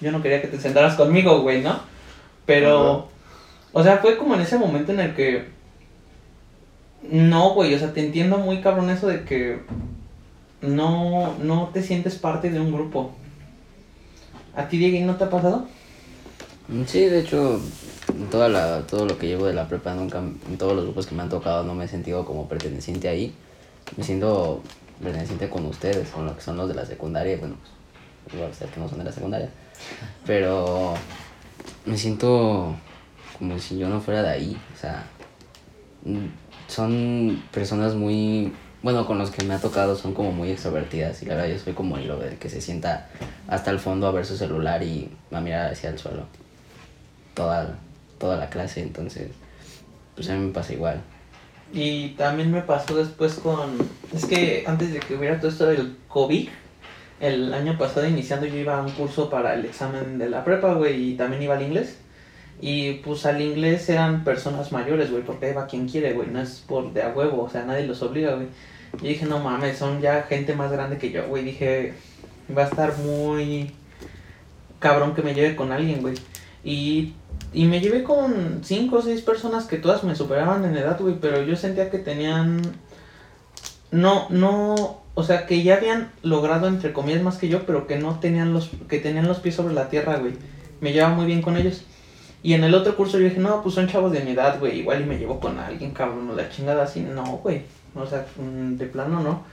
yo 0.00 0.12
no 0.12 0.22
quería 0.22 0.40
que 0.40 0.48
te 0.48 0.60
sentaras 0.60 0.96
conmigo, 0.96 1.40
güey, 1.40 1.62
¿no? 1.62 1.80
Pero. 2.46 3.08
O 3.72 3.82
sea, 3.82 3.98
fue 3.98 4.16
como 4.16 4.34
en 4.34 4.40
ese 4.40 4.58
momento 4.58 4.92
en 4.92 5.00
el 5.00 5.14
que. 5.14 5.48
No, 7.10 7.50
güey, 7.54 7.74
o 7.74 7.78
sea, 7.78 7.92
te 7.92 8.04
entiendo 8.04 8.38
muy 8.38 8.60
cabrón 8.60 8.90
eso 8.90 9.06
de 9.06 9.24
que. 9.24 9.60
No, 10.60 11.34
no 11.38 11.70
te 11.72 11.82
sientes 11.82 12.16
parte 12.16 12.50
de 12.50 12.60
un 12.60 12.72
grupo. 12.72 13.12
¿A 14.56 14.68
ti, 14.68 14.78
Diego, 14.78 15.04
no 15.06 15.16
te 15.16 15.24
ha 15.24 15.30
pasado? 15.30 15.66
Sí, 16.86 17.00
de 17.00 17.20
hecho, 17.20 17.60
en 18.08 18.30
toda 18.30 18.48
la, 18.48 18.86
todo 18.86 19.04
lo 19.04 19.18
que 19.18 19.26
llevo 19.26 19.46
de 19.46 19.52
la 19.52 19.68
prepa, 19.68 19.94
nunca, 19.94 20.18
en 20.18 20.56
todos 20.56 20.74
los 20.74 20.84
grupos 20.84 21.06
que 21.06 21.14
me 21.14 21.22
han 21.22 21.28
tocado, 21.28 21.64
no 21.64 21.74
me 21.74 21.84
he 21.84 21.88
sentido 21.88 22.24
como 22.24 22.48
perteneciente 22.48 23.08
ahí. 23.08 23.34
Me 23.96 24.04
siento 24.04 24.62
perteneciente 25.02 25.50
con 25.50 25.66
ustedes, 25.66 26.08
con 26.08 26.24
lo 26.24 26.34
que 26.34 26.40
son 26.40 26.56
los 26.56 26.68
de 26.68 26.74
la 26.74 26.86
secundaria. 26.86 27.34
y 27.34 27.36
Bueno, 27.36 27.56
pues, 28.24 28.34
igual 28.34 28.52
que 28.72 28.80
no 28.80 28.88
son 28.88 28.98
de 28.98 29.04
la 29.04 29.12
secundaria. 29.12 29.50
Pero 30.26 30.94
me 31.84 31.98
siento 31.98 32.74
como 33.38 33.58
si 33.58 33.78
yo 33.78 33.88
no 33.88 34.00
fuera 34.00 34.22
de 34.22 34.30
ahí. 34.30 34.56
O 34.74 34.78
sea, 34.78 35.04
son 36.68 37.42
personas 37.52 37.94
muy. 37.94 38.52
Bueno, 38.82 39.06
con 39.06 39.16
los 39.16 39.30
que 39.30 39.44
me 39.44 39.54
ha 39.54 39.58
tocado 39.58 39.96
son 39.96 40.12
como 40.12 40.32
muy 40.32 40.50
extrovertidas. 40.50 41.22
Y 41.22 41.26
la 41.26 41.36
verdad, 41.36 41.54
yo 41.54 41.58
soy 41.58 41.72
como 41.72 41.96
el 41.96 42.38
que 42.38 42.50
se 42.50 42.60
sienta 42.60 43.08
hasta 43.48 43.70
el 43.70 43.78
fondo 43.78 44.06
a 44.06 44.12
ver 44.12 44.26
su 44.26 44.36
celular 44.36 44.82
y 44.82 45.10
a 45.32 45.40
mirar 45.40 45.72
hacia 45.72 45.90
el 45.90 45.98
suelo 45.98 46.26
toda, 47.34 47.76
toda 48.18 48.36
la 48.36 48.48
clase, 48.48 48.82
entonces, 48.82 49.28
pues 50.14 50.30
a 50.30 50.34
mí 50.34 50.46
me 50.46 50.52
pasa 50.52 50.72
igual. 50.72 51.00
Y 51.72 52.10
también 52.10 52.52
me 52.52 52.62
pasó 52.62 52.96
después 52.96 53.34
con... 53.34 53.76
Es 54.14 54.24
que 54.26 54.64
antes 54.66 54.92
de 54.92 55.00
que 55.00 55.16
hubiera 55.16 55.38
todo 55.38 55.50
esto 55.50 55.66
del 55.66 55.96
COVID, 56.08 56.48
el 57.20 57.54
año 57.54 57.78
pasado 57.78 58.06
iniciando 58.08 58.46
yo 58.46 58.56
iba 58.56 58.78
a 58.78 58.82
un 58.82 58.90
curso 58.90 59.30
para 59.30 59.54
el 59.54 59.64
examen 59.64 60.18
de 60.18 60.28
la 60.28 60.44
prepa, 60.44 60.74
güey, 60.74 61.10
y 61.10 61.16
también 61.16 61.42
iba 61.42 61.54
al 61.56 61.62
inglés. 61.62 61.98
Y 62.60 62.94
pues 62.94 63.26
al 63.26 63.40
inglés 63.40 63.88
eran 63.88 64.24
personas 64.24 64.72
mayores, 64.72 65.10
güey, 65.10 65.22
porque 65.22 65.46
ahí 65.46 65.52
va 65.54 65.66
quien 65.66 65.88
quiere, 65.88 66.12
güey, 66.12 66.28
no 66.28 66.40
es 66.40 66.64
por 66.66 66.92
de 66.92 67.02
a 67.02 67.08
huevo, 67.08 67.42
o 67.42 67.50
sea, 67.50 67.64
nadie 67.64 67.86
los 67.86 68.02
obliga, 68.02 68.34
güey. 68.34 68.48
Y 69.02 69.08
dije, 69.08 69.26
no 69.26 69.40
mames, 69.40 69.78
son 69.78 70.00
ya 70.00 70.22
gente 70.22 70.54
más 70.54 70.70
grande 70.70 70.98
que 70.98 71.10
yo, 71.10 71.26
güey. 71.26 71.44
Dije, 71.44 71.94
va 72.56 72.62
a 72.62 72.68
estar 72.68 72.96
muy 72.98 73.72
cabrón 74.78 75.14
que 75.14 75.22
me 75.22 75.34
lleve 75.34 75.56
con 75.56 75.72
alguien, 75.72 76.00
güey. 76.00 76.14
Y, 76.62 77.14
y 77.52 77.66
me 77.66 77.80
llevé 77.80 78.02
con 78.02 78.60
cinco 78.62 78.96
o 78.96 79.02
seis 79.02 79.20
personas 79.22 79.66
que 79.66 79.78
todas 79.78 80.04
me 80.04 80.14
superaban 80.14 80.64
en 80.64 80.76
edad, 80.76 80.98
güey, 81.00 81.16
pero 81.20 81.42
yo 81.42 81.56
sentía 81.56 81.90
que 81.90 81.98
tenían... 81.98 82.62
No, 83.90 84.26
no, 84.30 85.03
o 85.14 85.22
sea, 85.22 85.46
que 85.46 85.62
ya 85.62 85.76
habían 85.76 86.10
logrado, 86.22 86.66
entre 86.66 86.92
comillas, 86.92 87.22
más 87.22 87.38
que 87.38 87.48
yo, 87.48 87.64
pero 87.66 87.86
que 87.86 87.98
no 87.98 88.18
tenían 88.18 88.52
los, 88.52 88.70
que 88.88 88.98
tenían 88.98 89.28
los 89.28 89.38
pies 89.38 89.54
sobre 89.54 89.74
la 89.74 89.88
tierra, 89.88 90.16
güey. 90.16 90.34
Me 90.80 90.92
llevaba 90.92 91.14
muy 91.14 91.26
bien 91.26 91.40
con 91.40 91.56
ellos. 91.56 91.84
Y 92.42 92.54
en 92.54 92.64
el 92.64 92.74
otro 92.74 92.96
curso 92.96 93.18
yo 93.18 93.24
dije, 93.24 93.40
no, 93.40 93.62
pues 93.62 93.74
son 93.74 93.88
chavos 93.88 94.12
de 94.12 94.20
mi 94.20 94.32
edad, 94.32 94.58
güey, 94.58 94.80
igual 94.80 95.00
y 95.00 95.04
me 95.04 95.16
llevo 95.16 95.40
con 95.40 95.58
alguien, 95.58 95.92
cabrón, 95.92 96.28
o 96.30 96.34
la 96.34 96.50
chingada 96.50 96.84
así. 96.84 97.00
No, 97.00 97.38
güey, 97.38 97.62
o 97.94 98.06
sea, 98.06 98.26
mm, 98.36 98.76
de 98.76 98.86
plano 98.86 99.20
no. 99.20 99.44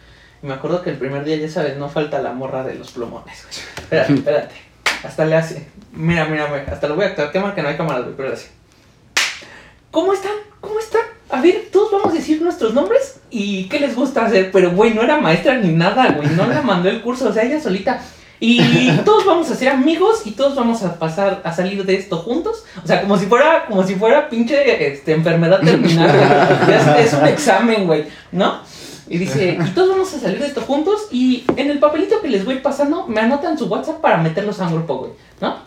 Y 0.44 0.48
me 0.48 0.54
acuerdo 0.54 0.82
que 0.82 0.90
el 0.90 0.98
primer 0.98 1.24
día, 1.24 1.38
ya 1.38 1.48
sabes, 1.48 1.78
no 1.78 1.88
falta 1.88 2.22
la 2.22 2.34
morra 2.34 2.64
de 2.64 2.76
los 2.76 2.92
plumones, 2.92 3.46
güey. 3.46 3.66
Espérate, 3.78 4.14
espérate. 4.14 4.56
Hasta 5.04 5.26
le 5.26 5.36
hace. 5.36 5.68
Mira, 5.94 6.26
mira, 6.26 6.48
güey. 6.48 6.62
Hasta 6.68 6.88
lo 6.88 6.96
voy 6.96 7.06
a 7.06 7.08
actuar. 7.10 7.32
Qué 7.32 7.40
mal 7.40 7.56
que 7.56 7.62
no 7.62 7.70
hay 7.70 7.78
cámaras, 7.78 8.04
güey, 8.04 8.16
pero 8.16 8.30
le 8.30 8.36
hace. 8.36 8.50
¿Cómo 9.90 10.14
están? 10.14 10.34
¿Cómo 10.60 10.80
están? 10.80 11.02
A 11.32 11.42
ver, 11.42 11.70
todos 11.72 11.92
vamos 11.92 12.10
a 12.12 12.18
decir 12.18 12.42
nuestros 12.42 12.74
nombres 12.74 13.20
y 13.30 13.66
qué 13.70 13.80
les 13.80 13.96
gusta 13.96 14.26
hacer. 14.26 14.52
Pero, 14.52 14.72
güey, 14.72 14.94
no 14.94 15.02
era 15.02 15.20
maestra 15.20 15.58
ni 15.58 15.70
nada, 15.70 16.12
güey. 16.12 16.30
No 16.30 16.48
la 16.48 16.62
mandó 16.62 16.90
el 16.90 17.02
curso, 17.02 17.30
o 17.30 17.34
sea, 17.34 17.44
ella 17.44 17.60
solita. 17.60 18.02
Y 18.44 18.92
todos 19.06 19.24
vamos 19.24 19.52
a 19.52 19.56
ser 19.56 19.70
amigos 19.70 20.24
y 20.26 20.32
todos 20.32 20.56
vamos 20.56 20.82
a 20.84 20.98
pasar 20.98 21.42
a 21.44 21.54
salir 21.54 21.86
de 21.86 21.96
esto 21.96 22.18
juntos. 22.18 22.66
O 22.84 22.88
sea, 22.88 23.02
como 23.02 23.18
si 23.18 23.28
fuera, 23.28 23.66
como 23.68 23.86
si 23.86 23.96
fuera 23.96 24.30
pinche 24.30 24.92
este, 24.92 25.14
enfermedad 25.14 25.62
terminal. 25.62 26.10
Es, 26.68 27.08
es 27.08 27.14
un 27.14 27.28
examen, 27.28 27.86
güey, 27.86 28.06
¿no? 28.32 28.62
Y 29.08 29.18
dice, 29.18 29.58
y 29.62 29.70
todos 29.72 29.90
vamos 29.90 30.14
a 30.14 30.20
salir 30.20 30.40
de 30.40 30.48
esto 30.48 30.62
juntos 30.62 31.08
y 31.12 31.44
en 31.58 31.70
el 31.70 31.80
papelito 31.80 32.22
que 32.22 32.30
les 32.30 32.46
voy 32.46 32.60
pasando 32.60 33.08
me 33.08 33.20
anotan 33.20 33.58
su 33.58 33.66
WhatsApp 33.66 34.00
para 34.00 34.18
meterlos 34.18 34.60
a 34.62 34.68
un 34.68 34.76
grupo, 34.76 35.00
güey, 35.00 35.12
¿no? 35.42 35.58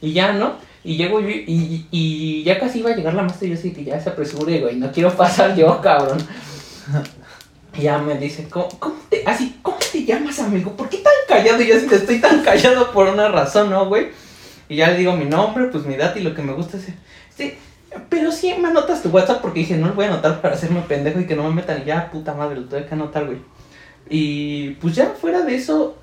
Y 0.00 0.12
ya, 0.12 0.32
¿no? 0.32 0.52
Y 0.84 0.96
llego 0.96 1.20
yo 1.20 1.28
y, 1.28 1.44
y, 1.46 1.88
y 1.90 2.42
ya 2.42 2.58
casi 2.58 2.80
iba 2.80 2.90
a 2.90 2.96
llegar 2.96 3.14
la 3.14 3.22
maestra 3.22 3.46
y 3.46 3.54
yo 3.54 3.74
que 3.74 3.84
ya 3.84 4.00
se 4.00 4.10
apresure, 4.10 4.60
güey, 4.60 4.76
no 4.76 4.90
quiero 4.90 5.14
pasar 5.16 5.54
yo, 5.54 5.80
cabrón. 5.80 6.18
Y 7.74 7.82
ya 7.82 7.98
me 7.98 8.18
dice, 8.18 8.48
¿cómo, 8.50 8.68
cómo 8.78 8.96
te, 9.08 9.22
así, 9.24 9.58
¿cómo 9.62 9.78
te 9.90 10.04
llamas, 10.04 10.38
amigo? 10.40 10.76
¿Por 10.76 10.88
qué 10.90 10.98
tan 10.98 11.12
callado? 11.26 11.62
Y 11.62 11.68
yo 11.68 11.76
así, 11.76 11.86
estoy 11.90 12.20
tan 12.20 12.42
callado 12.42 12.92
por 12.92 13.08
una 13.08 13.28
razón, 13.28 13.70
¿no, 13.70 13.86
güey? 13.86 14.08
Y 14.68 14.76
ya 14.76 14.90
le 14.90 14.98
digo 14.98 15.16
mi 15.16 15.24
nombre, 15.24 15.68
pues 15.68 15.86
mi 15.86 15.94
edad 15.94 16.14
y 16.14 16.20
lo 16.20 16.34
que 16.34 16.42
me 16.42 16.52
gusta 16.52 16.76
hacer. 16.76 16.94
Sí, 17.34 17.54
pero 18.08 18.30
sí 18.30 18.54
me 18.60 18.68
anotas 18.68 19.02
tu 19.02 19.08
WhatsApp 19.08 19.40
porque 19.40 19.60
dije, 19.60 19.76
no 19.76 19.88
lo 19.88 19.94
voy 19.94 20.04
a 20.04 20.08
anotar 20.08 20.40
para 20.42 20.54
hacerme 20.54 20.82
pendejo 20.82 21.20
y 21.20 21.26
que 21.26 21.34
no 21.34 21.44
me 21.44 21.54
metan. 21.54 21.80
Y 21.82 21.86
ya, 21.86 22.10
puta 22.10 22.34
madre, 22.34 22.56
lo 22.56 22.66
tuve 22.66 22.84
que 22.84 22.94
anotar, 22.94 23.24
güey. 23.24 23.38
Y 24.10 24.70
pues 24.72 24.94
ya 24.94 25.14
fuera 25.18 25.42
de 25.42 25.54
eso, 25.54 25.96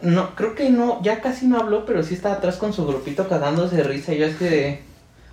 no, 0.00 0.34
creo 0.36 0.54
que 0.54 0.70
no, 0.70 1.02
ya 1.02 1.20
casi 1.20 1.46
no 1.46 1.58
habló, 1.58 1.84
pero 1.84 2.02
sí 2.02 2.14
estaba 2.14 2.36
atrás 2.36 2.56
con 2.56 2.72
su 2.72 2.86
grupito 2.86 3.28
cagándose 3.28 3.76
de 3.76 3.82
risa. 3.82 4.12
Y 4.14 4.18
yo 4.18 4.26
es 4.26 4.36
que, 4.36 4.82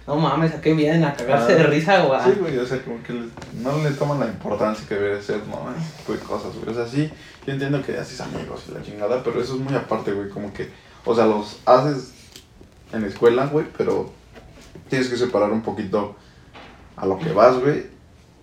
no 0.08 0.16
mames, 0.18 0.54
¿a 0.54 0.62
qué 0.62 0.74
vienen? 0.74 1.04
¿A 1.04 1.14
cagarse 1.16 1.54
Ah, 1.54 1.56
de 1.58 1.64
risa 1.64 2.06
o 2.06 2.14
a...? 2.14 2.24
Sí, 2.24 2.32
güey, 2.40 2.58
o 2.58 2.66
sea, 2.66 2.82
como 2.84 3.02
que 3.04 3.14
les- 3.14 3.30
no 3.62 3.78
le 3.84 3.92
toman 3.92 4.20
la 4.20 4.28
importancia 4.28 4.88
que 4.88 4.96
debe 4.96 5.22
ser, 5.22 5.42
¿no? 5.48 5.72
De 6.14 6.20
cosas, 6.20 6.56
güey. 6.56 6.70
O 6.70 6.74
sea, 6.74 6.88
sí, 6.88 7.12
yo 7.46 7.54
entiendo 7.54 7.82
que 7.84 7.98
haces 7.98 8.20
amigos 8.22 8.64
y 8.70 8.74
la 8.74 8.82
chingada, 8.82 9.24
pero 9.24 9.42
eso 9.42 9.54
es 9.56 9.60
muy 9.62 9.76
aparte, 9.76 10.12
güey. 10.14 10.30
Como 10.30 10.52
que, 10.54 10.70
o 11.06 11.16
sea, 11.16 11.26
los 11.26 11.60
haces 11.66 12.12
en 12.92 13.02
la 13.02 13.08
escuela, 13.08 13.46
güey, 13.48 13.66
pero 13.78 14.12
tienes 14.90 15.10
que 15.10 15.18
separar 15.18 15.52
un 15.52 15.62
poquito 15.62 16.16
a 16.96 17.06
lo 17.06 17.20
que 17.20 17.32
vas, 17.34 17.60
güey, 17.60 17.86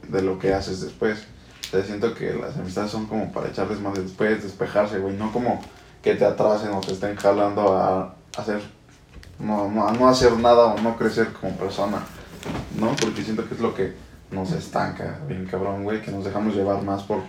de 0.09 0.23
lo 0.23 0.39
que 0.39 0.53
haces 0.55 0.81
después. 0.83 1.25
O 1.69 1.71
sea, 1.77 1.85
siento 1.85 2.15
que 2.15 2.33
las 2.35 2.57
amistades 2.57 2.91
son 2.91 3.07
como 3.07 3.33
para 3.33 3.49
echarles 3.49 3.81
más 3.81 3.95
después, 3.95 4.43
despejarse, 4.43 4.99
güey. 4.99 5.17
No 5.17 5.33
como 5.33 5.61
que 6.03 6.15
te 6.15 6.25
atrasen 6.25 6.73
o 6.73 6.81
te 6.81 6.93
estén 6.93 7.17
jalando 7.17 7.77
a 7.77 8.15
hacer, 8.37 8.61
no, 9.39 9.71
no, 9.71 9.87
a 9.89 9.93
no 9.93 10.09
hacer 10.09 10.33
nada 10.39 10.67
o 10.67 10.81
no 10.81 10.97
crecer 10.97 11.33
como 11.33 11.57
persona. 11.57 12.03
¿no? 12.79 12.95
Porque 12.97 13.23
siento 13.23 13.47
que 13.49 13.55
es 13.55 13.61
lo 13.61 13.75
que 13.75 13.93
nos 14.31 14.53
estanca, 14.53 15.19
bien 15.29 15.47
cabrón, 15.47 15.85
güey, 15.85 16.01
que 16.01 16.11
nos 16.11 16.25
dejamos 16.25 16.55
llevar 16.55 16.83
más 16.83 17.03
por, 17.03 17.21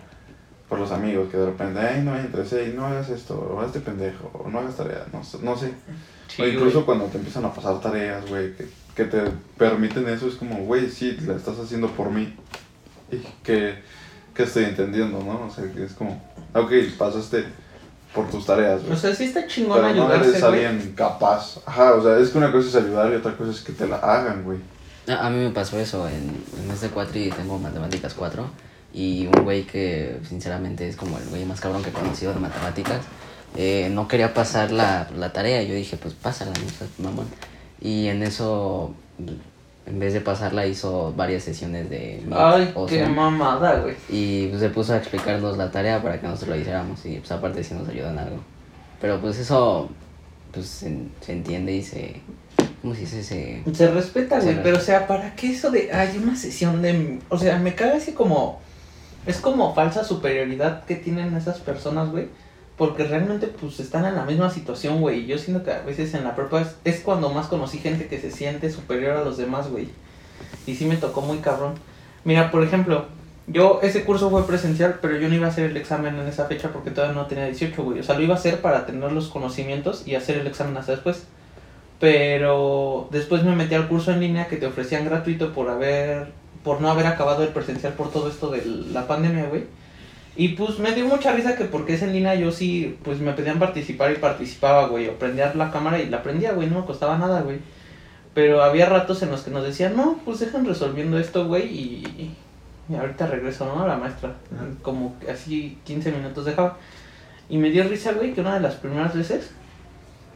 por 0.69 0.79
los 0.79 0.91
amigos, 0.91 1.29
que 1.29 1.37
de 1.37 1.47
repente, 1.47 1.79
ay, 1.79 2.01
no 2.01 2.17
entres, 2.17 2.49
hey, 2.51 2.73
no 2.75 2.85
hagas 2.85 3.09
esto, 3.09 3.35
o 3.35 3.59
hazte 3.59 3.79
pendejo, 3.79 4.31
o 4.33 4.49
no 4.49 4.59
hagas 4.59 4.77
tareas, 4.77 5.07
no, 5.11 5.21
no 5.41 5.57
sé. 5.57 5.73
Sí, 6.27 6.41
o 6.41 6.47
incluso 6.47 6.75
güey. 6.75 6.85
cuando 6.85 7.05
te 7.05 7.17
empiezan 7.17 7.45
a 7.45 7.53
pasar 7.53 7.79
tareas, 7.81 8.27
güey, 8.29 8.55
que, 8.55 8.69
que 8.95 9.03
te 9.05 9.21
permiten 9.57 10.07
eso, 10.07 10.27
es 10.27 10.35
como, 10.35 10.63
güey, 10.63 10.89
sí, 10.89 11.17
la 11.27 11.35
estás 11.35 11.59
haciendo 11.59 11.89
por 11.89 12.09
mí. 12.09 12.33
Y 13.11 13.17
que, 13.43 13.75
que 14.33 14.43
estoy 14.43 14.63
entendiendo, 14.63 15.19
¿no? 15.19 15.45
O 15.45 15.49
sea, 15.49 15.69
que 15.71 15.83
es 15.83 15.93
como, 15.93 16.23
ok, 16.53 16.71
pasaste 16.97 17.45
por 18.13 18.29
tus 18.29 18.45
tareas, 18.45 18.81
güey. 18.81 18.93
O 18.93 18.97
sea, 18.97 19.13
sí 19.15 19.25
está 19.25 19.47
chingón 19.47 19.81
Pero 19.81 19.93
no 19.95 20.13
eres 20.13 20.27
ayudarse, 20.27 20.47
güey. 20.47 20.65
alguien 20.65 20.93
capaz. 20.93 21.59
Ajá, 21.65 21.95
o 21.95 22.03
sea, 22.03 22.17
es 22.19 22.29
que 22.29 22.37
una 22.37 22.51
cosa 22.51 22.67
es 22.69 22.75
ayudar 22.75 23.11
y 23.11 23.15
otra 23.15 23.35
cosa 23.35 23.51
es 23.51 23.61
que 23.61 23.73
te 23.73 23.87
la 23.87 23.97
hagan, 23.97 24.43
güey. 24.43 24.59
A, 25.07 25.27
a 25.27 25.29
mí 25.29 25.43
me 25.43 25.49
pasó 25.49 25.79
eso 25.79 26.07
en, 26.07 26.43
en 26.63 26.71
este 26.71 26.89
cuatri 26.89 27.29
tengo 27.31 27.59
matemáticas 27.59 28.13
4 28.13 28.45
y 28.93 29.27
un 29.27 29.43
güey 29.43 29.63
que 29.63 30.19
sinceramente 30.29 30.87
es 30.87 30.95
como 30.95 31.17
el 31.17 31.25
güey 31.27 31.43
más 31.45 31.59
cabrón 31.59 31.83
que 31.83 31.89
he 31.89 31.93
conocido 31.93 32.33
de 32.33 32.39
matemáticas 32.39 33.01
eh, 33.57 33.89
no 33.91 34.07
quería 34.07 34.33
pasar 34.33 34.71
la, 34.71 35.09
la 35.17 35.33
tarea 35.33 35.61
yo 35.63 35.73
dije 35.73 35.97
pues 35.97 36.13
pásala 36.13 36.53
mamón 36.99 37.25
y 37.81 38.07
en 38.07 38.23
eso 38.23 38.93
en 39.85 39.99
vez 39.99 40.13
de 40.13 40.21
pasarla 40.21 40.65
hizo 40.65 41.13
varias 41.15 41.43
sesiones 41.43 41.89
de 41.89 42.21
Meet 42.25 42.39
Ay, 42.39 42.73
qué 42.87 43.05
mamada, 43.05 43.79
güey. 43.81 43.95
y 44.09 44.47
pues, 44.47 44.61
se 44.61 44.69
puso 44.69 44.93
a 44.93 44.97
explicarnos 44.97 45.57
la 45.57 45.71
tarea 45.71 46.01
para 46.01 46.19
que 46.19 46.27
nosotros 46.27 46.55
lo 46.55 46.61
hiciéramos 46.61 47.05
y 47.05 47.17
pues 47.17 47.31
aparte 47.31 47.63
sí 47.63 47.73
nos 47.73 47.87
ayudó 47.89 48.09
en 48.09 48.19
algo 48.19 48.37
pero 49.01 49.19
pues 49.19 49.37
eso 49.39 49.89
pues 50.53 50.67
se, 50.67 50.97
se 51.21 51.33
entiende 51.33 51.73
y 51.73 51.81
se 51.83 52.21
¿cómo 52.81 52.93
se 52.93 53.01
dice? 53.01 53.23
se 53.23 53.63
Se 53.73 53.91
respeta, 53.91 54.39
güey, 54.39 54.61
pero 54.61 54.77
o 54.77 54.81
sea, 54.81 55.07
¿para 55.07 55.35
qué 55.35 55.51
eso 55.51 55.71
de 55.71 55.91
hay 55.91 56.17
una 56.17 56.35
sesión 56.35 56.81
de 56.81 57.19
o 57.29 57.37
sea, 57.37 57.57
me 57.57 57.75
caga 57.75 57.97
así 57.97 58.13
como 58.13 58.61
es 59.25 59.39
como 59.39 59.73
falsa 59.73 60.03
superioridad 60.03 60.83
que 60.85 60.95
tienen 60.95 61.35
esas 61.35 61.59
personas, 61.59 62.11
güey, 62.11 62.27
porque 62.77 63.03
realmente 63.03 63.47
pues 63.47 63.79
están 63.79 64.05
en 64.05 64.15
la 64.15 64.25
misma 64.25 64.49
situación, 64.49 64.99
güey, 65.01 65.25
yo 65.25 65.37
siento 65.37 65.63
que 65.63 65.71
a 65.71 65.81
veces 65.81 66.13
en 66.13 66.23
la 66.23 66.35
prepa 66.35 66.61
es, 66.61 66.75
es 66.83 67.01
cuando 67.01 67.29
más 67.29 67.47
conocí 67.47 67.77
gente 67.77 68.07
que 68.07 68.19
se 68.19 68.31
siente 68.31 68.71
superior 68.71 69.17
a 69.17 69.23
los 69.23 69.37
demás, 69.37 69.69
güey. 69.69 69.89
Y 70.65 70.75
sí 70.75 70.85
me 70.85 70.97
tocó 70.97 71.21
muy 71.21 71.37
cabrón. 71.39 71.75
Mira, 72.23 72.51
por 72.51 72.63
ejemplo, 72.63 73.05
yo 73.47 73.79
ese 73.83 74.05
curso 74.05 74.29
fue 74.29 74.47
presencial, 74.47 74.99
pero 75.01 75.17
yo 75.17 75.27
no 75.27 75.35
iba 75.35 75.47
a 75.47 75.49
hacer 75.49 75.69
el 75.69 75.77
examen 75.77 76.17
en 76.17 76.27
esa 76.27 76.45
fecha 76.45 76.71
porque 76.71 76.91
todavía 76.91 77.15
no 77.15 77.27
tenía 77.27 77.45
18, 77.45 77.83
güey. 77.83 77.99
O 77.99 78.03
sea, 78.03 78.15
lo 78.15 78.23
iba 78.23 78.33
a 78.33 78.37
hacer 78.37 78.61
para 78.61 78.85
tener 78.85 79.11
los 79.11 79.27
conocimientos 79.27 80.07
y 80.07 80.15
hacer 80.15 80.37
el 80.37 80.47
examen 80.47 80.77
hasta 80.77 80.93
después. 80.93 81.25
Pero 81.99 83.07
después 83.11 83.43
me 83.43 83.55
metí 83.55 83.75
al 83.75 83.87
curso 83.87 84.11
en 84.11 84.21
línea 84.21 84.47
que 84.47 84.57
te 84.57 84.65
ofrecían 84.65 85.05
gratuito 85.05 85.53
por 85.53 85.69
haber 85.69 86.31
por 86.63 86.79
no 86.79 86.89
haber 86.89 87.07
acabado 87.07 87.43
el 87.43 87.49
presencial 87.49 87.93
por 87.93 88.09
todo 88.09 88.29
esto 88.29 88.49
de 88.49 88.65
la 88.65 89.05
pandemia, 89.05 89.45
güey. 89.45 89.65
Y 90.35 90.49
pues 90.49 90.79
me 90.79 90.93
dio 90.93 91.05
mucha 91.05 91.31
risa 91.31 91.55
que 91.55 91.65
porque 91.65 91.93
es 91.93 92.01
en 92.01 92.11
línea 92.11 92.33
yo 92.33 92.51
sí, 92.51 92.97
pues 93.03 93.19
me 93.19 93.33
pedían 93.33 93.59
participar 93.59 94.11
y 94.11 94.15
participaba, 94.15 94.87
güey. 94.87 95.07
O 95.07 95.19
prendía 95.19 95.53
la 95.53 95.71
cámara 95.71 95.99
y 95.99 96.09
la 96.09 96.23
prendía, 96.23 96.53
güey, 96.53 96.69
no 96.69 96.79
me 96.79 96.85
costaba 96.85 97.17
nada, 97.17 97.41
güey. 97.41 97.59
Pero 98.33 98.63
había 98.63 98.87
ratos 98.87 99.21
en 99.21 99.29
los 99.29 99.41
que 99.41 99.51
nos 99.51 99.63
decían, 99.63 99.95
no, 99.95 100.19
pues 100.25 100.39
dejen 100.39 100.65
resolviendo 100.65 101.19
esto, 101.19 101.45
güey, 101.45 101.67
y, 101.67 102.35
y 102.89 102.95
ahorita 102.95 103.27
regreso, 103.27 103.65
¿no? 103.65 103.83
A 103.83 103.87
la 103.87 103.97
maestra. 103.97 104.35
Ajá. 104.55 104.65
Como 104.81 105.15
así 105.31 105.77
15 105.83 106.11
minutos 106.11 106.45
dejaba. 106.45 106.77
Y 107.47 107.57
me 107.57 107.69
dio 107.69 107.83
risa, 107.83 108.13
güey, 108.13 108.33
que 108.33 108.41
una 108.41 108.55
de 108.55 108.61
las 108.61 108.75
primeras 108.75 109.15
veces, 109.15 109.51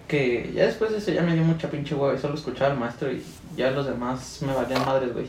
que 0.08 0.52
ya 0.54 0.66
después 0.66 0.92
de 0.92 0.98
eso 1.00 1.12
ya 1.12 1.24
me 1.24 1.34
dio 1.34 1.44
mucha 1.44 1.70
pinche 1.70 1.96
hueva 1.96 2.14
y 2.14 2.20
solo 2.20 2.36
escuchaba 2.36 2.72
al 2.72 2.80
maestro 2.80 3.12
y 3.12 3.24
ya 3.56 3.72
los 3.72 3.88
demás 3.88 4.42
me 4.46 4.54
valían 4.54 4.86
madres, 4.86 5.14
güey. 5.14 5.28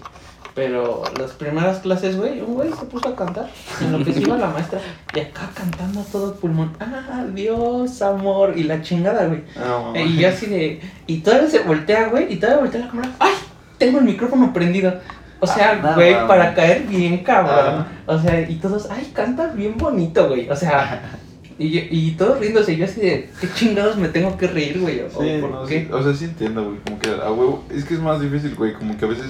Pero 0.59 1.05
las 1.17 1.31
primeras 1.33 1.79
clases, 1.79 2.17
güey, 2.17 2.41
un 2.41 2.55
güey 2.55 2.71
se 2.73 2.85
puso 2.87 3.09
a 3.11 3.15
cantar 3.15 3.49
en 3.81 3.93
lo 3.93 4.05
que 4.05 4.13
se 4.13 4.21
iba 4.23 4.37
la 4.37 4.49
maestra 4.49 4.81
y 5.15 5.21
acá 5.21 5.49
cantando 5.55 6.01
a 6.01 6.05
todo 6.05 6.35
pulmón. 6.35 6.73
Ah, 6.81 7.25
Dios, 7.33 8.03
amor, 8.03 8.55
y 8.57 8.65
la 8.65 8.83
chingada, 8.83 9.27
güey. 9.27 9.45
No, 9.57 9.95
Eh, 9.95 10.05
Y 10.05 10.17
yo 10.19 10.29
así 10.29 10.47
de. 10.47 10.81
Y 11.07 11.19
todavía 11.19 11.49
se 11.49 11.61
voltea, 11.61 12.09
güey. 12.09 12.33
Y 12.33 12.37
todavía 12.37 12.63
voltea 12.63 12.81
la 12.81 12.89
cámara. 12.89 13.11
¡Ay! 13.21 13.35
Tengo 13.79 13.99
el 14.01 14.05
micrófono 14.05 14.53
prendido. 14.53 14.95
O 15.39 15.47
sea, 15.47 15.81
Ah, 15.81 15.95
güey, 15.95 16.27
para 16.27 16.53
caer 16.55 16.83
bien, 16.89 17.19
cabrón. 17.23 17.55
Ah. 17.87 17.87
O 18.07 18.19
sea, 18.19 18.41
y 18.41 18.57
todos, 18.57 18.89
¡ay, 18.91 19.13
canta 19.15 19.47
bien 19.55 19.79
bonito, 19.79 20.27
güey! 20.27 20.51
O 20.51 20.57
sea, 20.57 21.21
y, 21.57 21.79
y 21.79 22.11
todos 22.19 22.41
riéndose. 22.41 22.73
Y 22.73 22.79
yo 22.79 22.87
así 22.87 23.01
de, 23.01 23.31
¿qué 23.41 23.49
chingados 23.55 23.97
me 23.97 24.09
tengo 24.09 24.37
que 24.37 24.49
reír, 24.49 24.81
güey? 24.81 25.03
¿O 25.03 25.09
Sí, 25.11 25.39
por 25.41 25.51
no, 25.53 25.65
qué? 25.67 25.85
sí, 25.87 25.93
o 25.93 26.03
sea, 26.03 26.13
sí 26.15 26.25
entiendo, 26.25 26.65
güey, 26.65 26.79
como 26.85 26.99
que 26.99 27.11
a 27.11 27.31
huevo, 27.31 27.65
es 27.73 27.85
que 27.85 27.95
es 27.95 28.01
más 28.01 28.21
difícil, 28.21 28.57
güey, 28.57 28.73
como 28.75 28.99
que 28.99 29.05
a 29.05 29.09
veces, 29.09 29.27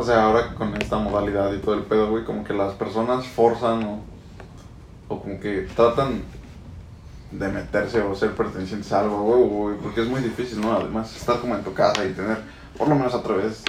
o 0.00 0.04
sea, 0.04 0.24
ahora 0.24 0.54
con 0.54 0.74
esta 0.80 0.96
modalidad 0.96 1.52
y 1.52 1.58
todo 1.58 1.74
el 1.74 1.82
pedo, 1.82 2.08
güey, 2.08 2.24
como 2.24 2.42
que 2.42 2.54
las 2.54 2.72
personas 2.72 3.26
forzan 3.26 3.84
o, 3.84 4.00
o 5.08 5.20
como 5.20 5.38
que 5.38 5.68
tratan 5.76 6.22
de 7.30 7.48
meterse 7.48 8.00
o 8.00 8.14
ser 8.14 8.34
pertenecientes 8.34 8.90
a 8.94 9.00
algo, 9.00 9.22
huevo, 9.22 9.46
güey, 9.46 9.76
porque 9.76 10.00
es 10.00 10.08
muy 10.08 10.20
difícil, 10.22 10.62
¿no? 10.62 10.72
Además, 10.72 11.14
estar 11.14 11.38
como 11.38 11.54
en 11.54 11.62
tu 11.62 11.74
casa 11.74 12.02
y 12.06 12.12
tener, 12.12 12.38
por 12.78 12.88
lo 12.88 12.94
menos 12.94 13.14
a 13.14 13.22
través 13.22 13.62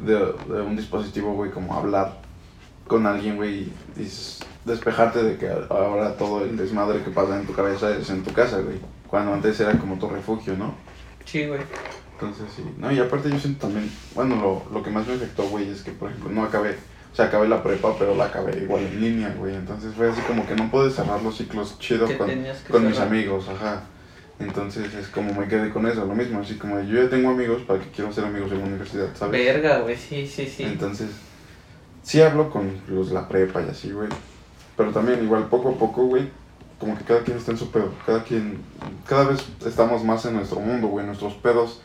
de, 0.00 0.14
de 0.14 0.60
un 0.60 0.76
dispositivo, 0.76 1.34
güey, 1.34 1.52
como 1.52 1.72
hablar 1.72 2.18
con 2.88 3.06
alguien, 3.06 3.36
güey, 3.36 3.54
y, 3.60 3.72
y 3.96 4.12
despejarte 4.64 5.22
de 5.22 5.38
que 5.38 5.48
ahora 5.70 6.16
todo 6.16 6.42
el 6.42 6.56
desmadre 6.56 7.04
que 7.04 7.10
pasa 7.10 7.38
en 7.38 7.46
tu 7.46 7.52
cabeza 7.52 7.90
es 7.96 8.10
en 8.10 8.24
tu 8.24 8.32
casa, 8.32 8.58
güey. 8.58 8.80
Cuando 9.06 9.32
antes 9.34 9.60
era 9.60 9.78
como 9.78 9.96
tu 10.00 10.08
refugio, 10.08 10.56
¿no? 10.56 10.74
Sí, 11.24 11.46
güey. 11.46 11.60
Entonces 12.20 12.52
sí. 12.54 12.64
No, 12.76 12.92
y 12.92 12.98
aparte 12.98 13.30
yo 13.30 13.38
siento 13.38 13.66
también, 13.66 13.90
bueno, 14.14 14.36
lo, 14.36 14.62
lo 14.72 14.82
que 14.82 14.90
más 14.90 15.06
me 15.06 15.14
afectó, 15.14 15.44
güey, 15.44 15.70
es 15.70 15.82
que, 15.82 15.92
por 15.92 16.10
ejemplo, 16.10 16.30
no 16.30 16.44
acabé, 16.44 16.76
o 17.12 17.16
sea, 17.16 17.26
acabé 17.26 17.48
la 17.48 17.62
prepa, 17.62 17.94
pero 17.98 18.14
la 18.14 18.26
acabé 18.26 18.62
igual 18.62 18.82
en 18.82 19.00
línea, 19.00 19.34
güey. 19.38 19.54
Entonces 19.54 19.94
fue 19.94 20.10
así 20.10 20.20
como 20.22 20.46
que 20.46 20.54
no 20.54 20.70
pude 20.70 20.90
cerrar 20.90 21.22
los 21.22 21.36
ciclos 21.36 21.78
chido 21.78 22.06
con, 22.18 22.30
con 22.70 22.86
mis 22.86 22.98
amigos, 22.98 23.48
ajá. 23.48 23.84
Entonces 24.38 24.94
es 24.94 25.08
como 25.08 25.34
me 25.34 25.48
quedé 25.48 25.70
con 25.70 25.86
eso, 25.86 26.06
lo 26.06 26.14
mismo, 26.14 26.40
así 26.40 26.56
como 26.56 26.80
yo 26.80 27.02
ya 27.02 27.10
tengo 27.10 27.30
amigos, 27.30 27.62
¿para 27.62 27.80
que 27.80 27.90
quiero 27.90 28.12
ser 28.12 28.24
amigos 28.24 28.50
en 28.52 28.58
la 28.60 28.64
universidad, 28.64 29.08
sabes? 29.14 29.32
Verga, 29.32 29.80
güey. 29.80 29.96
Sí, 29.96 30.26
sí, 30.26 30.46
sí. 30.46 30.62
Entonces, 30.62 31.08
sí 32.02 32.22
hablo 32.22 32.50
con 32.50 32.70
los 32.88 33.10
la 33.12 33.28
prepa 33.28 33.62
y 33.62 33.68
así, 33.68 33.92
güey. 33.92 34.08
Pero 34.76 34.92
también 34.92 35.22
igual 35.22 35.46
poco 35.48 35.70
a 35.70 35.74
poco, 35.74 36.04
güey, 36.04 36.30
como 36.78 36.96
que 36.96 37.04
cada 37.04 37.20
quien 37.20 37.36
está 37.36 37.52
en 37.52 37.58
su 37.58 37.70
pedo. 37.70 37.92
Cada 38.06 38.24
quien, 38.24 38.58
cada 39.06 39.24
vez 39.24 39.44
estamos 39.66 40.02
más 40.04 40.24
en 40.24 40.34
nuestro 40.34 40.60
mundo, 40.60 40.86
güey, 40.88 41.04
nuestros 41.04 41.34
pedos 41.34 41.82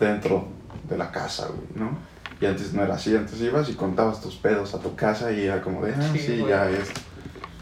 dentro 0.00 0.48
de 0.88 0.96
la 0.96 1.10
casa, 1.10 1.48
güey, 1.48 1.68
¿no? 1.74 1.96
Y 2.40 2.46
antes 2.46 2.72
no 2.72 2.82
era 2.82 2.94
así, 2.94 3.16
antes 3.16 3.40
ibas 3.40 3.68
y 3.68 3.74
contabas 3.74 4.20
tus 4.20 4.36
pedos 4.36 4.74
a 4.74 4.78
tu 4.78 4.94
casa 4.94 5.32
y 5.32 5.46
era 5.46 5.60
como 5.60 5.84
de, 5.84 5.92
ah, 5.92 6.10
Sí, 6.12 6.18
sí, 6.18 6.44
ya 6.48 6.70
es. 6.70 6.88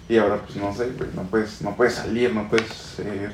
Y 0.09 0.19
ahora 0.19 0.37
pues 0.43 0.57
no 0.57 0.73
sé, 0.75 0.91
güey, 0.91 1.11
no 1.15 1.23
puedes, 1.23 1.63
no 1.63 1.75
puedes 1.75 1.95
salir, 1.95 2.33
no 2.33 2.49
puedes 2.49 2.99
ir 2.99 3.33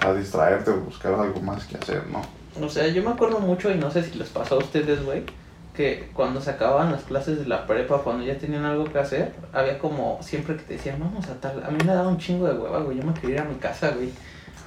a 0.00 0.12
distraerte 0.12 0.70
o 0.70 0.80
buscar 0.80 1.14
algo 1.14 1.40
más 1.40 1.64
que 1.64 1.76
hacer, 1.76 2.06
¿no? 2.08 2.22
O 2.60 2.68
sea, 2.68 2.86
yo 2.88 3.02
me 3.02 3.10
acuerdo 3.10 3.40
mucho 3.40 3.70
y 3.70 3.76
no 3.76 3.90
sé 3.90 4.02
si 4.02 4.18
les 4.18 4.28
pasó 4.28 4.56
a 4.56 4.58
ustedes, 4.58 5.04
güey, 5.04 5.24
que 5.74 6.10
cuando 6.12 6.40
se 6.40 6.50
acababan 6.50 6.92
las 6.92 7.02
clases 7.02 7.38
de 7.38 7.46
la 7.46 7.66
prepa, 7.66 7.98
cuando 7.98 8.24
ya 8.24 8.38
tenían 8.38 8.64
algo 8.64 8.84
que 8.84 8.98
hacer, 8.98 9.32
había 9.52 9.78
como 9.78 10.18
siempre 10.22 10.56
que 10.56 10.62
te 10.62 10.74
decían, 10.74 11.00
vamos 11.00 11.26
a 11.26 11.34
tal. 11.40 11.64
A 11.64 11.70
mí 11.70 11.78
me 11.84 11.92
daba 11.92 12.08
un 12.08 12.18
chingo 12.18 12.46
de 12.46 12.54
hueva, 12.54 12.80
güey. 12.80 12.98
Yo 12.98 13.04
me 13.04 13.14
quería 13.14 13.36
ir 13.36 13.42
a 13.42 13.44
mi 13.44 13.56
casa, 13.56 13.90
güey. 13.90 14.10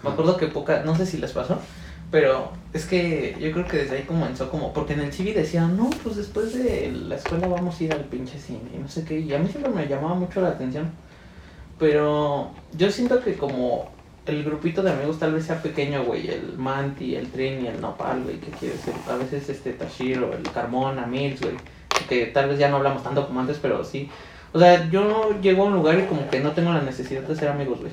Me 0.03 0.09
acuerdo 0.09 0.35
que 0.37 0.47
poca, 0.47 0.83
no 0.83 0.95
sé 0.95 1.05
si 1.05 1.17
les 1.17 1.31
pasó, 1.31 1.59
pero 2.09 2.51
es 2.73 2.85
que 2.85 3.35
yo 3.39 3.51
creo 3.51 3.65
que 3.65 3.77
desde 3.77 3.97
ahí 3.97 4.03
comenzó 4.03 4.49
como, 4.49 4.73
porque 4.73 4.93
en 4.93 5.01
el 5.01 5.11
CV 5.11 5.33
decían, 5.33 5.75
no, 5.75 5.89
pues 6.03 6.15
después 6.15 6.53
de 6.53 6.91
la 6.91 7.15
escuela 7.15 7.47
vamos 7.47 7.79
a 7.79 7.83
ir 7.83 7.93
al 7.93 8.05
pinche 8.05 8.39
cine 8.39 8.69
y 8.73 8.77
no 8.77 8.87
sé 8.87 9.03
qué. 9.03 9.19
Y 9.19 9.33
a 9.33 9.39
mí 9.39 9.47
siempre 9.49 9.71
me 9.71 9.87
llamaba 9.87 10.15
mucho 10.15 10.41
la 10.41 10.49
atención. 10.49 10.91
Pero 11.79 12.51
yo 12.77 12.91
siento 12.91 13.21
que 13.21 13.35
como 13.35 13.89
el 14.25 14.43
grupito 14.43 14.81
de 14.83 14.91
amigos 14.91 15.19
tal 15.19 15.33
vez 15.33 15.45
sea 15.45 15.61
pequeño, 15.61 16.03
güey, 16.03 16.27
el 16.29 16.57
Manti, 16.57 17.15
el 17.15 17.29
Trini, 17.29 17.67
el 17.67 17.79
Nopal, 17.81 18.23
güey, 18.23 18.37
que 18.39 18.51
quiere 18.51 18.77
ser, 18.77 18.93
a 19.09 19.15
veces 19.15 19.49
este 19.49 19.73
Tashiro, 19.73 20.33
el 20.33 20.43
Carmona, 20.51 21.05
Mills, 21.05 21.41
güey, 21.41 21.55
que 22.09 22.27
tal 22.27 22.49
vez 22.49 22.59
ya 22.59 22.69
no 22.69 22.77
hablamos 22.77 23.03
tanto 23.03 23.27
como 23.27 23.39
antes, 23.39 23.57
pero 23.61 23.83
sí. 23.83 24.09
O 24.53 24.59
sea, 24.59 24.89
yo 24.89 25.03
no 25.03 25.39
llego 25.41 25.63
a 25.63 25.65
un 25.67 25.73
lugar 25.73 25.99
y 25.99 26.03
como 26.03 26.29
que 26.29 26.39
no 26.39 26.51
tengo 26.51 26.73
la 26.73 26.81
necesidad 26.81 27.21
de 27.21 27.35
ser 27.35 27.49
amigos, 27.49 27.79
güey. 27.79 27.91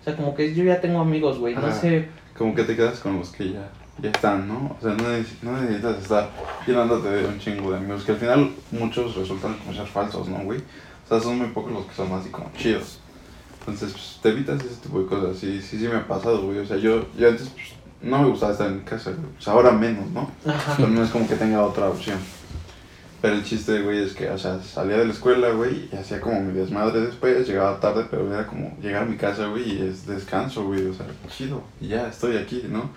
O 0.00 0.04
sea, 0.04 0.14
como 0.14 0.34
que 0.34 0.54
yo 0.54 0.62
ya 0.62 0.80
tengo 0.80 1.00
amigos, 1.00 1.38
güey, 1.38 1.54
no 1.54 1.72
sé. 1.72 2.08
Como 2.38 2.54
que 2.54 2.64
te 2.64 2.76
quedas 2.76 2.98
con 3.00 3.18
los 3.18 3.30
que 3.30 3.52
ya, 3.52 3.68
ya 4.02 4.10
están, 4.10 4.46
¿no? 4.46 4.76
O 4.78 4.82
sea, 4.82 4.92
no, 4.94 5.04
neces- 5.04 5.42
no 5.42 5.52
necesitas 5.60 5.98
estar 6.02 6.30
llenándote 6.66 7.08
de 7.08 7.26
un 7.26 7.38
chingo 7.38 7.70
de 7.70 7.78
amigos, 7.78 8.04
que 8.04 8.12
al 8.12 8.18
final 8.18 8.50
muchos 8.72 9.14
resultan 9.16 9.54
como 9.54 9.74
ser 9.74 9.86
falsos, 9.86 10.28
¿no, 10.28 10.38
güey? 10.40 10.60
O 10.60 11.08
sea, 11.08 11.20
son 11.20 11.38
muy 11.38 11.48
pocos 11.48 11.72
los 11.72 11.86
que 11.86 11.94
son 11.94 12.12
así 12.12 12.28
como 12.30 12.50
chidos. 12.56 13.00
Entonces, 13.60 13.92
pues, 13.92 14.18
te 14.22 14.28
evitas 14.28 14.62
ese 14.64 14.76
tipo 14.82 15.00
de 15.00 15.06
cosas. 15.06 15.36
Sí, 15.38 15.60
sí, 15.62 15.78
sí 15.78 15.88
me 15.88 15.96
ha 15.96 16.06
pasado, 16.06 16.42
güey. 16.42 16.58
O 16.58 16.66
sea, 16.66 16.76
yo, 16.76 17.06
yo 17.18 17.28
antes 17.28 17.48
pues, 17.48 17.68
no 18.00 18.22
me 18.22 18.28
gustaba 18.28 18.52
estar 18.52 18.68
en 18.68 18.80
casa, 18.80 19.10
güey. 19.10 19.26
O 19.38 19.42
sea, 19.42 19.54
ahora 19.54 19.72
menos, 19.72 20.08
¿no? 20.10 20.30
Ajá. 20.46 20.74
Pero 20.76 20.88
no 20.88 21.02
es 21.02 21.10
como 21.10 21.26
que 21.28 21.34
tenga 21.36 21.62
otra 21.64 21.88
opción. 21.88 22.18
Pero 23.22 23.34
el 23.34 23.44
chiste, 23.44 23.80
güey, 23.80 24.02
es 24.02 24.12
que, 24.12 24.28
o 24.28 24.38
sea, 24.38 24.62
salía 24.62 24.98
de 24.98 25.06
la 25.06 25.12
escuela, 25.12 25.50
güey, 25.50 25.88
y 25.90 25.96
hacía 25.96 26.20
como 26.20 26.40
mi 26.42 26.52
desmadre 26.52 27.00
después, 27.00 27.48
llegaba 27.48 27.80
tarde, 27.80 28.06
pero 28.10 28.32
era 28.32 28.46
como 28.46 28.76
llegar 28.80 29.02
a 29.02 29.06
mi 29.06 29.16
casa, 29.16 29.46
güey, 29.46 29.72
y 29.72 29.82
es 29.82 30.06
descanso, 30.06 30.64
güey, 30.66 30.86
o 30.86 30.92
sea, 30.92 31.06
chido, 31.28 31.62
y 31.80 31.88
ya 31.88 32.08
estoy 32.08 32.36
aquí, 32.36 32.64
¿no? 32.68 32.90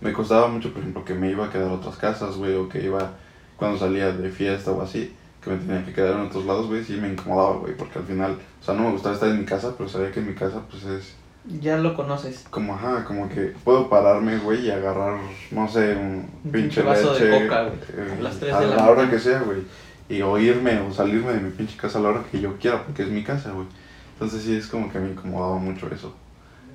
Me 0.00 0.12
costaba 0.12 0.46
mucho, 0.48 0.72
por 0.72 0.80
ejemplo, 0.80 1.04
que 1.04 1.14
me 1.14 1.30
iba 1.30 1.46
a 1.46 1.50
quedar 1.50 1.68
a 1.68 1.74
otras 1.74 1.96
casas, 1.96 2.36
güey, 2.36 2.54
o 2.54 2.68
que 2.68 2.84
iba, 2.84 3.12
cuando 3.56 3.78
salía 3.78 4.12
de 4.12 4.30
fiesta 4.30 4.70
o 4.70 4.80
así, 4.82 5.12
que 5.42 5.50
me 5.50 5.56
tenía 5.56 5.84
que 5.84 5.92
quedar 5.92 6.14
en 6.14 6.26
otros 6.26 6.46
lados, 6.46 6.68
güey, 6.68 6.84
sí 6.84 6.94
me 6.94 7.08
incomodaba, 7.08 7.56
güey, 7.56 7.76
porque 7.76 7.98
al 7.98 8.04
final, 8.04 8.38
o 8.60 8.64
sea, 8.64 8.74
no 8.74 8.84
me 8.84 8.92
gustaba 8.92 9.14
estar 9.14 9.28
en 9.28 9.40
mi 9.40 9.44
casa, 9.44 9.74
pero 9.76 9.88
sabía 9.88 10.12
que 10.12 10.20
en 10.20 10.28
mi 10.28 10.34
casa, 10.34 10.62
pues 10.70 10.84
es 10.84 11.14
Ya 11.48 11.76
lo 11.78 11.94
conoces. 11.94 12.44
como, 12.50 12.74
ajá, 12.74 13.04
como 13.04 13.28
que 13.28 13.54
puedo 13.64 13.88
pararme, 13.88 14.38
güey, 14.38 14.66
y 14.66 14.70
agarrar, 14.70 15.18
no 15.50 15.68
sé, 15.68 15.94
un 15.96 16.28
Un 16.44 16.52
pinche 16.52 16.82
pinche 16.82 16.82
vaso 16.82 17.14
de 17.14 17.20
leche. 17.20 17.30
coca, 17.30 17.62
güey, 17.64 17.78
eh, 17.94 18.16
a 18.18 18.22
las 18.22 18.38
tres 18.40 18.52
a 18.52 18.60
de 18.60 18.66
la 18.68 18.76
la 18.76 18.90
hora 18.90 19.08
que 19.10 19.18
sea, 19.18 19.40
güey. 19.40 19.62
Y 20.08 20.22
o 20.22 20.38
irme 20.38 20.80
o 20.80 20.92
salirme 20.92 21.32
de 21.32 21.40
mi 21.40 21.50
pinche 21.50 21.76
casa 21.76 21.98
a 21.98 22.02
la 22.02 22.08
hora 22.10 22.24
que 22.30 22.40
yo 22.40 22.56
quiera, 22.58 22.84
porque 22.84 23.02
es 23.04 23.08
mi 23.08 23.22
casa, 23.24 23.52
güey. 23.52 23.66
Entonces 24.14 24.42
sí 24.42 24.56
es 24.56 24.66
como 24.66 24.90
que 24.90 24.98
me 24.98 25.10
incomodaba 25.10 25.58
mucho 25.58 25.88
eso. 25.92 26.14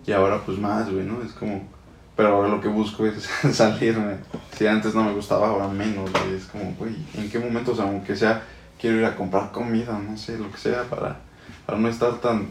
Y 0.05 0.11
ahora 0.13 0.41
pues 0.45 0.57
más, 0.57 0.89
güey, 0.91 1.05
¿no? 1.05 1.22
Es 1.24 1.32
como... 1.34 1.67
Pero 2.15 2.30
ahora 2.36 2.49
lo 2.49 2.61
que 2.61 2.67
busco 2.67 3.05
es 3.05 3.24
salirme. 3.55 4.17
Si 4.57 4.67
antes 4.67 4.93
no 4.93 5.03
me 5.03 5.13
gustaba, 5.13 5.47
ahora 5.49 5.67
menos, 5.67 6.11
güey. 6.11 6.36
Es 6.36 6.45
como, 6.45 6.74
güey, 6.78 6.95
¿en 7.15 7.30
qué 7.30 7.39
momento, 7.39 7.72
o 7.72 7.76
sea, 7.76 7.86
aunque 7.86 8.15
sea, 8.15 8.43
quiero 8.80 8.97
ir 8.97 9.05
a 9.05 9.15
comprar 9.15 9.51
comida, 9.51 9.97
no 9.97 10.17
sé, 10.17 10.38
lo 10.38 10.51
que 10.51 10.57
sea, 10.57 10.84
para, 10.84 11.17
para 11.65 11.78
no 11.78 11.88
estar 11.88 12.13
tan, 12.19 12.47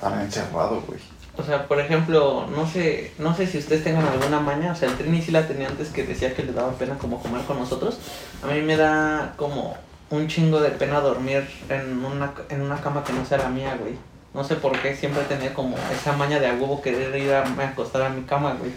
tan 0.00 0.20
encerrado, 0.20 0.82
güey. 0.86 1.00
O 1.36 1.42
sea, 1.42 1.66
por 1.66 1.80
ejemplo, 1.80 2.46
no 2.54 2.66
sé, 2.66 3.12
no 3.18 3.34
sé 3.34 3.46
si 3.46 3.58
ustedes 3.58 3.84
tengan 3.84 4.06
alguna 4.06 4.38
maña, 4.38 4.72
o 4.72 4.74
sea, 4.74 4.90
el 4.90 4.96
Trini 4.96 5.22
sí 5.22 5.30
la 5.30 5.48
tenía 5.48 5.68
antes 5.68 5.88
que 5.88 6.04
decía 6.04 6.34
que 6.34 6.42
le 6.42 6.52
daba 6.52 6.72
pena 6.72 6.98
como 6.98 7.22
comer 7.22 7.42
con 7.44 7.58
nosotros. 7.58 7.98
A 8.42 8.52
mí 8.52 8.60
me 8.60 8.76
da 8.76 9.32
como 9.36 9.76
un 10.10 10.28
chingo 10.28 10.60
de 10.60 10.70
pena 10.70 11.00
dormir 11.00 11.48
en 11.70 12.04
una, 12.04 12.34
en 12.50 12.60
una 12.60 12.76
cama 12.80 13.02
que 13.02 13.14
no 13.14 13.24
sea 13.24 13.38
la 13.38 13.48
mía, 13.48 13.78
güey. 13.80 13.94
No 14.34 14.44
sé 14.44 14.56
por 14.56 14.78
qué, 14.80 14.94
siempre 14.94 15.22
tenido 15.24 15.54
como 15.54 15.76
esa 15.92 16.12
maña 16.12 16.38
de 16.38 16.48
a 16.48 16.54
huevo 16.54 16.82
querer 16.82 17.16
ir 17.16 17.32
a, 17.32 17.42
a 17.42 17.68
acostar 17.68 18.02
a 18.02 18.08
mi 18.10 18.22
cama, 18.22 18.54
güey. 18.58 18.72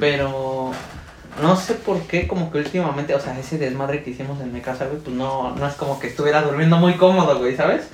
Pero 0.00 0.72
no 1.42 1.56
sé 1.56 1.74
por 1.74 2.00
qué, 2.02 2.28
como 2.28 2.50
que 2.50 2.58
últimamente, 2.58 3.14
o 3.14 3.20
sea, 3.20 3.38
ese 3.38 3.58
desmadre 3.58 4.02
que 4.02 4.10
hicimos 4.10 4.40
en 4.40 4.52
mi 4.52 4.60
casa, 4.60 4.86
güey, 4.86 4.98
pues 5.00 5.16
no, 5.16 5.54
no 5.56 5.66
es 5.66 5.74
como 5.74 5.98
que 5.98 6.06
estuviera 6.06 6.42
durmiendo 6.42 6.76
muy 6.76 6.94
cómodo, 6.94 7.38
güey, 7.38 7.56
¿sabes? 7.56 7.88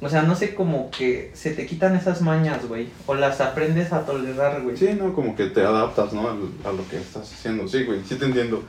O 0.00 0.08
sea, 0.08 0.22
no 0.22 0.34
sé, 0.34 0.54
como 0.54 0.90
que 0.90 1.30
se 1.34 1.50
te 1.50 1.66
quitan 1.66 1.94
esas 1.96 2.22
mañas, 2.22 2.66
güey. 2.66 2.88
O 3.06 3.14
las 3.14 3.40
aprendes 3.40 3.92
a 3.92 4.04
tolerar, 4.06 4.62
güey. 4.62 4.76
Sí, 4.76 4.90
no, 4.98 5.12
como 5.12 5.36
que 5.36 5.46
te 5.46 5.62
adaptas, 5.62 6.12
¿no? 6.12 6.28
A 6.28 6.72
lo 6.72 6.88
que 6.88 6.96
estás 6.96 7.32
haciendo. 7.32 7.68
Sí, 7.68 7.84
güey, 7.84 8.00
sí 8.08 8.14
te 8.14 8.24
entiendo. 8.24 8.62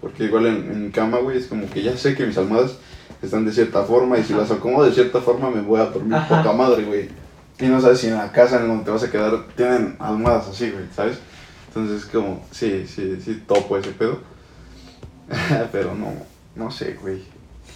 Porque 0.00 0.24
igual 0.24 0.46
en, 0.46 0.70
en 0.70 0.90
cama, 0.92 1.18
güey, 1.18 1.38
es 1.38 1.46
como 1.46 1.68
que 1.68 1.82
ya 1.82 1.96
sé 1.96 2.14
que 2.14 2.24
mis 2.26 2.38
almohadas 2.38 2.76
están 3.22 3.44
de 3.44 3.52
cierta 3.52 3.82
forma 3.82 4.18
y 4.18 4.22
si 4.22 4.32
las 4.32 4.50
acomodo 4.50 4.84
de 4.84 4.92
cierta 4.92 5.20
forma 5.20 5.50
me 5.50 5.60
voy 5.60 5.80
a 5.80 5.86
dormir 5.86 6.14
Ajá. 6.14 6.42
poca 6.42 6.52
madre, 6.56 6.84
güey. 6.84 7.08
Y 7.58 7.66
no 7.66 7.80
sabes 7.80 7.98
si 7.98 8.06
en 8.06 8.14
la 8.14 8.30
casa 8.30 8.60
en 8.60 8.68
donde 8.68 8.84
te 8.84 8.90
vas 8.92 9.02
a 9.02 9.10
quedar 9.10 9.46
tienen 9.56 9.96
almohadas 9.98 10.48
así, 10.48 10.70
güey, 10.70 10.84
¿sabes? 10.94 11.18
Entonces 11.78 12.04
es 12.06 12.10
como, 12.10 12.44
sí, 12.50 12.84
sí, 12.88 13.18
sí, 13.24 13.42
topo 13.46 13.76
ese 13.78 13.90
pedo. 13.92 14.18
Pero 15.72 15.94
no, 15.94 16.12
no 16.56 16.70
sé, 16.70 16.96
güey. 17.00 17.22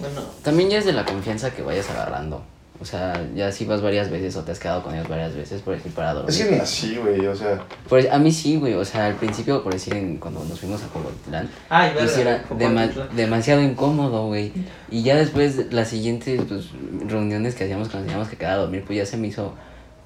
Bueno, 0.00 0.22
También 0.42 0.70
ya 0.70 0.78
es 0.78 0.84
de 0.86 0.92
la 0.92 1.04
confianza 1.04 1.50
que 1.52 1.62
vayas 1.62 1.88
agarrando. 1.90 2.42
O 2.80 2.84
sea, 2.84 3.24
ya 3.36 3.52
si 3.52 3.64
vas 3.64 3.80
varias 3.80 4.10
veces 4.10 4.34
o 4.34 4.42
te 4.42 4.50
has 4.50 4.58
quedado 4.58 4.82
con 4.82 4.92
ellos 4.92 5.08
varias 5.08 5.36
veces, 5.36 5.62
por 5.62 5.74
decir, 5.76 5.92
para 5.92 6.14
dormir. 6.14 6.30
Es 6.30 6.44
que 6.44 6.56
así, 6.60 6.96
güey, 6.96 7.24
o 7.26 7.36
sea, 7.36 7.62
Pues 7.88 8.10
a 8.10 8.18
mí 8.18 8.32
sí, 8.32 8.56
güey. 8.56 8.74
O 8.74 8.84
sea, 8.84 9.06
al 9.06 9.14
principio, 9.14 9.62
por 9.62 9.72
decir, 9.72 9.94
en- 9.94 10.16
cuando 10.16 10.42
nos 10.44 10.58
fuimos 10.58 10.82
a 10.82 10.88
Cogotlán, 10.88 11.48
ay, 11.68 11.92
pues 11.94 12.16
verga, 12.16 12.42
era 12.42 12.48
dema- 12.58 13.08
demasiado 13.14 13.62
incómodo, 13.62 14.26
güey. 14.26 14.52
Y 14.90 15.04
ya 15.04 15.14
después, 15.14 15.72
las 15.72 15.88
siguientes 15.88 16.40
pues, 16.48 16.70
reuniones 17.06 17.54
que 17.54 17.64
hacíamos 17.64 17.88
cuando 17.88 18.06
teníamos 18.06 18.28
que 18.28 18.36
quedar 18.36 18.54
a 18.54 18.62
dormir, 18.62 18.82
pues 18.84 18.96
ya 18.98 19.06
se 19.06 19.16
me 19.16 19.28
hizo 19.28 19.54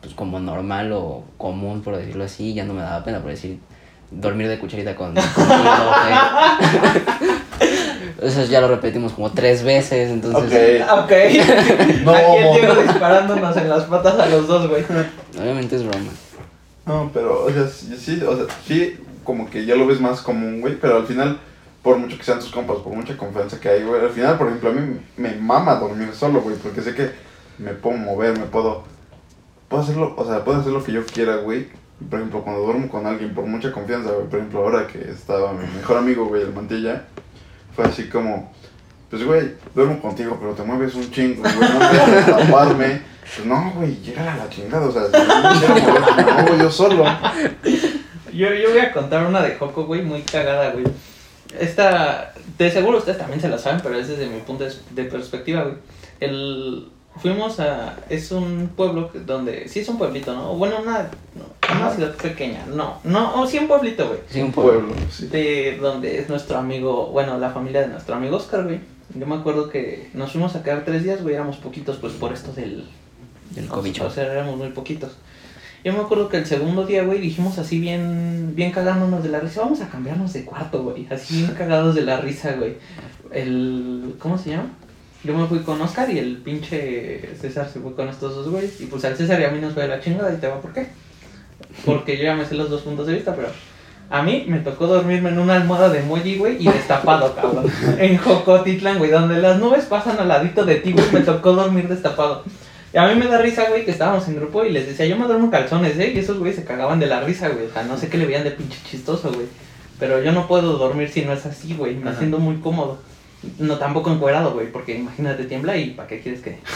pues 0.03 0.13
como 0.13 0.39
normal 0.39 0.93
o 0.93 1.25
común, 1.39 1.81
por 1.81 1.97
decirlo 1.97 2.25
así. 2.25 2.53
Ya 2.53 2.65
no 2.67 2.75
me 2.75 2.83
daba 2.83 3.03
pena, 3.03 3.21
por 3.23 3.31
decir, 3.31 3.59
dormir 4.11 4.49
de 4.49 4.59
cucharita 4.59 4.95
con... 4.95 5.15
contigo, 5.15 5.55
güey. 5.55 6.15
Eso 8.23 8.45
ya 8.45 8.61
lo 8.63 8.69
repetimos 8.69 9.13
como 9.13 9.33
tres 9.33 9.63
veces, 9.63 10.11
entonces... 10.11 10.83
ok. 10.83 11.05
Ok. 11.05 11.13
No. 12.05 12.13
Aquí 12.13 12.37
el 12.37 12.61
Diego 12.61 12.75
disparándonos 12.83 13.57
en 13.57 13.69
las 13.69 13.85
patas 13.85 14.19
a 14.19 14.27
los 14.27 14.47
dos, 14.47 14.69
güey. 14.69 14.85
Obviamente 15.39 15.77
es 15.77 15.83
broma. 15.83 16.11
No, 16.87 17.11
pero, 17.13 17.45
o 17.45 17.51
sea, 17.51 17.67
sí, 17.67 18.23
o 18.23 18.37
sea, 18.37 18.47
sí, 18.67 18.97
como 19.25 19.51
que 19.51 19.67
ya 19.67 19.75
lo 19.75 19.87
ves 19.87 20.01
más 20.01 20.21
común, 20.21 20.61
güey, 20.61 20.79
pero 20.81 20.97
al 20.97 21.07
final, 21.07 21.39
por 21.83 21.99
mucho 21.99 22.17
que 22.17 22.23
sean 22.23 22.39
tus 22.39 22.51
compas, 22.51 22.79
por 22.79 22.95
mucha 22.95 23.17
confianza 23.17 23.59
que 23.59 23.69
hay, 23.69 23.83
güey, 23.83 24.01
al 24.01 24.11
final, 24.11 24.39
por 24.39 24.47
ejemplo, 24.47 24.71
a 24.71 24.73
mí 24.73 25.01
me 25.17 25.35
mama 25.35 25.75
dormir 25.75 26.11
solo, 26.15 26.41
güey, 26.41 26.57
porque 26.57 26.81
sé 26.81 26.95
que 26.95 27.11
me 27.59 27.73
puedo 27.73 27.97
mover, 27.97 28.39
me 28.39 28.47
puedo, 28.47 28.85
puedo 29.69 29.83
hacerlo, 29.83 30.15
o 30.17 30.25
sea, 30.25 30.45
puedo 30.45 30.61
hacer 30.61 30.73
lo 30.73 30.85
que 30.85 30.93
yo 30.93 31.05
quiera, 31.05 31.37
güey. 31.37 31.67
Por 32.11 32.19
ejemplo, 32.19 32.43
cuando 32.43 32.63
duermo 32.63 32.89
con 32.89 33.07
alguien, 33.07 33.35
por 33.35 33.47
mucha 33.47 33.73
confianza, 33.73 34.11
güey, 34.11 34.27
por 34.27 34.39
ejemplo, 34.39 34.61
ahora 34.61 34.87
que 34.87 34.99
estaba 35.11 35.53
mi 35.53 35.67
mejor 35.75 35.97
amigo, 35.97 36.27
güey, 36.27 36.43
el 36.43 36.53
mantilla, 36.53 37.05
fue 37.75 37.87
así 37.87 38.09
como, 38.09 38.53
pues, 39.11 39.25
güey, 39.25 39.55
duermo 39.75 40.01
contigo, 40.01 40.37
pero 40.39 40.53
te 40.53 40.63
mueves 40.63 40.95
un 40.95 41.11
chingo, 41.11 41.43
güey, 41.43 41.55
no 41.55 41.79
puedes 41.79 42.27
taparme. 42.49 43.17
Pues 43.35 43.47
no, 43.47 43.73
güey, 43.75 43.97
llega 44.03 44.35
a 44.35 44.37
la 44.37 44.49
chingada, 44.49 44.87
o 44.87 44.93
sea, 44.93 45.07
si 45.07 45.13
no 45.13 46.47
güey, 46.47 46.61
yo 46.61 46.71
solo. 46.71 47.05
Yo, 48.33 48.53
yo 48.53 48.71
voy 48.71 48.79
a 48.79 48.93
contar 48.93 49.27
una 49.27 49.43
de 49.43 49.57
Joco, 49.57 49.87
güey, 49.87 50.03
muy 50.03 50.23
cagada, 50.23 50.71
güey. 50.71 50.85
Esta, 51.59 52.35
de 52.59 52.71
seguro 52.71 52.99
ustedes 52.99 53.19
también 53.19 53.41
se 53.41 53.49
la 53.49 53.59
saben, 53.59 53.81
pero 53.83 53.99
es 53.99 54.09
desde 54.09 54.27
mi 54.27 54.41
punto 54.41 54.65
de, 54.65 54.73
de 54.91 55.05
perspectiva, 55.05 55.63
güey. 55.63 55.77
El, 56.21 56.89
fuimos 57.21 57.61
a, 57.61 57.97
es 58.09 58.31
un 58.31 58.71
pueblo 58.77 59.11
donde, 59.27 59.69
sí 59.69 59.81
es 59.81 59.89
un 59.89 59.99
pueblito, 59.99 60.35
¿no? 60.35 60.55
Bueno, 60.55 60.77
una, 60.83 61.09
una 61.75 61.91
ciudad 61.91 62.15
pequeña, 62.15 62.67
no, 62.67 62.99
no, 63.05 63.41
o 63.41 63.47
sí 63.47 63.59
un 63.59 63.69
pueblito, 63.69 64.09
güey. 64.09 64.21
Sí, 64.29 64.41
un 64.41 64.53
pueblo. 64.53 64.95
sí. 65.11 65.27
de 65.29 65.79
donde 65.81 66.19
es 66.19 66.29
nuestro 66.29 66.59
amigo, 66.59 67.09
bueno, 67.09 67.39
la 67.39 67.51
familia 67.51 67.83
de 67.83 67.89
nuestro 67.89 68.15
amigo 68.15 68.37
Oscar, 68.37 68.65
güey. 68.65 68.81
Yo 69.15 69.27
me 69.27 69.37
acuerdo 69.37 69.69
que 69.69 70.11
nos 70.15 70.33
fuimos 70.33 70.57
a 70.57 70.63
quedar 70.63 70.85
tres 70.85 71.05
días, 71.05 71.23
güey, 71.23 71.35
éramos 71.35 71.57
poquitos, 71.57 71.97
pues 71.97 72.13
por 72.15 72.33
esto 72.33 72.53
del... 72.53 72.87
Del 73.51 73.69
cobicho. 73.69 74.07
O 74.07 74.11
sea, 74.11 74.25
éramos 74.25 74.57
muy 74.57 74.71
poquitos. 74.71 75.13
Yo 75.85 75.93
me 75.93 76.01
acuerdo 76.01 76.29
que 76.29 76.37
el 76.37 76.47
segundo 76.47 76.85
día, 76.85 77.05
güey, 77.05 77.21
dijimos 77.21 77.59
así 77.59 77.79
bien, 77.79 78.55
bien 78.57 78.73
cagándonos 78.73 79.23
de 79.23 79.29
la 79.29 79.39
risa, 79.39 79.61
vamos 79.61 79.81
a 79.81 79.89
cambiarnos 79.89 80.33
de 80.33 80.45
cuarto, 80.45 80.83
güey, 80.83 81.07
así 81.11 81.43
bien 81.43 81.55
cagados 81.55 81.95
de 81.95 82.03
la 82.03 82.21
risa, 82.21 82.55
güey. 82.55 82.79
El, 83.31 84.17
¿cómo 84.19 84.37
se 84.37 84.51
llama? 84.51 84.71
Yo 85.25 85.37
me 85.37 85.47
fui 85.47 85.61
con 85.61 85.81
Oscar 85.81 86.11
y 86.11 86.19
el 86.19 86.37
pinche 86.39 87.31
César 87.41 87.69
se 87.73 87.81
fue 87.81 87.95
con 87.95 88.09
estos 88.09 88.35
dos 88.35 88.49
güeyes. 88.49 88.81
Y 88.81 88.87
pues 88.87 89.05
al 89.05 89.17
César 89.17 89.41
y 89.41 89.45
a 89.45 89.51
mí 89.51 89.61
nos 89.61 89.75
fue 89.75 89.83
de 89.83 89.89
la 89.89 90.01
chingada 90.01 90.33
y 90.33 90.37
te 90.37 90.47
va 90.47 90.61
por 90.61 90.73
qué. 90.73 90.87
Porque 91.85 92.17
yo 92.17 92.25
ya 92.25 92.35
me 92.35 92.45
sé 92.45 92.55
los 92.55 92.71
dos 92.71 92.83
puntos 92.83 93.07
de 93.07 93.15
vista, 93.15 93.35
pero 93.35 93.49
a 94.09 94.23
mí 94.23 94.45
me 94.47 94.59
tocó 94.61 94.87
dormirme 94.87 95.31
en 95.31 95.39
una 95.39 95.57
almohada 95.57 95.89
de 95.89 96.01
emoji, 96.01 96.37
güey, 96.39 96.57
y 96.61 96.71
destapado, 96.71 97.35
cabrón. 97.35 97.67
En 97.99 98.17
Jocotitlán, 98.19 98.99
güey, 98.99 99.11
donde 99.11 99.41
las 99.41 99.59
nubes 99.59 99.85
pasan 99.87 100.19
al 100.19 100.29
ladito 100.29 100.65
de 100.65 100.77
ti, 100.77 100.93
güey, 100.93 101.11
me 101.13 101.21
tocó 101.21 101.53
dormir 101.55 101.89
destapado. 101.89 102.45
Y 102.95 102.99
a 102.99 103.07
mí 103.09 103.15
me 103.17 103.27
da 103.27 103.39
risa, 103.39 103.69
güey, 103.69 103.85
que 103.85 103.91
estábamos 103.91 104.27
en 104.29 104.37
grupo 104.37 104.65
y 104.65 104.71
les 104.71 104.87
decía, 104.87 105.07
yo 105.07 105.17
me 105.17 105.27
duermo 105.27 105.51
calzones, 105.51 105.99
¿eh? 105.99 106.13
Y 106.15 106.19
esos 106.19 106.39
güeyes 106.39 106.57
se 106.57 106.65
cagaban 106.65 107.01
de 107.01 107.07
la 107.07 107.21
risa, 107.21 107.49
güey. 107.49 107.67
O 107.67 107.73
sea, 107.73 107.83
no 107.83 107.99
sé 107.99 108.09
qué 108.09 108.17
le 108.17 108.27
veían 108.27 108.45
de 108.45 108.53
pinche 108.53 108.79
chistoso, 108.89 109.33
güey. 109.33 109.47
Pero 109.99 110.23
yo 110.23 110.33
no 110.33 110.47
puedo 110.47 110.79
dormir 110.79 111.09
si 111.11 111.23
no 111.23 111.33
es 111.33 111.45
así, 111.45 111.75
güey. 111.75 111.97
Me 111.97 112.11
Ajá. 112.11 112.19
siento 112.21 112.39
muy 112.39 112.57
cómodo. 112.57 112.99
No, 113.59 113.79
tampoco 113.79 114.11
encuerado, 114.11 114.53
güey, 114.53 114.73
porque 114.73 114.97
imagínate, 114.97 115.45
tiembla 115.45 115.77
y 115.77 115.91
¿para 115.91 116.09
qué 116.09 116.21
quieres 116.21 116.43
que...? 116.43 116.59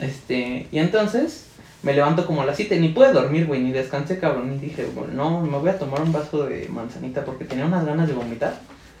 Este, 0.00 0.68
y 0.72 0.78
entonces 0.78 1.48
me 1.82 1.92
levanto 1.92 2.26
como 2.26 2.42
a 2.42 2.46
las 2.46 2.56
7, 2.56 2.80
ni 2.80 2.88
pude 2.88 3.12
dormir, 3.12 3.46
güey, 3.46 3.60
ni 3.60 3.72
descansé, 3.72 4.18
cabrón. 4.18 4.54
Y 4.54 4.58
dije, 4.58 4.88
bueno, 4.94 5.12
no, 5.12 5.40
me 5.42 5.58
voy 5.58 5.68
a 5.68 5.78
tomar 5.78 6.00
un 6.00 6.12
vaso 6.12 6.46
de 6.46 6.68
manzanita 6.68 7.24
porque 7.24 7.44
tenía 7.44 7.66
unas 7.66 7.84
ganas 7.84 8.08
de 8.08 8.14
vomitar. 8.14 8.54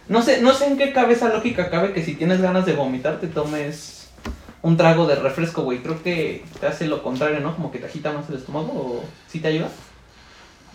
No 0.08 0.20
sé, 0.20 0.42
no 0.42 0.52
sé 0.52 0.66
en 0.66 0.76
qué 0.76 0.92
cabeza 0.92 1.28
lógica 1.28 1.70
cabe 1.70 1.92
que 1.92 2.02
si 2.02 2.14
tienes 2.14 2.42
ganas 2.42 2.66
de 2.66 2.74
vomitar 2.74 3.20
te 3.20 3.28
tomes 3.28 4.10
un 4.60 4.76
trago 4.76 5.06
de 5.06 5.14
refresco, 5.14 5.62
güey. 5.62 5.78
Creo 5.78 6.02
que 6.02 6.44
te 6.60 6.66
hace 6.66 6.86
lo 6.86 7.02
contrario, 7.02 7.40
¿no? 7.40 7.54
Como 7.54 7.70
que 7.70 7.78
te 7.78 7.86
agita 7.86 8.12
más 8.12 8.28
el 8.28 8.36
estómago 8.36 8.72
o 8.72 9.04
sí 9.28 9.38
te 9.38 9.48
ayuda. 9.48 9.68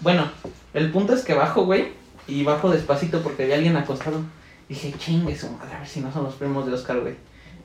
Bueno, 0.01 0.30
el 0.74 0.91
punto 0.91 1.14
es 1.14 1.24
que 1.24 1.34
bajo, 1.34 1.66
güey, 1.66 1.89
y 2.28 2.43
bajo 2.43 2.70
despacito 2.70 3.22
porque 3.22 3.43
había 3.43 3.55
alguien 3.55 3.76
acostado. 3.76 4.22
Dije, 4.70 4.93
chingue 4.97 5.36
su 5.36 5.49
madre, 5.51 5.76
a 5.76 5.80
ver 5.80 5.88
si 5.88 6.01
no 6.01 6.11
son 6.11 6.24
los 6.26 6.36
primos 6.36 6.65
de 6.65 6.74
Oscar, 6.74 6.99
güey. 6.99 7.15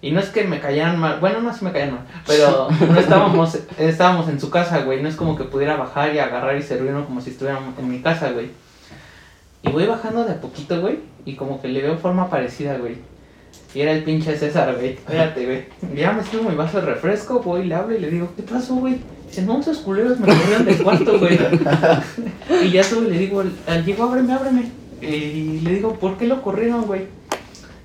Y 0.01 0.11
no 0.11 0.19
es 0.21 0.31
que 0.31 0.45
me 0.45 0.59
caían 0.61 0.99
mal, 0.99 1.21
bueno, 1.21 1.41
no, 1.41 1.53
sí 1.55 1.65
me 1.65 1.73
caían 1.73 1.93
mal, 1.93 2.07
pero 2.27 2.69
no 2.93 2.99
estábamos, 2.99 3.59
estábamos 3.79 4.29
en 4.29 4.41
su 4.41 4.51
casa, 4.51 4.83
güey. 4.83 5.03
No 5.03 5.09
es 5.09 5.17
como 5.17 5.37
que 5.37 5.45
pudiera 5.45 5.77
bajar 5.77 6.15
y 6.15 6.19
agarrar 6.19 6.57
y 6.57 6.63
servirnos 6.63 7.07
como 7.07 7.21
si 7.21 7.31
estuviéramos 7.31 7.79
en 7.79 7.89
mi 7.91 8.01
casa, 8.01 8.31
güey. 8.33 8.51
Y 9.63 9.71
voy 9.71 9.87
bajando 9.87 10.25
de 10.25 10.33
a 10.33 10.41
poquito, 10.41 10.81
güey, 10.81 10.99
y 11.25 11.37
como 11.37 11.61
que 11.63 11.69
le 11.69 11.83
veo 11.83 11.97
forma 11.99 12.29
parecida, 12.29 12.77
güey. 12.79 12.97
Y 13.75 13.81
era 13.81 13.93
el 13.93 14.03
pinche 14.05 14.37
César, 14.37 14.75
güey. 14.75 14.91
Espérate, 14.95 15.45
güey. 15.47 15.65
Ya 15.97 16.13
me 16.13 16.23
sirvo 16.25 16.51
mi 16.51 16.57
vaso 16.57 16.81
de 16.81 16.87
refresco, 16.87 17.41
voy, 17.41 17.65
le 17.65 17.75
hablo 17.75 17.97
y 17.97 18.01
le 18.01 18.11
digo, 18.11 18.29
¿qué 18.37 18.43
pasó, 18.43 18.75
güey? 18.75 18.99
Dice, 19.29 19.43
no, 19.43 19.61
esos 19.61 19.79
culeros 19.79 20.19
me 20.21 20.27
corrieron 20.27 20.65
del 20.65 20.83
cuarto, 20.83 21.19
güey. 21.19 21.39
y 22.65 22.71
ya 22.71 22.83
subo 22.83 23.03
y 23.05 23.11
le 23.11 23.19
digo, 23.19 23.41
al- 23.41 23.53
al 23.67 23.85
Diego, 23.85 24.05
ábreme, 24.05 24.33
ábreme. 24.35 24.82
Y 25.03 25.61
le 25.61 25.75
digo, 25.75 25.95
¿por 25.95 26.17
qué 26.17 26.27
lo 26.27 26.43
corrieron, 26.43 26.87
güey? 26.87 27.07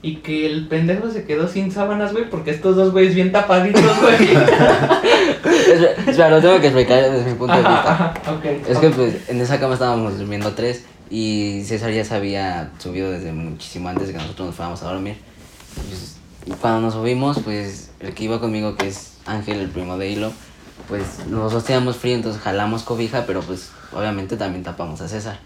Y 0.03 0.18
que 0.18 0.45
el 0.45 0.68
pendejo 0.68 1.09
se 1.09 1.26
quedó 1.26 1.47
sin 1.47 1.72
sábanas, 1.72 2.13
güey, 2.13 2.30
porque 2.30 2.51
estos 2.51 2.76
dos 2.76 2.91
güeyes 2.91 3.15
bien 3.15 3.32
tapaditos, 3.32 3.84
güey. 4.01 4.38
Espera, 6.07 6.30
lo 6.30 6.39
tengo 6.39 6.59
que 6.59 6.68
explicar 6.68 7.11
desde 7.11 7.32
mi 7.32 7.36
punto 7.38 7.53
de 7.53 7.59
vista. 7.59 7.91
Ajá, 7.91 8.13
ajá, 8.15 8.32
ok. 8.32 8.45
Es 8.70 8.78
que 8.78 8.89
pues 8.89 9.30
en 9.30 9.41
esa 9.41 9.59
cama 9.59 9.74
estábamos 9.74 10.18
durmiendo 10.18 10.53
tres 10.53 10.86
y 11.09 11.63
César 11.65 11.91
ya 11.91 12.05
se 12.05 12.13
había 12.13 12.72
subido 12.78 13.11
desde 13.11 13.32
muchísimo 13.32 13.89
antes 13.89 14.07
de 14.07 14.13
que 14.13 14.20
nosotros 14.20 14.47
nos 14.47 14.55
fuéramos 14.55 14.84
a 14.84 14.86
dormir. 14.86 15.18
Pues, 15.76 16.18
cuando 16.61 16.82
nos 16.82 16.93
subimos, 16.93 17.39
pues 17.39 17.91
el 17.99 18.13
que 18.13 18.26
iba 18.26 18.39
conmigo, 18.39 18.76
que 18.76 18.88
es 18.88 19.13
Ángel, 19.26 19.59
el 19.59 19.70
primo 19.70 19.97
de 19.97 20.09
Hilo, 20.09 20.32
pues 20.88 21.26
nosotros 21.28 21.65
teníamos 21.65 21.97
frío, 21.97 22.15
entonces 22.15 22.41
jalamos 22.41 22.84
cobija, 22.84 23.26
pero 23.26 23.41
pues 23.41 23.72
obviamente 23.91 24.38
también 24.38 24.63
tapamos 24.63 25.01
a 25.01 25.07
César. 25.07 25.39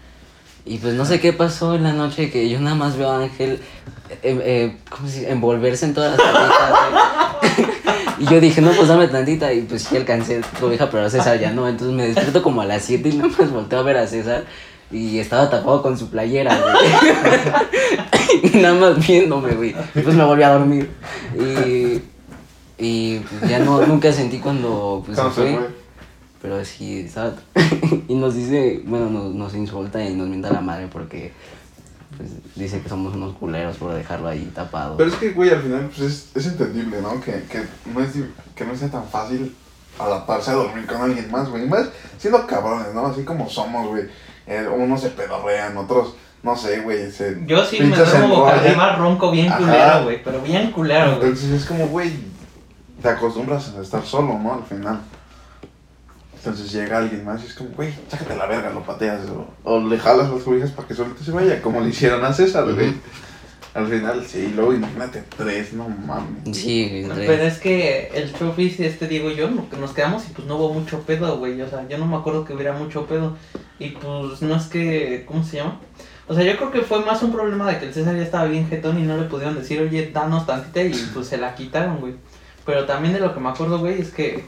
Y 0.64 0.78
pues 0.78 0.94
no 0.94 1.04
sé 1.04 1.20
qué 1.20 1.32
pasó 1.32 1.74
en 1.74 1.82
la 1.82 1.92
noche 1.92 2.30
que 2.30 2.48
yo 2.48 2.60
nada 2.60 2.76
más 2.76 2.96
veo 2.96 3.10
a 3.10 3.22
Ángel 3.22 3.60
eh, 4.22 4.40
eh, 4.44 4.76
¿cómo 4.90 5.08
se 5.08 5.20
dice? 5.20 5.32
envolverse 5.32 5.86
en 5.86 5.94
todas 5.94 6.18
las 6.18 6.20
güey. 6.20 7.68
y 8.18 8.26
yo 8.26 8.40
dije, 8.40 8.60
no, 8.60 8.72
pues 8.72 8.88
dame 8.88 9.08
tantita. 9.08 9.52
Y 9.52 9.62
pues 9.62 9.82
sí 9.82 9.96
alcancé 9.96 10.42
cobija, 10.60 10.90
pero 10.90 11.06
a 11.06 11.10
César 11.10 11.38
ya 11.38 11.50
no. 11.50 11.68
Entonces 11.68 11.96
me 11.96 12.06
despierto 12.06 12.42
como 12.42 12.60
a 12.60 12.66
las 12.66 12.82
7 12.82 13.08
y 13.08 13.16
nada 13.16 13.30
más 13.38 13.50
volteo 13.50 13.78
a 13.78 13.82
ver 13.82 13.96
a 13.96 14.06
César. 14.06 14.44
Y 14.90 15.18
estaba 15.18 15.48
tapado 15.48 15.82
con 15.82 15.98
su 15.98 16.10
playera, 16.10 16.58
güey. 16.60 16.74
y 18.54 18.58
nada 18.58 18.74
más 18.74 19.06
viéndome, 19.06 19.54
güey. 19.54 19.74
Y 19.94 20.00
pues 20.00 20.14
me 20.14 20.24
volví 20.24 20.42
a 20.42 20.50
dormir. 20.50 20.90
Y, 21.34 22.02
y 22.78 23.18
pues 23.20 23.50
ya 23.50 23.58
no, 23.60 23.86
nunca 23.86 24.12
sentí 24.12 24.38
cuando 24.38 25.02
pues, 25.06 25.16
se 25.16 25.22
¿Cómo 25.22 25.34
se 25.34 25.40
fue. 25.40 25.81
Pero 26.42 26.64
sí, 26.64 27.00
estaba... 27.06 27.34
y 28.08 28.14
nos 28.16 28.34
dice, 28.34 28.82
bueno, 28.84 29.08
nos, 29.08 29.32
nos 29.32 29.54
insulta 29.54 30.04
y 30.04 30.14
nos 30.14 30.28
mienta 30.28 30.52
la 30.52 30.60
madre 30.60 30.88
porque 30.92 31.32
pues, 32.16 32.30
dice 32.56 32.80
que 32.80 32.88
somos 32.88 33.14
unos 33.14 33.34
culeros 33.36 33.76
por 33.76 33.94
dejarlo 33.94 34.28
ahí 34.28 34.50
tapado. 34.52 34.96
Pero 34.96 35.08
es 35.08 35.16
que, 35.16 35.30
güey, 35.30 35.50
al 35.50 35.62
final 35.62 35.88
pues, 35.94 36.00
es, 36.00 36.30
es 36.34 36.46
entendible, 36.46 37.00
¿no? 37.00 37.20
Que, 37.20 37.44
que, 37.44 37.64
no 37.94 38.00
es, 38.02 38.10
que 38.56 38.64
no 38.64 38.76
sea 38.76 38.90
tan 38.90 39.06
fácil 39.06 39.54
adaptarse 39.98 40.50
a 40.50 40.54
dormir 40.54 40.84
con 40.86 41.00
alguien 41.00 41.30
más, 41.30 41.48
güey. 41.48 41.64
Y 41.64 41.68
Más 41.68 41.88
siendo 42.18 42.44
cabrones, 42.46 42.92
¿no? 42.92 43.06
Así 43.06 43.22
como 43.22 43.48
somos, 43.48 43.88
güey. 43.88 44.04
Eh, 44.46 44.66
unos 44.68 45.00
se 45.00 45.10
pedorrean, 45.10 45.76
otros, 45.76 46.16
no 46.42 46.56
sé, 46.56 46.80
güey. 46.80 47.10
Se 47.12 47.40
Yo 47.46 47.64
sí 47.64 47.80
me 47.80 47.96
duermo 47.96 48.36
boca 48.40 48.56
arriba, 48.56 48.96
ronco 48.96 49.30
bien 49.30 49.48
Ajá. 49.48 49.58
culero, 49.58 50.04
güey. 50.04 50.22
Pero 50.24 50.40
bien 50.40 50.72
culero, 50.72 51.16
güey. 51.16 51.28
Entonces 51.28 51.50
es 51.50 51.66
como, 51.66 51.86
güey, 51.86 52.12
te 53.00 53.08
acostumbras 53.08 53.74
a 53.76 53.80
estar 53.80 54.04
solo, 54.04 54.38
¿no? 54.38 54.54
Al 54.54 54.64
final. 54.64 55.00
Entonces 56.44 56.72
llega 56.72 56.98
alguien 56.98 57.24
más 57.24 57.40
y 57.44 57.46
es 57.46 57.54
como, 57.54 57.70
güey, 57.70 57.94
sácate 58.08 58.34
la 58.34 58.46
verga, 58.46 58.70
lo 58.70 58.82
pateas. 58.82 59.20
O, 59.28 59.46
o 59.62 59.80
le 59.80 59.96
jalas 59.96 60.28
las 60.28 60.42
cobijas 60.42 60.72
para 60.72 60.88
que 60.88 60.94
solito 60.94 61.22
se 61.22 61.30
vaya, 61.30 61.62
como 61.62 61.80
le 61.80 61.90
hicieron 61.90 62.24
a 62.24 62.32
César, 62.32 62.64
güey. 62.64 62.88
Ujú. 62.88 62.98
Al 63.74 63.86
final, 63.86 64.26
sí, 64.26 64.52
luego 64.54 64.74
imagínate 64.74 65.22
tres, 65.36 65.72
no 65.72 65.88
mames. 65.88 66.56
Sí, 66.56 67.04
güey, 67.06 67.26
Pero 67.26 67.42
es 67.44 67.58
que 67.58 68.10
el 68.12 68.34
Chofis, 68.34 68.80
este 68.80 69.08
Diego 69.08 69.30
y 69.30 69.36
yo, 69.36 69.48
nos 69.48 69.92
quedamos 69.92 70.28
y 70.28 70.32
pues 70.32 70.46
no 70.46 70.56
hubo 70.56 70.74
mucho 70.74 71.00
pedo, 71.02 71.38
güey. 71.38 71.60
O 71.62 71.68
sea, 71.68 71.88
yo 71.88 71.96
no 71.96 72.06
me 72.06 72.16
acuerdo 72.16 72.44
que 72.44 72.52
hubiera 72.52 72.72
mucho 72.74 73.06
pedo. 73.06 73.36
Y 73.78 73.90
pues 73.90 74.42
no 74.42 74.56
es 74.56 74.64
que, 74.64 75.24
¿cómo 75.26 75.42
se 75.42 75.58
llama? 75.58 75.80
O 76.28 76.34
sea, 76.34 76.44
yo 76.44 76.56
creo 76.56 76.70
que 76.70 76.82
fue 76.82 77.04
más 77.04 77.22
un 77.22 77.32
problema 77.32 77.70
de 77.70 77.78
que 77.78 77.86
el 77.86 77.94
César 77.94 78.14
ya 78.14 78.22
estaba 78.22 78.44
bien 78.44 78.68
jetón 78.68 78.98
y 78.98 79.02
no 79.02 79.16
le 79.16 79.24
pudieron 79.24 79.54
decir, 79.54 79.80
oye, 79.80 80.10
danos 80.12 80.44
tantita 80.44 80.82
y 80.82 80.92
pues 81.14 81.28
se 81.28 81.38
la 81.38 81.54
quitaron, 81.54 81.98
güey. 82.00 82.14
Pero 82.66 82.84
también 82.84 83.14
de 83.14 83.20
lo 83.20 83.32
que 83.32 83.40
me 83.40 83.48
acuerdo, 83.48 83.78
güey, 83.78 84.00
es 84.00 84.10
que 84.10 84.44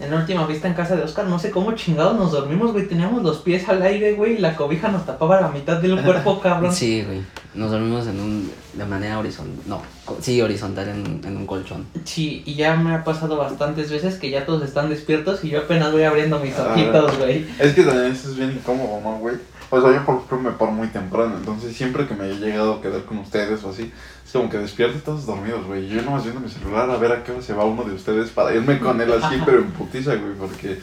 en 0.00 0.10
la 0.10 0.16
última 0.16 0.46
vista 0.46 0.68
en 0.68 0.74
casa 0.74 0.96
de 0.96 1.02
Oscar, 1.02 1.26
no 1.26 1.38
sé 1.38 1.50
cómo 1.50 1.72
chingados 1.72 2.16
nos 2.16 2.32
dormimos, 2.32 2.72
güey. 2.72 2.88
Teníamos 2.88 3.22
los 3.22 3.38
pies 3.38 3.68
al 3.68 3.82
aire, 3.82 4.14
güey, 4.14 4.34
y 4.34 4.38
la 4.38 4.56
cobija 4.56 4.88
nos 4.88 5.06
tapaba 5.06 5.40
la 5.40 5.48
mitad 5.48 5.76
del 5.78 6.00
cuerpo, 6.02 6.40
cabrón. 6.42 6.72
Sí, 6.72 7.02
güey. 7.02 7.22
Nos 7.54 7.70
dormimos 7.70 8.06
en 8.06 8.20
un, 8.20 8.52
de 8.72 8.84
manera 8.84 9.18
horizontal. 9.18 9.64
No, 9.66 9.82
sí, 10.20 10.40
horizontal 10.42 10.88
en, 10.88 11.20
en 11.24 11.36
un 11.36 11.46
colchón. 11.46 11.86
Sí, 12.04 12.42
y 12.46 12.54
ya 12.54 12.74
me 12.76 12.94
ha 12.94 13.04
pasado 13.04 13.36
bastantes 13.36 13.90
veces 13.90 14.16
que 14.16 14.30
ya 14.30 14.44
todos 14.46 14.62
están 14.62 14.88
despiertos 14.90 15.44
y 15.44 15.50
yo 15.50 15.60
apenas 15.60 15.92
voy 15.92 16.02
abriendo 16.02 16.38
mis 16.40 16.54
Ah. 16.58 16.68
ojitos, 16.72 17.18
güey. 17.18 17.46
Es 17.58 17.74
que 17.74 17.82
también 17.84 18.12
eso 18.12 18.30
es 18.30 18.36
bien 18.36 18.52
incómodo, 18.52 19.00
¿no, 19.02 19.18
güey? 19.18 19.36
O 19.70 19.80
sea, 19.80 19.90
yo 19.90 20.04
por 20.04 20.16
ejemplo 20.16 20.38
me 20.40 20.50
paro 20.52 20.70
muy 20.72 20.88
temprano, 20.88 21.34
entonces 21.38 21.74
siempre 21.74 22.06
que 22.06 22.14
me 22.14 22.28
he 22.28 22.34
llegado 22.34 22.74
a 22.74 22.82
quedar 22.82 23.04
con 23.04 23.16
ustedes 23.18 23.64
o 23.64 23.70
así, 23.70 23.90
es 24.26 24.30
como 24.32 24.50
que 24.50 24.58
despierto 24.58 24.98
todos 25.02 25.24
dormidos, 25.24 25.64
güey. 25.66 25.88
Yo 25.88 26.02
nomás 26.02 26.24
viendo 26.24 26.40
mi 26.42 26.48
celular 26.50 26.90
a 26.90 26.96
ver 26.98 27.10
a 27.12 27.24
qué 27.24 27.32
hora 27.32 27.40
se 27.40 27.54
va 27.54 27.64
uno 27.64 27.82
de 27.84 27.94
ustedes 27.94 28.28
para 28.30 28.54
irme 28.54 28.78
con 28.78 29.00
él 29.00 29.10
así, 29.12 29.36
pero 29.46 29.58
en 29.60 29.70
putiza, 29.70 30.14
güey, 30.16 30.34
porque 30.38 30.78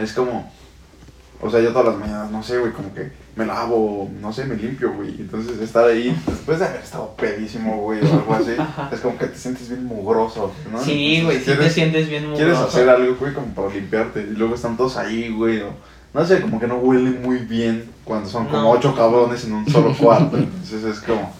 es 0.00 0.12
como... 0.12 0.52
O 1.42 1.48
sea, 1.50 1.60
yo 1.60 1.70
todas 1.72 1.86
las 1.88 1.96
mañanas, 1.96 2.30
no 2.30 2.42
sé, 2.42 2.58
güey, 2.58 2.70
como 2.72 2.92
que 2.92 3.10
me 3.34 3.46
lavo, 3.46 4.10
no 4.20 4.30
sé, 4.32 4.44
me 4.44 4.56
limpio, 4.56 4.92
güey. 4.92 5.08
Entonces 5.20 5.58
estar 5.60 5.84
ahí, 5.86 6.14
después 6.26 6.58
de 6.58 6.66
haber 6.66 6.80
estado 6.82 7.14
pedísimo, 7.16 7.78
güey, 7.78 8.00
o 8.00 8.12
algo 8.12 8.34
así, 8.34 8.52
es 8.92 9.00
como 9.00 9.16
que 9.16 9.26
te 9.26 9.38
sientes 9.38 9.68
bien 9.70 9.84
mugroso, 9.86 10.52
¿no? 10.70 10.78
Sí, 10.82 11.22
güey, 11.24 11.38
sí 11.38 11.44
te 11.46 11.56
quieres- 11.56 11.72
sientes 11.72 12.08
bien 12.10 12.26
muy 12.28 12.36
quieres 12.36 12.58
hacer 12.58 12.88
algo, 12.90 13.14
güey, 13.18 13.32
como 13.32 13.46
para 13.54 13.68
limpiarte. 13.70 14.20
Y 14.20 14.36
luego 14.36 14.54
están 14.54 14.76
todos 14.76 14.96
ahí, 14.98 15.30
güey. 15.30 15.60
o- 15.62 15.72
no 16.12 16.26
sé, 16.26 16.40
como 16.42 16.58
que 16.60 16.66
no 16.66 16.76
huelen 16.76 17.22
muy 17.22 17.38
bien 17.38 17.88
cuando 18.04 18.28
son 18.28 18.46
como 18.46 18.72
ocho 18.72 18.94
cabrones 18.96 19.44
en 19.44 19.52
un 19.54 19.66
solo 19.70 19.94
cuarto. 19.96 20.36
Entonces 20.36 20.84
es 20.84 20.98
como, 21.00 21.32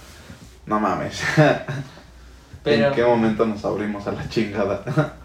no 0.64 0.78
mames. 0.80 1.20
Pero 2.62 2.86
¿En 2.88 2.94
qué 2.94 3.03
momento 3.03 3.44
nos 3.46 3.64
abrimos 3.64 4.07
a 4.07 4.12
la 4.12 4.28
chingada? 4.28 4.82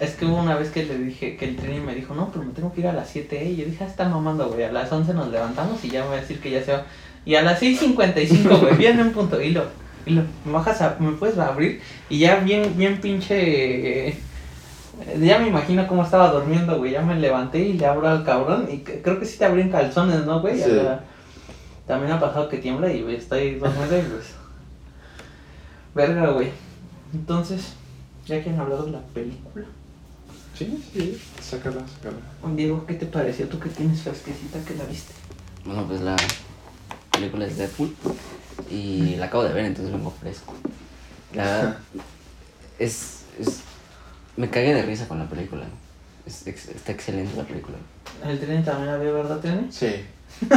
es 0.00 0.14
que 0.14 0.26
hubo 0.26 0.36
una 0.36 0.56
vez 0.56 0.70
que 0.70 0.84
le 0.84 0.98
dije, 0.98 1.36
que 1.36 1.44
el 1.44 1.56
trini 1.56 1.80
me 1.80 1.94
dijo, 1.94 2.14
no, 2.14 2.30
pero 2.32 2.44
me 2.44 2.52
tengo 2.52 2.72
que 2.72 2.80
ir 2.80 2.88
a 2.88 2.92
las 2.92 3.08
7, 3.10 3.42
¿eh? 3.42 3.50
Y 3.50 3.56
yo 3.56 3.64
dije, 3.64 3.84
ah, 3.84 3.86
está 3.86 4.08
mamando, 4.08 4.48
güey. 4.48 4.64
A 4.64 4.72
las 4.72 4.90
11 4.90 5.14
nos 5.14 5.28
levantamos 5.28 5.84
y 5.84 5.90
ya 5.90 6.02
me 6.02 6.08
va 6.08 6.14
a 6.14 6.20
decir 6.20 6.40
que 6.40 6.50
ya 6.50 6.62
se 6.62 6.72
va. 6.72 6.84
Y 7.24 7.36
a 7.36 7.42
las 7.42 7.62
6.55, 7.62 8.60
güey, 8.60 8.76
viene 8.76 9.02
un 9.02 9.12
punto. 9.12 9.40
Y 9.40 9.50
lo, 9.50 9.64
y 10.04 10.10
lo, 10.10 10.22
¿me 10.44 10.52
bajas 10.52 10.82
a, 10.82 10.96
me 10.98 11.12
puedes 11.12 11.38
abrir? 11.38 11.80
Y 12.08 12.18
ya 12.18 12.36
bien, 12.36 12.76
bien 12.76 13.00
pinche. 13.00 14.08
eh, 14.08 14.18
ya 15.20 15.38
me 15.38 15.48
imagino 15.48 15.86
cómo 15.86 16.02
estaba 16.04 16.30
durmiendo, 16.30 16.76
güey. 16.78 16.92
Ya 16.92 17.02
me 17.02 17.14
levanté 17.14 17.60
y 17.60 17.74
le 17.74 17.86
abro 17.86 18.08
al 18.08 18.24
cabrón. 18.24 18.68
Y 18.70 18.78
creo 18.78 19.18
que 19.18 19.26
sí 19.26 19.38
te 19.38 19.44
abrí 19.44 19.62
en 19.62 19.70
calzones, 19.70 20.24
¿no, 20.26 20.40
güey? 20.40 20.56
Sí. 20.56 20.64
Sea, 20.64 21.04
también 21.86 22.12
ha 22.12 22.20
pasado 22.20 22.48
que 22.48 22.58
tiembla 22.58 22.92
y 22.92 23.02
güey, 23.02 23.16
estoy 23.16 23.56
dormido 23.56 23.98
y 23.98 24.02
pues. 24.02 24.34
Verga, 25.94 26.30
güey. 26.30 26.48
Entonces, 27.12 27.74
ya 28.26 28.42
que 28.42 28.50
han 28.50 28.58
hablado 28.58 28.86
de 28.86 28.92
la 28.92 29.00
película. 29.00 29.66
Sí, 30.54 30.84
sí, 30.92 31.20
sácala, 31.42 31.80
sácala. 31.80 32.18
Diego, 32.54 32.86
¿qué 32.86 32.94
te 32.94 33.06
pareció? 33.06 33.48
Tú 33.48 33.58
que 33.58 33.68
tienes 33.68 34.02
fresquecita 34.02 34.60
que 34.60 34.76
la 34.76 34.84
viste. 34.84 35.12
Bueno, 35.64 35.84
pues 35.86 36.00
la 36.00 36.14
película 37.10 37.46
es 37.46 37.56
Deadpool. 37.58 37.92
Y 38.70 39.16
la 39.16 39.26
acabo 39.26 39.42
de 39.42 39.52
ver, 39.52 39.64
entonces 39.64 39.92
vengo 39.92 40.12
fresco. 40.12 40.54
La 41.34 41.44
verdad, 41.44 41.78
es, 42.78 43.24
es. 43.40 43.60
Me 44.36 44.48
cagué 44.48 44.74
de 44.74 44.82
risa 44.82 45.08
con 45.08 45.18
la 45.18 45.28
película. 45.28 45.64
Es 46.24 46.46
está 46.46 46.92
excelente 46.92 47.36
la 47.36 47.42
película. 47.42 47.76
El 48.24 48.38
tren 48.38 48.64
también 48.64 48.92
la 48.92 48.98
vio, 48.98 49.12
¿verdad, 49.12 49.40
Tren? 49.40 49.70
Sí. 49.70 50.04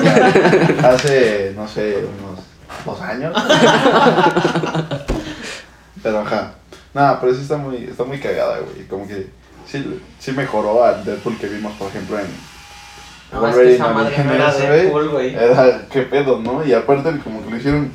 Hace, 0.83 1.53
no 1.55 1.67
sé, 1.67 1.97
unos 1.97 2.39
dos 2.85 3.01
años. 3.01 3.35
pero 6.03 6.19
ajá. 6.19 6.53
Nada, 6.93 7.19
pero 7.19 7.33
sí 7.33 7.41
está 7.41 7.57
muy, 7.57 7.83
está 7.83 8.03
muy 8.03 8.19
cagada, 8.19 8.59
güey. 8.59 8.87
Como 8.87 9.07
que 9.07 9.27
sí, 9.67 10.01
sí 10.19 10.31
mejoró 10.31 10.83
al 10.83 11.03
Deadpool 11.03 11.37
que 11.37 11.47
vimos, 11.47 11.73
por 11.73 11.89
ejemplo, 11.89 12.17
en 12.19 12.27
No, 13.31 13.47
es 13.47 13.55
que 13.55 13.75
esa 13.75 13.93
madre 13.93 14.23
no 14.23 14.33
era 14.33 14.53
Deadpool, 14.53 15.09
güey. 15.09 15.35
Era, 15.35 15.87
qué 15.91 16.03
pedo, 16.03 16.39
¿no? 16.39 16.65
Y 16.65 16.73
aparte 16.73 17.17
como 17.19 17.43
que 17.43 17.51
lo 17.51 17.57
hicieron 17.57 17.91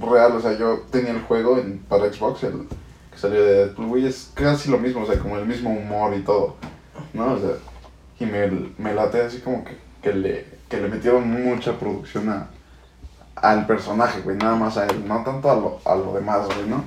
real, 0.00 0.32
o 0.32 0.40
sea, 0.40 0.56
yo 0.58 0.84
tenía 0.90 1.12
el 1.12 1.22
juego 1.22 1.58
en, 1.58 1.78
para 1.78 2.12
Xbox, 2.12 2.42
el 2.44 2.66
que 3.10 3.18
salió 3.18 3.42
de 3.44 3.54
Deadpool, 3.54 3.86
güey, 3.86 4.06
es 4.06 4.30
casi 4.34 4.70
lo 4.70 4.78
mismo, 4.78 5.02
o 5.02 5.06
sea, 5.06 5.18
como 5.18 5.38
el 5.38 5.46
mismo 5.46 5.70
humor 5.70 6.14
y 6.14 6.20
todo, 6.20 6.56
¿no? 7.12 7.32
O 7.32 7.38
sea, 7.38 7.50
y 8.18 8.26
me, 8.26 8.48
me 8.78 8.94
late 8.94 9.22
así 9.22 9.38
como 9.38 9.64
que, 9.64 9.76
que, 10.02 10.12
le, 10.12 10.46
que 10.68 10.78
le 10.78 10.88
metieron 10.88 11.28
mucha 11.28 11.78
producción 11.78 12.28
a, 12.28 12.48
al 13.36 13.66
personaje, 13.66 14.20
güey, 14.20 14.36
nada 14.36 14.56
más 14.56 14.76
a 14.76 14.86
él, 14.86 15.06
no 15.06 15.22
tanto 15.24 15.50
a 15.50 15.54
lo, 15.54 15.80
a 15.84 15.94
lo 15.94 16.14
demás, 16.14 16.46
güey, 16.46 16.68
¿no? 16.68 16.84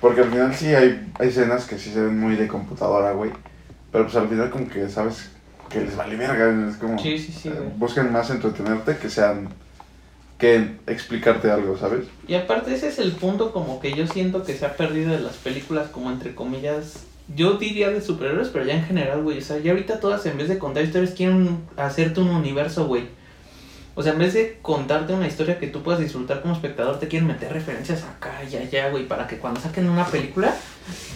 Porque 0.00 0.22
al 0.22 0.30
final 0.30 0.54
sí 0.54 0.74
hay, 0.74 1.12
hay 1.18 1.28
escenas 1.28 1.66
que 1.66 1.78
sí 1.78 1.92
se 1.92 2.00
ven 2.00 2.18
muy 2.18 2.36
de 2.36 2.48
computadora, 2.48 3.12
güey, 3.12 3.30
pero 3.92 4.04
pues 4.04 4.16
al 4.16 4.28
final 4.28 4.50
como 4.50 4.68
que 4.68 4.88
sabes 4.88 5.30
que 5.68 5.80
les 5.80 5.96
vale 5.96 6.16
verga, 6.16 6.68
es 6.68 6.76
como... 6.76 6.98
Sí, 6.98 7.18
sí, 7.18 7.32
sí, 7.32 7.48
eh, 7.48 7.72
buscan 7.76 8.12
más 8.12 8.30
entretenerte 8.30 8.96
que 8.96 9.08
sean 9.08 9.48
que 10.38 10.76
explicarte 10.86 11.50
algo, 11.50 11.76
¿sabes? 11.76 12.06
Y 12.26 12.34
aparte 12.34 12.74
ese 12.74 12.88
es 12.88 12.98
el 12.98 13.12
punto 13.12 13.52
como 13.52 13.78
que 13.78 13.92
yo 13.92 14.06
siento 14.06 14.42
que 14.42 14.56
se 14.56 14.66
ha 14.66 14.76
perdido 14.76 15.12
de 15.12 15.20
las 15.20 15.36
películas 15.36 15.88
como 15.88 16.10
entre 16.10 16.34
comillas, 16.34 17.04
yo 17.36 17.54
diría 17.58 17.90
de 17.90 18.00
superhéroes, 18.00 18.48
pero 18.48 18.64
ya 18.64 18.74
en 18.74 18.84
general, 18.84 19.22
güey, 19.22 19.38
o 19.38 19.42
sea, 19.42 19.58
ya 19.58 19.72
ahorita 19.72 20.00
todas 20.00 20.24
en 20.26 20.38
vez 20.38 20.48
de 20.48 20.58
contar 20.58 20.82
historias 20.82 21.12
quieren 21.12 21.60
hacerte 21.76 22.20
un 22.20 22.30
universo, 22.30 22.86
güey. 22.86 23.04
O 23.94 24.02
sea, 24.02 24.12
en 24.12 24.18
vez 24.18 24.32
de 24.32 24.58
contarte 24.62 25.12
una 25.12 25.26
historia 25.26 25.58
que 25.58 25.66
tú 25.66 25.82
puedas 25.82 26.00
disfrutar 26.00 26.40
como 26.40 26.54
espectador, 26.54 26.98
te 26.98 27.08
quieren 27.08 27.28
meter 27.28 27.52
referencias 27.52 28.04
acá 28.04 28.42
y 28.50 28.56
allá, 28.56 28.88
güey, 28.88 29.06
para 29.06 29.26
que 29.26 29.36
cuando 29.36 29.60
saquen 29.60 29.90
una 29.90 30.06
película, 30.06 30.54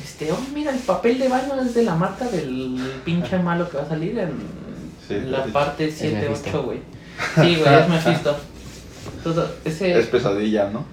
este, 0.03 0.33
oh, 0.33 0.39
mira, 0.55 0.73
el 0.73 0.79
papel 0.81 1.19
de 1.19 1.29
baño 1.29 1.61
es 1.61 1.75
de 1.75 1.83
la 1.83 1.95
marca 1.95 2.25
del 2.27 2.79
pinche 3.05 3.39
malo 3.39 3.69
que 3.69 3.77
va 3.77 3.83
a 3.85 3.89
salir 3.89 4.19
en 4.19 4.65
Sí, 5.07 5.21
la 5.27 5.45
parte 5.45 5.91
7, 5.91 6.17
Mephisto. 6.17 6.49
8, 6.49 6.63
güey. 6.63 6.79
Sí, 7.35 7.57
güey, 7.61 7.75
es 7.75 7.89
Mephisto. 8.05 8.37
Todo, 9.23 9.51
ese... 9.65 9.99
Es 9.99 10.07
pesadilla, 10.07 10.71
¿no? 10.71 10.85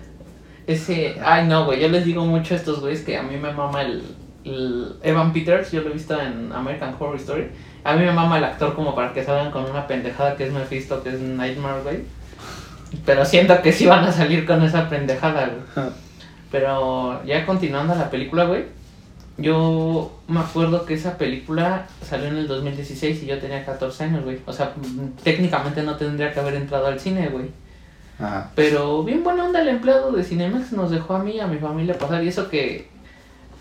Ese, 0.68 1.16
ay 1.24 1.48
no, 1.48 1.66
güey, 1.66 1.82
yo 1.82 1.90
les 1.90 2.06
digo 2.06 2.26
mucho 2.26 2.54
a 2.54 2.58
estos 2.58 2.82
güeyes 2.82 3.02
que 3.02 3.18
a 3.18 3.24
mí 3.24 3.36
me 3.38 3.52
mama 3.52 3.82
el, 3.82 4.04
el 4.46 4.96
Evan 5.02 5.34
Peters, 5.34 5.72
yo 5.72 5.82
lo 5.82 5.90
he 5.90 5.94
visto 5.94 6.20
en 6.20 6.52
American 6.54 6.96
Horror 7.00 7.16
Story. 7.18 7.48
A 7.84 7.96
mí 7.96 8.06
me 8.06 8.12
mama 8.12 8.38
el 8.38 8.44
actor 8.44 8.76
como 8.76 8.94
para 8.94 9.12
que 9.12 9.24
salgan 9.24 9.52
con 9.52 9.66
una 9.66 9.88
pendejada 9.88 10.36
que 10.36 10.46
es 10.46 10.54
Mephisto, 10.54 11.02
que 11.04 11.10
es 11.10 11.20
Nightmare, 11.20 11.82
güey. 11.82 12.00
Pero 13.06 13.26
siento 13.26 13.62
que 13.62 13.74
sí 13.74 13.86
van 13.88 14.04
a 14.04 14.12
salir 14.12 14.46
con 14.46 14.62
esa 14.62 14.90
pendejada, 14.90 15.50
güey. 15.76 15.88
Pero 16.52 17.24
ya 17.26 17.46
continuando 17.46 17.96
la 17.96 18.10
película, 18.10 18.46
güey. 18.46 18.66
Yo 19.38 20.20
me 20.28 20.40
acuerdo 20.42 20.86
que 20.86 20.94
esa 20.94 21.18
película 21.18 21.88
salió 22.08 22.28
en 22.28 22.36
el 22.38 22.48
2016 22.48 23.24
y 23.24 23.26
yo 23.26 23.40
tenía 23.40 23.66
14 23.66 24.04
años, 24.04 24.24
güey. 24.24 24.40
O 24.46 24.54
sea, 24.54 24.74
técnicamente 25.24 25.82
no 25.84 25.96
tendría 25.96 26.34
que 26.34 26.40
haber 26.40 26.56
entrado 26.56 26.88
al 26.88 27.00
cine, 27.00 27.30
güey. 27.30 27.46
Ajá. 28.20 28.52
Pero 28.56 29.04
bien 29.04 29.24
buena 29.24 29.46
onda 29.46 29.62
el 29.62 29.70
empleado 29.70 30.12
de 30.12 30.24
Cinemax 30.24 30.74
nos 30.74 30.92
dejó 30.92 31.16
a 31.16 31.24
mí 31.24 31.32
y 31.38 31.40
a 31.40 31.48
mi 31.48 31.58
familia 31.58 31.98
pasar. 31.98 32.24
Y 32.24 32.28
eso 32.28 32.50
que, 32.50 32.90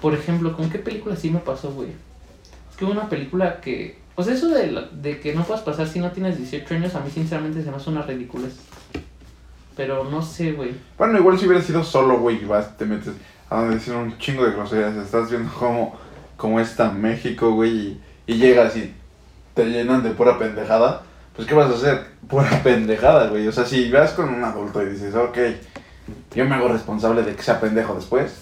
por 0.03 0.12
ejemplo, 0.12 0.55
¿con 0.57 0.68
qué 0.68 0.78
película 0.78 1.16
sí 1.16 1.30
me 1.30 1.38
pasó, 1.38 1.70
güey? 1.72 1.91
Es 2.70 2.76
que 2.76 2.84
hubo 2.84 2.93
una 2.93 3.09
película 3.09 3.61
que... 3.61 3.99
Pues 4.16 4.26
eso 4.28 4.49
de, 4.49 4.66
la- 4.72 4.82
de 4.93 5.18
que 5.20 5.34
no 5.34 5.45
puedas 5.45 5.62
pasar 5.62 5.86
si 5.86 5.99
no 6.01 6.11
tienes 6.11 6.36
18 6.36 6.74
años, 6.74 6.95
a 6.95 7.01
mí 7.01 7.11
sinceramente 7.11 7.62
se 7.62 7.70
me 7.70 7.76
hace 7.76 7.88
una 7.88 8.03
ridiculez. 8.03 8.55
Pero 9.76 10.04
no 10.04 10.20
sé, 10.22 10.52
güey. 10.52 10.72
Bueno, 10.98 11.18
igual 11.18 11.38
si 11.38 11.46
hubiera 11.46 11.62
sido 11.62 11.82
solo, 11.84 12.18
güey, 12.18 12.42
y 12.42 12.44
vas, 12.44 12.76
te 12.76 12.84
metes 12.84 13.14
a 13.48 13.56
donde 13.60 13.76
decir 13.76 13.94
un 13.94 14.16
chingo 14.18 14.44
de 14.44 14.52
groserías. 14.52 14.96
Estás 14.96 15.30
viendo 15.30 15.50
cómo, 15.58 15.96
cómo 16.36 16.60
está 16.60 16.90
México, 16.90 17.52
güey, 17.52 17.70
y, 17.70 18.00
y 18.26 18.34
llegas 18.34 18.76
y 18.76 18.92
te 19.54 19.64
llenan 19.66 20.02
de 20.02 20.10
pura 20.10 20.38
pendejada. 20.38 21.02
Pues, 21.34 21.48
¿qué 21.48 21.54
vas 21.54 21.70
a 21.70 21.74
hacer? 21.74 22.06
Pura 22.28 22.48
pendejada, 22.62 23.28
güey. 23.28 23.48
O 23.48 23.52
sea, 23.52 23.64
si 23.64 23.90
vas 23.90 24.12
con 24.12 24.28
un 24.28 24.44
adulto 24.44 24.82
y 24.82 24.90
dices, 24.90 25.14
ok, 25.14 25.38
yo 26.34 26.44
me 26.44 26.56
hago 26.56 26.68
responsable 26.68 27.22
de 27.22 27.34
que 27.34 27.42
sea 27.42 27.60
pendejo 27.60 27.94
después, 27.94 28.32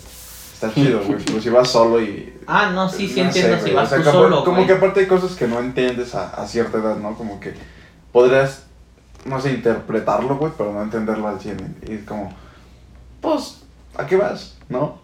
está 0.54 0.72
chido, 0.74 1.00
güey. 1.04 1.18
Pero 1.24 1.40
si 1.40 1.50
vas 1.50 1.68
solo 1.70 2.02
y. 2.02 2.34
Ah, 2.46 2.70
no, 2.74 2.88
sí, 2.88 3.06
sí 3.06 3.20
no 3.20 3.26
entiendo 3.26 3.58
sé, 3.58 3.64
si 3.68 3.70
vas 3.74 3.86
o 3.86 3.88
sea, 3.90 3.98
tú 3.98 4.10
como, 4.10 4.22
solo, 4.24 4.44
Como 4.44 4.56
güey. 4.56 4.66
que 4.66 4.72
aparte 4.72 5.00
hay 5.00 5.06
cosas 5.06 5.36
que 5.36 5.46
no 5.46 5.60
entiendes 5.60 6.14
a, 6.14 6.30
a 6.30 6.46
cierta 6.46 6.78
edad, 6.78 6.96
¿no? 6.96 7.14
Como 7.14 7.38
que 7.38 7.54
podrías, 8.10 8.64
no 9.28 9.40
sé, 9.40 9.52
interpretarlo, 9.52 10.36
güey, 10.36 10.52
pero 10.56 10.72
no 10.72 10.82
entenderlo 10.82 11.28
al 11.28 11.40
100. 11.40 11.76
Y 11.86 11.92
es 11.92 12.04
como, 12.04 12.32
pues, 13.20 13.62
¿a 13.96 14.06
qué 14.06 14.16
vas? 14.16 14.56
¿No? 14.68 14.98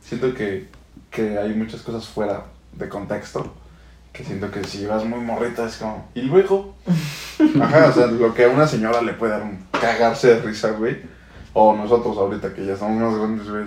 Siento 0.00 0.34
que, 0.34 0.68
que 1.10 1.38
hay 1.38 1.54
muchas 1.54 1.82
cosas 1.82 2.06
fuera 2.06 2.44
de 2.72 2.88
contexto. 2.88 3.52
Que 4.12 4.22
siento 4.22 4.50
que 4.50 4.62
si 4.62 4.86
vas 4.86 5.04
muy 5.04 5.18
morrita 5.20 5.66
es 5.66 5.76
como, 5.76 6.08
¿y 6.14 6.22
luego? 6.22 6.74
Ajá, 7.60 7.88
o 7.88 7.92
sea, 7.92 8.06
lo 8.06 8.32
que 8.32 8.44
a 8.44 8.48
una 8.48 8.66
señora 8.66 9.02
le 9.02 9.14
puede 9.14 9.32
dar 9.32 9.42
un 9.42 9.64
cagarse 9.72 10.34
de 10.34 10.40
risa, 10.40 10.70
güey. 10.70 11.02
O 11.52 11.74
nosotros 11.74 12.16
ahorita 12.16 12.54
que 12.54 12.64
ya 12.64 12.74
estamos 12.74 13.00
más 13.00 13.18
grandes, 13.18 13.48
güey, 13.48 13.64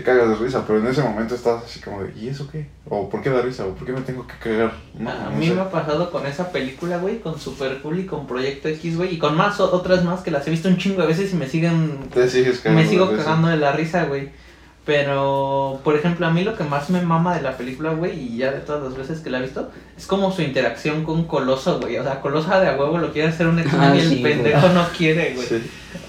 te 0.00 0.04
cagas 0.04 0.28
de 0.28 0.34
risa. 0.36 0.64
Pero 0.66 0.78
en 0.80 0.86
ese 0.86 1.02
momento 1.02 1.34
estás 1.34 1.64
así 1.64 1.80
como 1.80 2.02
de, 2.02 2.12
¿y 2.18 2.28
eso 2.28 2.48
qué? 2.50 2.66
¿O 2.88 3.08
por 3.08 3.22
qué 3.22 3.30
da 3.30 3.42
risa? 3.42 3.66
¿O 3.66 3.74
por 3.74 3.86
qué 3.86 3.92
me 3.92 4.00
tengo 4.00 4.26
que 4.26 4.34
cagar? 4.42 4.72
No, 4.98 5.10
a 5.10 5.14
no 5.30 5.30
mí 5.32 5.46
sé. 5.48 5.54
me 5.54 5.60
ha 5.60 5.70
pasado 5.70 6.10
con 6.10 6.26
esa 6.26 6.50
película, 6.52 6.98
güey, 6.98 7.20
con 7.20 7.38
Super 7.38 7.78
Cool 7.82 8.00
y 8.00 8.06
con 8.06 8.26
Proyecto 8.26 8.68
X, 8.68 8.96
güey, 8.96 9.14
y 9.14 9.18
con 9.18 9.36
más 9.36 9.60
otras 9.60 10.04
más 10.04 10.20
que 10.20 10.30
las 10.30 10.46
he 10.46 10.50
visto 10.50 10.68
un 10.68 10.76
chingo 10.78 11.02
de 11.02 11.08
veces 11.08 11.32
y 11.32 11.36
me 11.36 11.48
siguen 11.48 11.98
Te 12.12 12.28
sigues 12.28 12.58
cagando 12.60 12.82
me 12.82 12.88
sigo 12.88 13.06
de 13.06 13.16
cagando 13.18 13.48
de 13.48 13.56
la 13.56 13.72
risa, 13.72 14.04
güey. 14.04 14.30
Pero, 14.86 15.78
por 15.84 15.94
ejemplo, 15.94 16.26
a 16.26 16.30
mí 16.30 16.42
lo 16.42 16.56
que 16.56 16.64
más 16.64 16.90
me 16.90 17.00
mama 17.02 17.36
de 17.36 17.42
la 17.42 17.56
película, 17.56 17.92
güey, 17.92 18.18
y 18.18 18.38
ya 18.38 18.50
de 18.50 18.60
todas 18.60 18.82
las 18.82 18.96
veces 18.96 19.20
que 19.20 19.30
la 19.30 19.38
he 19.38 19.42
visto, 19.42 19.70
es 19.96 20.06
como 20.06 20.32
su 20.32 20.42
interacción 20.42 21.04
con 21.04 21.24
Coloso, 21.24 21.78
güey. 21.80 21.96
O 21.98 22.02
sea, 22.02 22.20
Coloso 22.20 22.48
de 22.58 22.66
a 22.66 22.72
huevo 22.76 22.98
lo 22.98 23.12
quiere 23.12 23.28
hacer 23.28 23.46
un 23.46 23.58
X-Men 23.60 23.80
Ah, 23.80 23.94
y 23.94 24.00
el 24.00 24.08
sí, 24.08 24.20
güey. 24.20 24.32
pendejo 24.34 24.68
no 24.70 24.88
quiere, 24.96 25.34
güey. 25.34 25.46
Sí. 25.46 25.62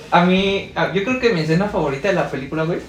A 0.10 0.26
mí, 0.26 0.72
a- 0.74 0.92
yo 0.94 1.04
creo 1.04 1.20
que 1.20 1.32
mi 1.34 1.42
escena 1.42 1.66
favorita 1.68 2.08
de 2.08 2.16
la 2.16 2.32
película, 2.32 2.64
güey, 2.64 2.80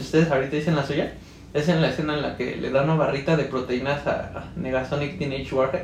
ustedes 0.00 0.30
ahorita 0.30 0.56
dicen 0.56 0.76
la 0.76 0.86
suya, 0.86 1.12
es 1.54 1.68
en 1.68 1.80
la 1.80 1.88
escena 1.88 2.14
en 2.14 2.22
la 2.22 2.36
que 2.36 2.56
le 2.56 2.70
da 2.70 2.82
una 2.82 2.94
barrita 2.94 3.36
de 3.36 3.44
proteínas 3.44 4.06
a 4.06 4.44
Negasonic 4.56 5.18
Teenage 5.18 5.54
Warhead 5.54 5.82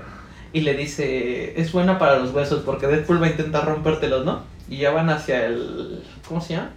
y 0.52 0.60
le 0.60 0.74
dice, 0.74 1.58
es 1.60 1.72
buena 1.72 1.98
para 1.98 2.18
los 2.18 2.32
huesos 2.34 2.62
porque 2.64 2.86
Deadpool 2.86 3.22
va 3.22 3.26
a 3.26 3.30
intentar 3.30 3.64
rompértelos, 3.64 4.24
¿no? 4.26 4.42
Y 4.68 4.78
ya 4.78 4.90
van 4.90 5.08
hacia 5.10 5.46
el, 5.46 6.02
¿cómo 6.28 6.40
se 6.40 6.54
llama? 6.54 6.70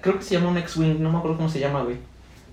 Creo 0.00 0.16
que 0.18 0.24
se 0.24 0.34
llama 0.34 0.50
un 0.50 0.58
X-Wing, 0.58 1.00
no 1.00 1.10
me 1.10 1.18
acuerdo 1.18 1.36
cómo 1.38 1.48
se 1.48 1.60
llama, 1.60 1.82
güey. 1.82 1.96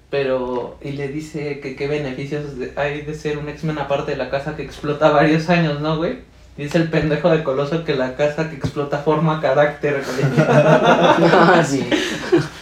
Pero, 0.10 0.78
y 0.82 0.92
le 0.92 1.08
dice 1.10 1.60
que 1.60 1.76
qué 1.76 1.88
beneficios 1.88 2.58
de- 2.58 2.72
hay 2.78 3.02
de 3.02 3.14
ser 3.16 3.38
un 3.40 3.50
X-Men 3.50 3.80
aparte 3.80 4.12
de 4.12 4.18
la 4.18 4.30
casa 4.30 4.56
que 4.56 4.62
explota 4.64 5.10
varios 5.10 5.50
años, 5.50 5.82
¿no, 5.82 5.98
güey? 5.98 6.20
Dice 6.56 6.78
el 6.78 6.90
pendejo 6.90 7.30
de 7.32 7.44
Coloso 7.44 7.84
que 7.84 7.96
la 7.96 8.16
casa 8.16 8.50
que 8.50 8.56
explota 8.56 9.00
forma 9.00 9.42
carácter, 9.42 10.02
güey. 10.06 10.48
Ah, 10.48 11.64
sí. 11.68 11.86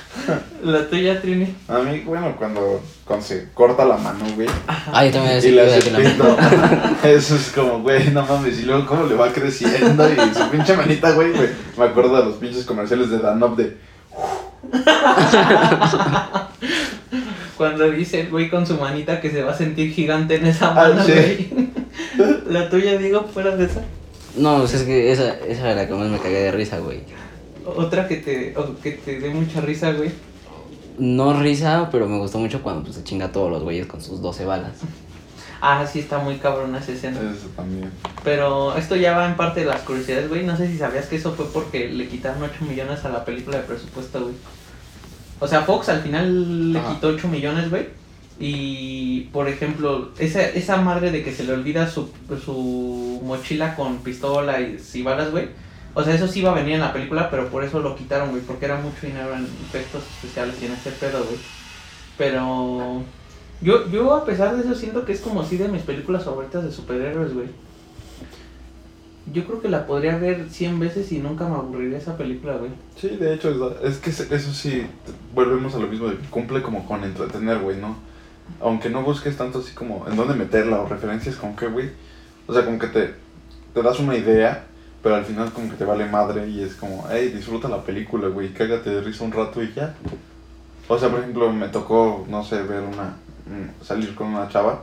La 0.64 0.88
tuya, 0.88 1.22
Trini. 1.22 1.54
A 1.68 1.80
mí, 1.80 2.02
bueno, 2.06 2.36
cuando, 2.38 2.82
cuando 3.06 3.26
se 3.26 3.50
corta 3.54 3.84
la 3.86 3.98
mano, 3.98 4.24
güey. 4.36 4.48
Ah, 4.68 5.04
yo 5.06 5.12
también 5.12 5.38
Y 5.38 5.42
sí 5.42 5.50
le 5.52 5.56
iba 5.56 5.64
a 5.64 5.66
hace 5.78 5.92
decir 5.92 5.92
la 5.92 6.00
pito. 6.00 6.38
Eso 7.08 7.36
es 7.36 7.52
como, 7.54 7.80
güey, 7.82 8.10
no 8.12 8.26
mames. 8.26 8.60
Y 8.60 8.64
luego, 8.64 8.86
cómo 8.86 9.06
le 9.06 9.16
va 9.16 9.32
creciendo. 9.34 10.08
Y 10.10 10.16
su 10.34 10.50
pinche 10.50 10.76
manita, 10.78 11.12
güey. 11.12 11.32
güey. 11.34 11.50
Me 11.78 11.86
acuerdo 11.86 12.16
de 12.18 12.26
los 12.26 12.36
pinches 12.36 12.64
comerciales 12.66 13.10
de 13.10 13.20
Danop 13.20 13.58
de. 13.58 13.78
Cuando 17.58 17.90
dice 17.92 18.22
el 18.22 18.30
güey 18.30 18.50
con 18.50 18.66
su 18.66 18.76
manita 18.78 19.20
que 19.22 19.30
se 19.30 19.44
va 19.44 19.52
a 19.52 19.58
sentir 19.58 19.92
gigante 19.94 20.36
en 20.36 20.48
esa 20.48 20.72
Ah, 20.72 20.90
mano, 20.90 21.04
sí. 21.04 21.12
güey. 21.12 21.50
La 22.54 22.70
tuya, 22.70 22.98
digo, 22.98 23.24
fuera 23.34 23.56
de 23.56 23.66
esa. 23.66 23.82
No, 24.36 24.58
pues 24.60 24.74
es 24.74 24.84
que 24.84 25.12
esa, 25.12 25.36
esa 25.48 25.72
era 25.72 25.76
la 25.76 25.88
que 25.88 25.94
más 25.94 26.08
me 26.10 26.18
cagué 26.18 26.40
de 26.40 26.52
risa, 26.52 26.80
güey. 26.80 27.02
Otra 27.66 28.08
que 28.08 28.18
te, 28.18 28.56
que 28.82 28.92
te 28.94 29.20
dé 29.20 29.30
mucha 29.30 29.62
risa, 29.62 29.92
güey. 29.92 30.12
No 30.98 31.34
risa, 31.40 31.90
pero 31.92 32.08
me 32.08 32.18
gustó 32.18 32.38
mucho 32.40 32.62
cuando 32.62 32.84
pues, 32.84 32.96
se 32.96 33.04
chinga 33.04 33.26
a 33.28 33.32
todos 33.32 33.50
los 33.52 33.64
güeyes 33.64 33.88
con 33.88 34.02
sus 34.02 34.22
12 34.22 34.46
balas. 34.46 34.72
Ah, 35.62 35.88
sí, 35.88 36.00
está 36.00 36.20
muy 36.20 36.36
cabrón 36.36 36.76
esa 36.76 36.92
escena. 36.92 37.18
Eso 37.20 37.48
también. 37.56 37.90
Pero 38.24 38.76
esto 38.76 38.96
ya 38.98 39.16
va 39.18 39.28
en 39.28 39.38
parte 39.38 39.62
de 39.62 39.66
las 39.68 39.82
curiosidades, 39.82 40.28
güey. 40.28 40.44
No 40.46 40.58
sé 40.58 40.68
si 40.68 40.78
sabías 40.78 41.06
que 41.06 41.16
eso 41.16 41.32
fue 41.34 41.46
porque 41.54 41.88
le 41.90 42.08
quitaron 42.08 42.44
8 42.44 42.66
millones 42.66 43.06
a 43.06 43.10
la 43.10 43.24
película 43.24 43.58
de 43.58 43.64
presupuesto, 43.64 44.22
güey. 44.24 44.34
O 45.40 45.48
sea, 45.48 45.62
Fox 45.62 45.88
al 45.90 46.02
final 46.02 46.74
le 46.74 46.80
Ajá. 46.80 46.94
quitó 46.96 47.08
8 47.08 47.28
millones, 47.30 47.70
güey. 47.70 47.88
Y, 48.40 49.30
por 49.32 49.48
ejemplo, 49.48 50.10
esa, 50.20 50.42
esa 50.42 50.78
madre 50.78 51.12
de 51.12 51.24
que 51.24 51.32
se 51.34 51.44
le 51.46 51.54
olvida 51.54 51.90
su, 51.90 52.10
su 52.44 53.22
mochila 53.24 53.76
con 53.76 54.00
pistola 54.00 54.60
y, 54.60 54.78
y 54.94 55.02
balas, 55.02 55.32
güey. 55.32 55.48
O 55.96 56.04
sea, 56.04 56.16
eso 56.16 56.28
sí 56.28 56.40
iba 56.40 56.52
a 56.52 56.56
venir 56.56 56.74
en 56.74 56.80
la 56.82 56.94
película, 56.94 57.30
pero 57.30 57.50
por 57.50 57.64
eso 57.64 57.80
lo 57.80 57.96
quitaron, 57.96 58.32
güey. 58.32 58.42
Porque 58.42 58.66
era 58.66 58.78
mucho 58.78 59.06
dinero 59.06 59.36
en 59.36 59.44
efectos 59.44 60.04
especiales 60.04 60.56
y 60.62 60.66
en 60.66 60.74
ese 60.74 60.92
pedo, 60.92 61.24
güey. 61.24 61.38
Pero... 62.18 63.04
Yo, 63.62 63.90
yo 63.90 64.14
a 64.14 64.26
pesar 64.26 64.56
de 64.56 64.64
eso 64.64 64.76
siento 64.76 65.06
que 65.06 65.14
es 65.14 65.22
como 65.22 65.42
así 65.42 65.56
de 65.56 65.70
mis 65.70 65.84
películas 65.84 66.26
favoritas 66.26 66.64
de 66.64 66.72
superhéroes, 66.72 67.34
güey. 67.34 67.48
Yo 69.32 69.46
creo 69.46 69.62
que 69.62 69.70
la 69.70 69.86
podría 69.88 70.18
ver 70.18 70.50
100 70.50 70.80
veces 70.80 71.12
y 71.14 71.20
nunca 71.20 71.48
me 71.48 71.56
aburriría 71.56 71.98
esa 71.98 72.18
película, 72.18 72.58
güey. 72.58 72.72
Sí, 72.98 73.08
de 73.08 73.34
hecho, 73.34 73.78
es, 73.82 74.00
que 74.00 74.10
eso 74.10 74.54
sí, 74.54 74.86
volvemos 75.34 75.74
a 75.76 75.80
lo 75.80 75.88
mismo, 75.88 76.08
de 76.10 76.18
que 76.18 76.28
cumple 76.28 76.62
como 76.62 76.86
con 76.86 77.06
entretener, 77.06 77.60
güey, 77.60 77.78
¿no? 77.78 77.96
Aunque 78.60 78.90
no 78.90 79.02
busques 79.02 79.38
tanto 79.38 79.60
así 79.60 79.74
como 79.74 80.06
en 80.10 80.18
dónde 80.18 80.34
meterla 80.34 80.82
o 80.82 80.90
referencias, 80.90 81.38
como 81.38 81.56
que, 81.56 81.68
güey, 81.68 81.92
o 82.48 82.54
sea, 82.54 82.66
como 82.66 82.78
que 82.78 82.88
te, 82.88 83.14
te 83.74 83.82
das 83.82 83.98
una 84.00 84.18
idea, 84.18 84.66
pero 85.04 85.16
al 85.16 85.26
final 85.26 85.52
como 85.52 85.70
que 85.70 85.76
te 85.76 85.84
vale 85.86 86.06
madre 86.06 86.48
y 86.48 86.64
es 86.64 86.76
como, 86.76 87.06
hey, 87.12 87.30
disfruta 87.36 87.68
la 87.68 87.84
película, 87.84 88.30
güey, 88.30 88.54
cágate 88.54 88.90
de 88.90 89.02
risa 89.02 89.26
un 89.26 89.34
rato 89.34 89.62
y 89.62 89.72
ya. 89.74 89.94
O 90.88 90.98
sea, 90.98 91.10
por 91.10 91.20
ejemplo, 91.20 91.52
me 91.52 91.68
tocó, 91.68 92.26
no 92.30 92.44
sé, 92.44 92.62
ver 92.64 92.82
una, 92.82 93.16
mm, 93.46 93.84
salir 93.84 94.16
con 94.16 94.28
una 94.28 94.48
chava 94.50 94.82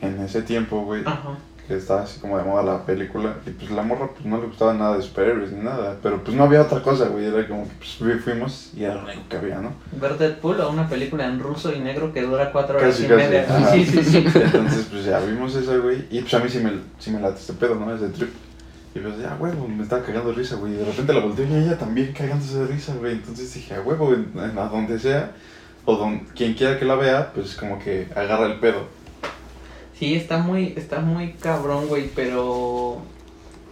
en 0.00 0.20
ese 0.20 0.42
tiempo, 0.42 0.82
güey 0.84 1.02
Ajá. 1.06 1.38
que 1.66 1.76
estaba 1.76 2.02
así 2.02 2.20
como 2.20 2.36
de 2.36 2.44
moda 2.44 2.62
la 2.62 2.84
película 2.84 3.36
y 3.46 3.50
pues 3.50 3.70
la 3.70 3.82
morra 3.82 4.08
pues 4.12 4.26
no 4.26 4.38
le 4.38 4.46
gustaba 4.48 4.74
nada 4.74 4.96
de 4.96 5.02
superhéroes 5.02 5.52
ni 5.52 5.62
nada, 5.64 5.96
pero 6.02 6.22
pues 6.22 6.36
no 6.36 6.44
había 6.44 6.60
otra 6.62 6.82
cosa, 6.82 7.06
güey, 7.08 7.24
era 7.26 7.46
como 7.48 7.64
que 7.64 7.74
pues 7.78 7.90
fui- 7.98 8.18
fuimos 8.18 8.70
y 8.76 8.84
era 8.84 8.94
lo 8.96 9.04
único 9.04 9.22
que 9.30 9.36
había, 9.38 9.60
¿no? 9.60 9.72
Ver 9.92 10.18
Deadpool 10.18 10.60
o 10.60 10.70
una 10.70 10.86
película 10.88 11.26
en 11.26 11.40
ruso 11.40 11.72
y 11.72 11.78
negro 11.80 12.12
que 12.12 12.20
dura 12.22 12.52
4 12.52 12.76
horas 12.78 12.90
Casi, 12.90 13.04
y 13.04 13.08
casi, 13.08 13.22
media. 13.22 13.46
ajá. 13.48 13.70
Sí, 13.72 13.86
sí, 13.86 14.04
sí. 14.04 14.24
Entonces 14.34 14.86
pues 14.90 15.04
ya 15.06 15.20
vimos 15.20 15.54
esa, 15.56 15.76
güey, 15.78 16.04
y 16.10 16.20
pues 16.20 16.34
a 16.34 16.38
mí 16.40 16.48
sí 16.50 16.58
me, 16.60 16.72
sí 16.98 17.10
me 17.10 17.20
late 17.20 17.38
este 17.40 17.52
pedo, 17.54 17.74
¿no? 17.76 17.94
Ese 17.94 18.08
trip. 18.08 18.30
Y 18.94 19.00
pues 19.00 19.18
ya, 19.18 19.36
huevo, 19.40 19.66
me 19.66 19.82
estaba 19.82 20.04
cagando 20.04 20.30
de 20.30 20.36
risa, 20.36 20.54
güey, 20.56 20.74
y 20.74 20.76
de 20.76 20.84
repente 20.84 21.12
la 21.12 21.20
volteé 21.20 21.46
y 21.48 21.54
ella 21.54 21.76
también 21.76 22.12
cagándose 22.12 22.60
de 22.60 22.66
risa, 22.68 22.94
güey, 22.94 23.14
entonces 23.14 23.52
dije, 23.52 23.74
a 23.74 23.80
huevo, 23.82 24.12
en, 24.14 24.30
en- 24.38 24.56
a 24.58 24.66
donde 24.68 24.98
sea, 25.00 25.32
o 25.84 25.96
don, 25.96 26.20
quien 26.36 26.54
quiera 26.54 26.78
que 26.78 26.84
la 26.84 26.94
vea, 26.94 27.32
pues 27.34 27.56
como 27.56 27.78
que 27.78 28.06
agarra 28.14 28.46
el 28.46 28.60
pedo. 28.60 28.86
Sí, 29.98 30.14
está 30.14 30.38
muy, 30.38 30.74
está 30.76 31.00
muy 31.00 31.32
cabrón, 31.34 31.88
güey, 31.88 32.08
pero 32.14 32.98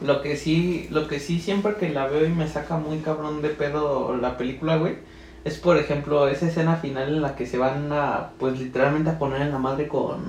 lo 0.04 0.22
que 0.22 0.36
sí, 0.36 0.88
lo 0.90 1.06
que 1.06 1.20
sí 1.20 1.40
siempre 1.40 1.74
que 1.76 1.88
la 1.90 2.06
veo 2.08 2.24
y 2.26 2.30
me 2.30 2.48
saca 2.48 2.76
muy 2.76 2.98
cabrón 2.98 3.42
de 3.42 3.50
pedo 3.50 4.16
la 4.16 4.36
película, 4.36 4.76
güey, 4.76 4.96
es 5.44 5.58
por 5.58 5.76
ejemplo 5.78 6.28
esa 6.28 6.46
escena 6.48 6.76
final 6.76 7.08
en 7.08 7.22
la 7.22 7.34
que 7.36 7.46
se 7.46 7.58
van 7.58 7.92
a, 7.92 8.30
pues 8.38 8.58
literalmente 8.58 9.10
a 9.10 9.18
poner 9.18 9.42
en 9.42 9.52
la 9.52 9.58
madre 9.58 9.88
con 9.88 10.20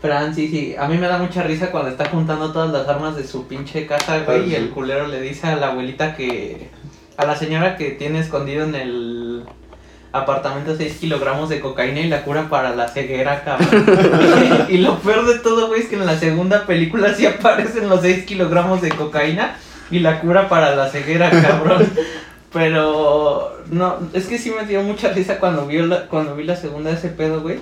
Francis 0.00 0.52
y 0.52 0.76
a 0.76 0.86
mí 0.88 0.98
me 0.98 1.08
da 1.08 1.18
mucha 1.18 1.42
risa 1.42 1.70
cuando 1.70 1.90
está 1.90 2.08
juntando 2.08 2.52
todas 2.52 2.70
las 2.70 2.88
armas 2.88 3.16
de 3.16 3.26
su 3.26 3.46
pinche 3.46 3.86
casa, 3.86 4.20
güey, 4.20 4.50
y 4.50 4.54
el 4.54 4.70
culero 4.70 5.06
le 5.06 5.20
dice 5.20 5.46
a 5.46 5.56
la 5.56 5.68
abuelita 5.68 6.14
que, 6.14 6.70
a 7.16 7.24
la 7.24 7.36
señora 7.36 7.76
que 7.76 7.90
tiene 7.92 8.20
escondido 8.20 8.64
en 8.64 8.74
el 8.74 9.44
apartamento 10.12 10.76
6 10.76 10.98
kilogramos 10.98 11.48
de 11.48 11.60
cocaína 11.60 12.00
y 12.00 12.08
la 12.08 12.22
cura 12.22 12.48
para 12.48 12.74
la 12.74 12.88
ceguera, 12.88 13.42
cabrón. 13.44 14.66
y 14.68 14.78
lo 14.78 14.98
peor 14.98 15.26
de 15.26 15.38
todo, 15.38 15.68
güey, 15.68 15.82
es 15.82 15.88
que 15.88 15.96
en 15.96 16.06
la 16.06 16.18
segunda 16.18 16.66
película 16.66 17.14
sí 17.14 17.26
aparecen 17.26 17.88
los 17.88 18.02
6 18.02 18.24
kilogramos 18.24 18.82
de 18.82 18.90
cocaína 18.90 19.56
y 19.90 20.00
la 20.00 20.20
cura 20.20 20.48
para 20.48 20.74
la 20.74 20.88
ceguera, 20.88 21.30
cabrón. 21.30 21.86
Pero 22.52 23.58
no, 23.70 23.98
es 24.12 24.26
que 24.26 24.38
sí 24.38 24.50
me 24.50 24.66
dio 24.66 24.82
mucha 24.82 25.10
risa 25.10 25.38
cuando 25.38 25.66
vi 25.66 25.78
la, 25.78 26.06
cuando 26.06 26.34
vi 26.34 26.44
la 26.44 26.56
segunda 26.56 26.90
de 26.90 26.96
ese 26.96 27.08
pedo, 27.08 27.42
güey. 27.42 27.58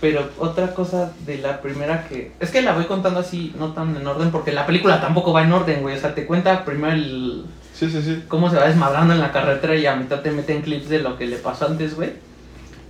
Pero 0.00 0.30
otra 0.38 0.74
cosa 0.74 1.12
de 1.26 1.38
la 1.38 1.60
primera 1.60 2.08
que... 2.08 2.32
Es 2.40 2.50
que 2.50 2.62
la 2.62 2.72
voy 2.72 2.84
contando 2.84 3.20
así, 3.20 3.54
no 3.58 3.72
tan 3.72 3.94
en 3.94 4.06
orden, 4.06 4.30
porque 4.30 4.50
la 4.50 4.64
película 4.66 5.00
tampoco 5.00 5.32
va 5.32 5.42
en 5.42 5.52
orden, 5.52 5.82
güey. 5.82 5.96
O 5.96 6.00
sea, 6.00 6.14
te 6.14 6.26
cuenta 6.26 6.64
primero 6.64 6.94
el... 6.94 7.44
Sí, 7.74 7.90
sí, 7.90 8.00
sí. 8.02 8.24
Cómo 8.26 8.48
se 8.50 8.56
va 8.56 8.66
desmadrando 8.66 9.12
en 9.12 9.20
la 9.20 9.32
carretera 9.32 9.76
y 9.76 9.86
a 9.86 9.96
mitad 9.96 10.20
te 10.20 10.30
meten 10.30 10.62
clips 10.62 10.88
de 10.88 11.00
lo 11.00 11.18
que 11.18 11.26
le 11.26 11.36
pasó 11.36 11.66
antes, 11.66 11.96
güey. 11.96 12.12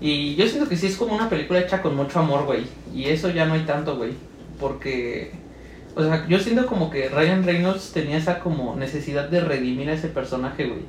Y 0.01 0.37
yo 0.37 0.47
siento 0.47 0.69
que 0.69 0.77
sí 0.77 0.87
es 0.87 0.97
como 0.97 1.15
una 1.15 1.29
película 1.29 1.61
hecha 1.61 1.83
con 1.83 1.97
mucho 1.97 2.21
amor, 2.21 2.45
güey. 2.45 2.67
Y 2.95 3.07
eso 3.07 3.29
ya 3.29 3.45
no 3.45 3.55
hay 3.55 3.63
tanto, 3.63 3.97
güey. 3.97 4.13
Porque... 4.61 5.33
O 5.97 6.05
sea, 6.05 6.27
yo 6.29 6.39
siento 6.39 6.67
como 6.67 6.91
que 6.91 7.09
Ryan 7.09 7.43
Reynolds 7.43 7.91
tenía 7.93 8.19
esa 8.19 8.39
como 8.39 8.77
necesidad 8.77 9.29
de 9.29 9.41
redimir 9.41 9.91
a 9.91 9.95
ese 9.95 10.07
personaje, 10.07 10.67
güey. 10.67 10.83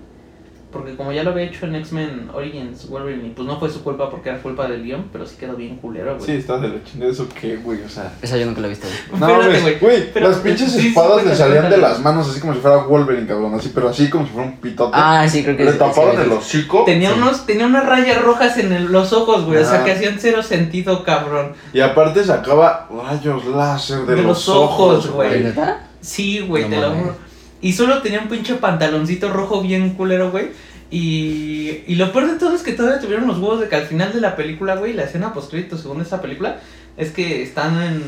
Porque 0.72 0.96
como 0.96 1.12
ya 1.12 1.24
lo 1.24 1.32
había 1.32 1.44
hecho 1.44 1.66
en 1.66 1.76
X-Men 1.76 2.30
Origins 2.34 2.88
Wolverine, 2.90 3.34
pues 3.36 3.46
no 3.46 3.60
fue 3.60 3.70
su 3.70 3.84
culpa 3.84 4.10
porque 4.10 4.30
era 4.30 4.42
culpa 4.42 4.68
del 4.68 4.84
guion, 4.84 5.10
pero 5.12 5.26
sí 5.26 5.36
quedó 5.38 5.56
bien 5.56 5.76
culero, 5.78 6.14
güey. 6.16 6.26
Sí, 6.26 6.32
está 6.34 6.58
de 6.60 6.82
chingada 6.84 7.12
eso 7.12 7.28
qué, 7.40 7.58
güey, 7.58 7.82
o 7.84 7.90
sea. 7.90 8.14
Esa 8.22 8.38
yo 8.38 8.46
nunca 8.46 8.62
la 8.62 8.68
he 8.68 8.70
visto. 8.70 8.88
güey. 9.10 9.20
No, 9.20 9.42
Espérate, 9.42 9.78
güey, 9.80 10.24
las 10.24 10.38
pinches 10.38 10.72
sí, 10.72 10.80
sí, 10.80 10.88
espadas 10.88 11.10
le 11.18 11.24
cuéntale, 11.24 11.36
salían 11.36 11.70
de 11.70 11.78
las 11.78 12.00
manos 12.00 12.30
así 12.30 12.40
como 12.40 12.54
si 12.54 12.60
fuera 12.62 12.78
Wolverine, 12.78 13.28
cabrón, 13.28 13.54
así, 13.56 13.72
pero 13.76 13.90
así 13.90 14.10
como 14.10 14.26
si 14.26 14.32
fuera 14.32 14.48
un 14.48 14.58
pitote. 14.58 14.92
Ah, 14.96 15.28
sí, 15.30 15.44
creo 15.44 15.58
que 15.58 15.66
Le 15.66 15.74
sí, 15.74 15.78
taparon 15.78 16.16
sí, 16.16 16.22
el 16.24 16.32
hocico 16.32 16.84
Tenía, 16.86 17.10
Sí. 17.12 17.16
unos, 17.18 17.46
tenía 17.46 17.66
unas 17.66 17.86
rayas 17.86 18.22
rojas 18.22 18.58
en 18.58 18.72
el- 18.72 18.86
los 18.92 19.12
ojos, 19.14 19.44
güey. 19.46 19.62
O 19.62 19.66
sea, 19.66 19.84
que 19.84 19.92
hacían 19.92 20.16
cero 20.20 20.42
sentido, 20.42 21.04
cabrón. 21.04 21.54
y 21.74 21.82
aparte 21.82 22.24
sacaba 22.24 22.88
rayos 22.90 23.46
láser 23.46 24.06
de, 24.06 24.16
De 24.16 24.22
los, 24.22 24.48
los 24.48 24.50
ojos, 24.50 25.06
ojos, 25.06 25.12
güey. 25.12 25.44
Sí, 26.00 26.40
güey, 26.40 26.64
No 26.64 26.70
te 26.70 26.82
lo 26.82 26.92
juro. 26.92 27.31
Y 27.62 27.74
solo 27.74 28.02
tenía 28.02 28.22
un 28.22 28.28
pinche 28.28 28.56
pantaloncito 28.56 29.32
rojo 29.32 29.62
bien 29.62 29.92
culero, 29.92 30.32
güey. 30.32 30.50
Y, 30.90 31.84
y 31.88 31.96
lo 31.96 32.12
peor 32.12 32.32
de 32.32 32.38
todo 32.38 32.54
es 32.54 32.64
que 32.64 32.74
todavía 32.74 33.00
tuvieron 33.00 33.28
los 33.28 33.38
huevos 33.38 33.62
de 33.62 33.70
que 33.70 33.76
al 33.76 33.86
final 33.86 34.12
de 34.12 34.20
la 34.20 34.36
película, 34.36 34.76
güey, 34.76 34.94
la 34.94 35.04
escena 35.04 35.34
post 35.34 35.54
según 35.54 36.02
esa 36.02 36.22
película, 36.22 36.60
es 36.98 37.12
que 37.12 37.44
están 37.44 37.82
en 37.82 38.04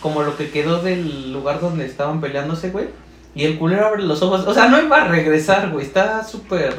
como 0.00 0.22
lo 0.22 0.36
que 0.36 0.50
quedó 0.50 0.82
del 0.82 1.32
lugar 1.32 1.60
donde 1.60 1.86
estaban 1.86 2.20
peleándose, 2.20 2.70
güey. 2.70 2.88
Y 3.34 3.44
el 3.44 3.58
culero 3.58 3.86
abre 3.86 4.02
los 4.02 4.22
ojos. 4.22 4.46
O 4.46 4.52
sea, 4.52 4.68
no 4.68 4.80
iba 4.80 5.02
a 5.02 5.08
regresar, 5.08 5.70
güey. 5.70 5.86
Está 5.86 6.24
súper... 6.24 6.76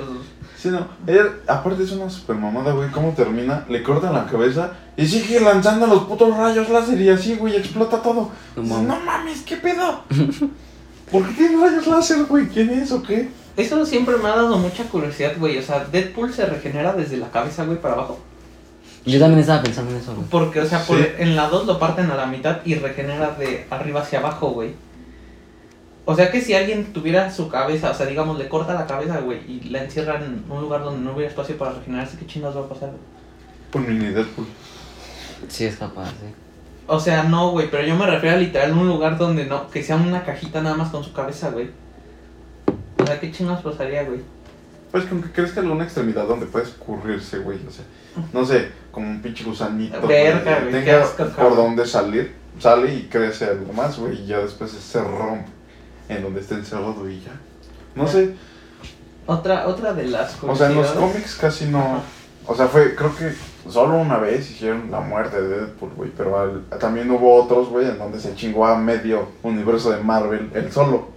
Sí, 0.58 0.70
no. 0.70 0.88
Ella, 1.08 1.26
aparte 1.48 1.84
es 1.84 1.92
una 1.92 2.10
super 2.10 2.36
mamada, 2.36 2.72
güey. 2.74 2.90
¿Cómo 2.92 3.12
termina? 3.14 3.66
Le 3.68 3.82
cortan 3.82 4.14
la 4.14 4.26
cabeza 4.26 4.72
y 4.96 5.06
sigue 5.06 5.40
lanzando 5.40 5.88
los 5.88 6.04
putos 6.04 6.36
rayos 6.38 6.70
láser 6.70 7.02
y 7.02 7.10
así, 7.10 7.36
güey, 7.36 7.56
explota 7.56 8.02
todo. 8.02 8.30
No 8.56 8.64
mames. 8.64 8.88
no 8.88 9.00
mames, 9.00 9.42
¿qué 9.42 9.58
pedo? 9.58 10.04
¿Por 11.14 11.26
qué 11.28 11.34
tiene 11.36 11.62
rayos 11.66 11.88
láser, 11.88 12.26
güey? 12.26 12.48
¿Quién 12.48 12.70
es 12.72 12.92
o 12.92 13.02
qué? 13.02 13.30
Eso 13.56 13.86
siempre 13.86 14.18
me 14.18 14.28
ha 14.28 14.36
dado 14.36 14.58
mucha 14.58 14.84
curiosidad, 14.86 15.34
güey. 15.38 15.58
O 15.58 15.62
sea, 15.62 15.86
Deadpool 15.86 16.34
se 16.34 16.46
regenera 16.46 16.92
desde 16.94 17.16
la 17.18 17.30
cabeza, 17.32 17.64
güey, 17.64 17.78
para 17.80 17.94
abajo. 17.94 18.20
Yo 19.06 19.20
también 19.20 19.40
estaba 19.42 19.62
pensando 19.62 19.92
en 19.92 19.98
eso, 19.98 20.16
güey. 20.16 20.28
Porque, 20.30 20.60
o 20.62 20.66
sea, 20.66 20.84
por- 20.86 20.98
Sí. 20.98 21.06
en 21.20 21.36
la 21.36 21.48
2 21.50 21.66
lo 21.68 21.78
parten 21.80 22.10
a 22.12 22.16
la 22.16 22.26
mitad 22.26 22.58
y 22.66 22.76
regenera 22.76 23.32
de 23.38 23.66
arriba 23.70 24.02
hacia 24.02 24.20
abajo, 24.20 24.50
güey. 24.50 24.72
O 26.06 26.16
sea 26.16 26.32
que 26.32 26.42
si 26.42 26.54
alguien 26.54 26.92
tuviera 26.92 27.32
su 27.32 27.48
cabeza, 27.48 27.92
o 27.92 27.94
sea, 27.94 28.06
digamos, 28.08 28.38
le 28.38 28.50
corta 28.50 28.74
la 28.74 28.86
cabeza, 28.88 29.20
güey, 29.22 29.40
y 29.50 29.70
la 29.70 29.84
encierra 29.84 30.16
en 30.22 30.44
un 30.50 30.62
lugar 30.62 30.84
donde 30.84 31.02
no 31.02 31.14
hubiera 31.14 31.30
espacio 31.30 31.58
para 31.58 31.72
regenerarse, 31.74 32.18
¿qué 32.18 32.26
chingados 32.26 32.58
va 32.58 32.62
a 32.66 32.70
pasar, 32.70 32.90
güey? 32.90 33.86
Un 33.88 34.00
mini 34.00 34.12
Deadpool. 34.14 34.48
Sí, 35.48 35.66
es 35.66 35.76
capaz, 35.78 36.10
sí. 36.10 36.34
O 36.88 37.00
sea, 37.00 37.24
no, 37.24 37.52
güey, 37.52 37.70
pero 37.72 37.84
yo 37.84 37.96
me 37.96 38.06
refiero 38.06 38.36
a 38.36 38.40
literal 38.40 38.74
un 38.74 38.88
lugar 38.88 39.18
donde 39.18 39.46
no, 39.46 39.70
que 39.70 39.84
sea 39.84 39.96
una 39.96 40.24
cajita 40.24 40.62
nada 40.62 40.76
más 40.76 40.90
con 40.90 41.04
su 41.04 41.14
cabeza, 41.14 41.50
güey. 41.50 41.70
O 43.02 43.06
sea, 43.06 43.20
¿qué 43.20 43.32
chingados 43.32 43.64
pasaría, 43.64 44.04
güey? 44.04 44.22
Pues 44.92 45.06
con 45.06 45.24
que 45.24 45.32
crezca 45.32 45.62
alguna 45.62 45.86
extremidad 45.86 46.28
donde 46.28 46.46
pueda 46.46 46.66
escurrirse, 46.66 47.40
güey. 47.40 47.60
O 47.68 47.72
sea, 47.72 47.86
no 48.32 48.46
sé, 48.46 48.70
como 48.92 49.10
un 49.10 49.22
pinche 49.22 49.44
gusanito. 49.44 50.06
Verga, 50.06 50.60
güey, 50.60 50.72
Tenga 50.72 51.04
asco, 51.04 51.26
por 51.30 51.56
donde 51.56 51.86
salir. 51.86 52.36
Sale 52.60 52.94
y 52.94 53.08
crece 53.08 53.46
algo 53.46 53.74
más, 53.74 53.98
güey. 53.98 54.22
Y 54.22 54.28
ya 54.28 54.40
después 54.40 54.72
se 54.72 55.02
rompe 55.02 55.50
en 56.10 56.22
donde 56.22 56.42
está 56.42 56.56
encerrado 56.56 57.10
y 57.10 57.20
ya. 57.20 57.32
No 57.96 58.08
sé. 58.08 58.36
Otra, 59.26 59.68
otra 59.68 59.94
de 59.94 60.08
las 60.08 60.38
O 60.44 60.56
sea, 60.56 60.70
en 60.70 60.76
los 60.76 60.92
cómics 60.92 61.36
casi 61.36 61.66
no. 61.66 62.02
O 62.46 62.56
sea, 62.56 62.68
fue, 62.68 62.94
creo 62.94 63.16
que 63.16 63.34
solo 63.70 63.96
una 63.98 64.18
vez 64.18 64.50
hicieron 64.52 64.90
la 64.92 65.00
muerte 65.00 65.42
de 65.42 65.48
Deadpool, 65.62 65.92
güey. 65.96 66.10
Pero 66.18 66.40
al- 66.40 66.64
también 66.80 67.10
hubo 67.12 67.36
otros, 67.44 67.70
güey, 67.70 67.88
en 67.88 67.98
donde 67.98 68.20
se 68.20 68.36
chingó 68.36 68.66
a 68.66 68.78
medio 68.78 69.28
universo 69.44 69.92
de 69.92 70.04
Marvel, 70.04 70.50
él 70.54 70.72
solo. 70.72 71.12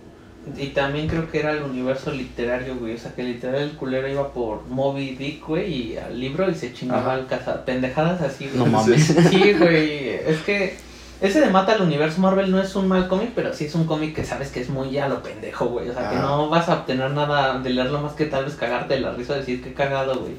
Y 0.57 0.69
también 0.69 1.09
creo 1.09 1.29
que 1.29 1.41
era 1.41 1.51
el 1.51 1.63
universo 1.65 2.13
literario, 2.13 2.77
güey. 2.77 2.95
O 2.95 2.99
sea, 2.99 3.13
que 3.15 3.25
literal 3.25 3.57
el 3.63 3.73
culero 3.73 4.07
iba 4.09 4.33
por 4.33 4.63
Moby 4.69 5.17
Dick, 5.17 5.45
güey, 5.45 5.73
y 5.73 5.97
al 5.97 6.21
libro 6.21 6.49
y 6.49 6.55
se 6.55 6.73
chingaba 6.73 7.15
al 7.15 7.27
cazar. 7.27 7.65
Pendejadas 7.65 8.21
así, 8.23 8.47
güey. 8.49 8.59
No 8.59 8.67
mames. 8.67 9.07
Sí, 9.31 9.53
güey. 9.55 10.11
Es 10.11 10.39
que 10.47 10.77
ese 11.21 11.41
de 11.41 11.51
Mata 11.51 11.73
al 11.73 11.83
Universo 11.83 12.21
Marvel 12.21 12.53
no 12.53 12.61
es 12.61 12.77
un 12.77 12.87
mal 12.87 13.09
cómic, 13.09 13.31
pero 13.35 13.53
sí 13.55 13.65
es 13.65 13.75
un 13.75 13.87
cómic 13.87 14.15
que 14.15 14.25
sabes 14.25 14.51
que 14.53 14.61
es 14.61 14.69
muy 14.69 14.93
ya 14.93 15.09
lo 15.09 15.21
pendejo, 15.21 15.65
güey. 15.67 15.89
O 15.89 15.93
sea, 15.95 16.11
que 16.11 16.17
Ah. 16.17 16.21
no 16.23 16.49
vas 16.49 16.69
a 16.69 16.75
obtener 16.75 17.11
nada 17.11 17.59
de 17.59 17.71
leerlo 17.71 18.01
más 18.01 18.13
que 18.13 18.27
tal 18.27 18.45
vez 18.45 18.55
cagarte 18.55 18.95
de 18.95 19.01
la 19.01 19.13
risa 19.15 19.35
y 19.35 19.41
decir 19.41 19.65
que 19.65 19.75
cagado, 19.75 20.21
güey. 20.21 20.35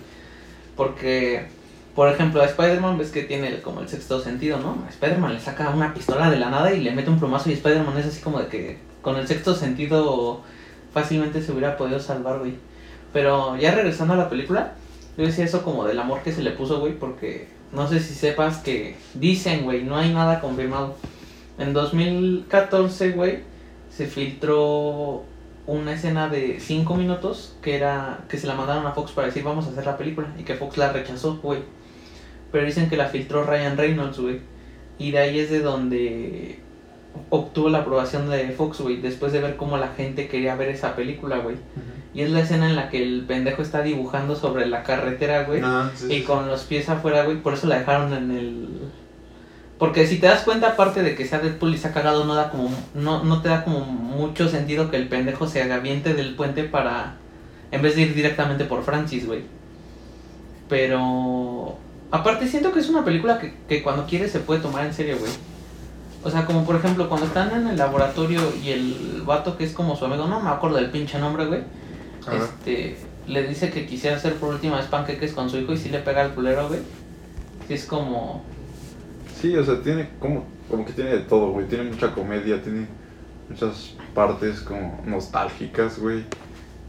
Porque, 0.78 1.47
por 1.98 2.10
ejemplo, 2.10 2.43
a 2.43 2.45
Spider-Man 2.45 3.00
ves 3.00 3.10
que 3.10 3.24
tiene 3.24 3.60
como 3.64 3.82
el 3.82 3.89
sexto 3.89 4.20
sentido, 4.20 4.60
¿no? 4.60 4.84
A 4.86 4.89
Spider-Man 4.89 5.34
le 5.34 5.39
saca 5.39 5.72
una 5.72 5.95
pistola 5.95 6.30
de 6.30 6.38
la 6.38 6.52
nada 6.52 6.72
y 6.72 6.82
le 6.82 6.91
mete 6.91 7.10
un 7.10 7.18
plomazo 7.18 7.50
y 7.50 7.54
Spider-Man 7.54 7.98
es 7.98 8.06
así 8.06 8.22
como 8.22 8.38
de 8.38 8.45
que 8.50 8.78
con 9.02 9.16
el 9.16 9.28
sexto 9.28 9.56
sentido 9.56 10.43
fácilmente 10.93 11.41
se 11.41 11.52
hubiera 11.52 11.76
podido 11.76 12.00
salvar, 12.00 12.38
güey. 12.38 12.54
Pero 13.14 13.58
ya 13.58 13.74
regresando 13.74 14.14
a 14.14 14.18
la 14.18 14.30
película, 14.30 14.76
yo 15.18 15.26
decía 15.26 15.45
eso 15.45 15.64
como 15.64 15.86
del 15.86 15.98
amor 15.98 16.22
que 16.22 16.32
se 16.32 16.43
le 16.43 16.52
puso, 16.52 16.80
güey, 16.80 16.93
porque 16.93 17.48
no 17.72 17.88
sé 17.88 18.00
si 18.00 18.14
sepas 18.14 18.60
que 18.60 18.95
dicen, 19.16 19.64
güey, 19.64 19.82
no 19.82 19.98
hay 19.98 20.14
nada 20.14 20.39
confirmado. 20.39 20.93
En 21.58 21.74
2014, 21.74 23.14
güey, 23.14 23.39
se 23.89 24.06
filtró 24.06 25.24
una 25.66 25.93
escena 25.93 26.30
de 26.30 26.60
5 26.60 26.93
minutos 26.93 27.56
que 27.64 27.76
era 27.76 28.20
que 28.30 28.38
se 28.38 28.45
la 28.45 28.54
mandaron 28.54 28.86
a 28.86 28.91
Fox 28.91 29.14
para 29.14 29.30
decir 29.30 29.43
vamos 29.43 29.66
a 29.66 29.72
hacer 29.72 29.88
la 29.88 29.98
película 29.98 30.28
y 30.38 30.43
que 30.43 30.54
Fox 30.54 30.78
la 30.78 30.93
rechazó, 30.93 31.38
güey. 31.38 31.76
Pero 32.58 32.66
dicen 32.66 32.89
que 32.89 32.97
la 32.97 33.05
filtró 33.05 33.43
Ryan 33.43 33.78
Reynolds, 33.78 34.18
güey. 34.18 34.39
Y 34.97 35.12
de 35.12 35.20
ahí 35.20 35.39
es 35.39 35.51
de 35.51 35.60
donde 35.60 36.58
obtuvo 37.30 37.70
la 37.70 37.82
aprobación 37.82 38.32
de 38.32 38.49
Fox, 38.49 38.82
güey, 38.82 38.97
después 38.97 39.32
de 39.32 39.41
ver 39.41 39.58
cómo 39.58 39.78
la 39.78 39.89
gente 39.89 40.28
quería 40.28 40.55
ver 40.55 40.70
esa 40.70 40.95
película, 40.95 41.38
güey. 41.38 41.58
Y 42.16 42.24
es 42.24 42.32
la 42.32 42.39
escena 42.39 42.68
en 42.68 42.76
la 42.76 42.89
que 42.89 43.03
el 43.03 43.26
pendejo 43.28 43.62
está 43.62 43.84
dibujando 43.84 44.36
sobre 44.36 44.66
la 44.66 44.82
carretera, 44.82 45.43
güey. 45.43 45.62
Ah, 45.64 45.91
sí, 45.93 46.12
Y 46.12 46.22
con 46.24 46.47
los 46.47 46.64
pies 46.64 46.89
afuera, 46.89 47.26
güey, 47.26 47.38
por 47.43 47.53
eso 47.53 47.68
la 47.68 47.78
dejaron 47.78 48.12
en 48.12 48.32
el... 48.32 48.68
Porque 49.78 50.08
si 50.08 50.18
te 50.18 50.26
das 50.26 50.41
cuenta, 50.41 50.70
aparte 50.70 51.03
de 51.03 51.14
que 51.14 51.26
sea 51.26 51.38
Deadpool 51.38 51.76
y 51.76 51.78
se 51.78 51.89
ha 51.89 51.93
cagado, 51.93 52.26
no 52.26 52.34
da 52.34 52.49
como... 52.49 52.72
No, 52.95 53.24
no 53.24 53.43
te 53.43 53.49
da 53.49 53.64
como 53.66 53.82
mucho 53.82 54.49
sentido 54.49 54.89
que 54.89 54.97
el 54.97 55.10
pendejo 55.10 55.45
se 55.45 55.62
agaviente 55.62 56.16
del 56.16 56.34
puente 56.34 56.64
para... 56.64 57.18
En 57.70 57.84
vez 57.84 57.95
de 57.95 58.01
ir 58.01 58.16
directamente 58.16 58.66
por 58.66 58.82
Francis, 58.82 59.28
güey. 59.28 59.43
Pero... 60.68 61.78
Aparte 62.12 62.47
siento 62.47 62.72
que 62.72 62.80
es 62.80 62.89
una 62.89 63.03
película 63.03 63.39
que, 63.39 63.53
que 63.68 63.84
cuando 63.84 64.05
quiere 64.05 64.30
se 64.30 64.39
puede 64.39 64.62
tomar 64.62 64.86
en 64.86 64.93
serio, 64.93 65.18
güey. 65.20 65.32
O 66.24 66.30
sea, 66.30 66.45
como 66.45 66.66
por 66.66 66.76
ejemplo, 66.76 67.08
cuando 67.10 67.28
están 67.28 67.53
en 67.53 67.68
el 67.68 67.78
laboratorio 67.78 68.41
y 68.64 68.70
el 68.70 69.24
vato 69.26 69.58
que 69.58 69.64
es 69.64 69.74
como 69.74 69.95
su 69.95 70.05
amigo, 70.05 70.28
no 70.28 70.39
me 70.39 70.49
acuerdo 70.49 70.78
del 70.78 70.89
pinche 70.89 71.20
nombre, 71.20 71.45
güey. 71.45 71.62
Ajá. 72.26 72.38
Este, 72.38 72.97
le 73.28 73.47
dice 73.47 73.70
que 73.70 73.86
quisiera 73.86 74.18
hacer 74.18 74.36
por 74.36 74.53
última 74.53 74.78
vez 74.78 74.86
panqueques 74.88 75.34
con 75.34 75.49
su 75.49 75.58
hijo 75.58 75.74
y 75.74 75.78
si 75.78 75.89
le 75.89 75.99
pega 75.99 76.22
al 76.22 76.34
culero, 76.34 76.68
güey. 76.68 76.80
Sí, 77.68 77.74
es 77.74 77.86
como. 77.86 78.43
Sí, 79.39 79.55
o 79.55 79.64
sea, 79.64 79.82
tiene 79.82 80.10
como, 80.20 80.45
como 80.70 80.86
que 80.86 80.93
tiene 80.93 81.12
de 81.12 81.20
todo, 81.20 81.51
güey. 81.51 81.68
Tiene 81.68 81.86
mucha 81.86 82.14
comedia, 82.14 82.62
tiene 82.62 82.88
muchas 83.49 83.93
partes 84.14 84.62
como 84.62 85.01
nostálgicas, 85.05 85.99
güey. 85.99 86.24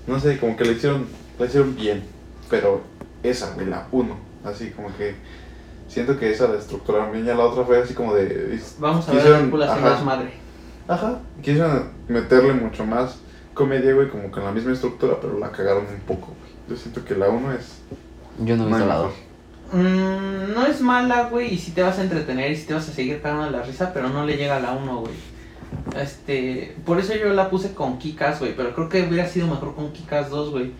No 0.06 0.18
sé, 0.18 0.38
como 0.38 0.56
que 0.56 0.64
le 0.64 0.72
hicieron, 0.72 1.06
la 1.38 1.46
hicieron 1.46 1.74
bien. 1.74 2.04
Pero 2.48 2.82
esa, 3.22 3.52
güey, 3.54 3.66
la 3.66 3.86
uno. 3.92 4.27
Así 4.44 4.70
como 4.70 4.94
que 4.96 5.14
siento 5.88 6.18
que 6.18 6.30
esa 6.30 6.48
la 6.48 6.58
estructuraron 6.58 7.12
bien. 7.12 7.24
Ya 7.24 7.34
la 7.34 7.44
otra 7.44 7.64
fue 7.64 7.80
así 7.82 7.94
como 7.94 8.14
de. 8.14 8.60
Vamos 8.78 9.08
a 9.08 9.12
ver 9.12 9.26
a 9.26 9.38
Deadpool 9.38 9.62
haciendo 9.62 10.28
ajá. 10.88 11.20
Quisieron 11.42 11.90
meterle 12.08 12.54
mucho 12.54 12.84
más 12.84 13.18
comedia, 13.54 13.92
güey, 13.92 14.08
como 14.08 14.30
con 14.30 14.44
la 14.44 14.52
misma 14.52 14.72
estructura, 14.72 15.16
pero 15.20 15.38
la 15.38 15.50
cagaron 15.50 15.86
un 15.86 16.00
poco, 16.00 16.28
güey. 16.28 16.52
Yo 16.68 16.76
siento 16.76 17.04
que 17.04 17.14
la 17.14 17.28
uno 17.28 17.52
es. 17.52 17.78
Yo 18.44 18.56
no 18.56 18.66
he 18.66 18.70
no 18.70 18.76
visto 18.76 18.86
la 18.86 18.94
mejor. 18.94 19.10
2. 19.10 19.28
Mm, 19.70 20.54
no 20.54 20.66
es 20.66 20.80
mala, 20.80 21.28
güey, 21.28 21.52
y 21.52 21.58
si 21.58 21.72
te 21.72 21.82
vas 21.82 21.98
a 21.98 22.02
entretener 22.02 22.52
y 22.52 22.56
si 22.56 22.66
te 22.66 22.74
vas 22.74 22.88
a 22.88 22.92
seguir 22.92 23.20
cagando 23.20 23.50
la 23.50 23.62
risa, 23.62 23.92
pero 23.92 24.08
no 24.08 24.24
le 24.24 24.36
llega 24.36 24.56
a 24.56 24.60
la 24.60 24.72
1, 24.72 25.00
güey. 25.00 25.14
Este, 26.00 26.74
por 26.86 26.98
eso 26.98 27.14
yo 27.14 27.32
la 27.34 27.50
puse 27.50 27.74
con 27.74 27.98
Kikas, 27.98 28.38
güey, 28.38 28.56
pero 28.56 28.74
creo 28.74 28.88
que 28.88 29.02
hubiera 29.02 29.28
sido 29.28 29.46
mejor 29.46 29.74
con 29.74 29.92
Kikas 29.92 30.30
2, 30.30 30.50
güey. 30.50 30.72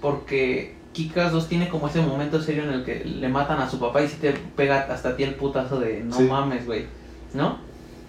Porque 0.00 0.74
Kikas 0.92 1.32
2 1.32 1.48
tiene 1.48 1.68
como 1.68 1.88
ese 1.88 2.00
momento 2.00 2.42
serio 2.42 2.64
en 2.64 2.70
el 2.70 2.84
que 2.84 3.04
le 3.04 3.28
matan 3.28 3.60
a 3.60 3.70
su 3.70 3.78
papá 3.78 4.02
y 4.02 4.08
si 4.08 4.16
te 4.16 4.32
pega 4.56 4.86
hasta 4.90 5.10
a 5.10 5.16
ti 5.16 5.22
el 5.22 5.34
putazo 5.34 5.78
de 5.78 6.00
no 6.04 6.16
Sí. 6.16 6.24
mames, 6.24 6.66
güey. 6.66 6.86
¿No? 7.32 7.58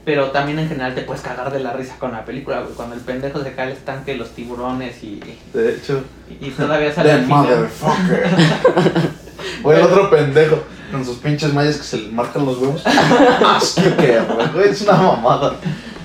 Pero 0.03 0.31
también 0.31 0.57
en 0.57 0.67
general 0.67 0.95
te 0.95 1.03
puedes 1.03 1.21
cagar 1.21 1.51
de 1.53 1.59
la 1.59 1.73
risa 1.73 1.95
con 1.99 2.11
la 2.11 2.25
película, 2.25 2.61
güey. 2.61 2.73
Cuando 2.73 2.95
el 2.95 3.01
pendejo 3.01 3.43
se 3.43 3.53
cae 3.53 3.67
al 3.67 3.73
estanque, 3.73 4.15
los 4.15 4.31
tiburones 4.31 5.03
y, 5.03 5.21
De 5.53 5.75
hecho, 5.75 6.03
y 6.39 6.49
todavía 6.49 6.91
sale 6.95 7.17
The 7.17 7.21
motherfucker. 7.27 8.25
o 9.63 9.73
el 9.73 9.81
otro 9.81 10.09
pendejo 10.09 10.63
con 10.91 11.05
sus 11.05 11.17
pinches 11.17 11.53
mallas 11.53 11.77
que 11.77 11.83
se 11.83 11.97
le 11.97 12.09
marcan 12.11 12.45
los 12.45 12.57
huevos. 12.57 12.83
Que, 13.99 14.19
güey, 14.53 14.69
es 14.69 14.81
una 14.81 14.93
mamada. 14.93 15.55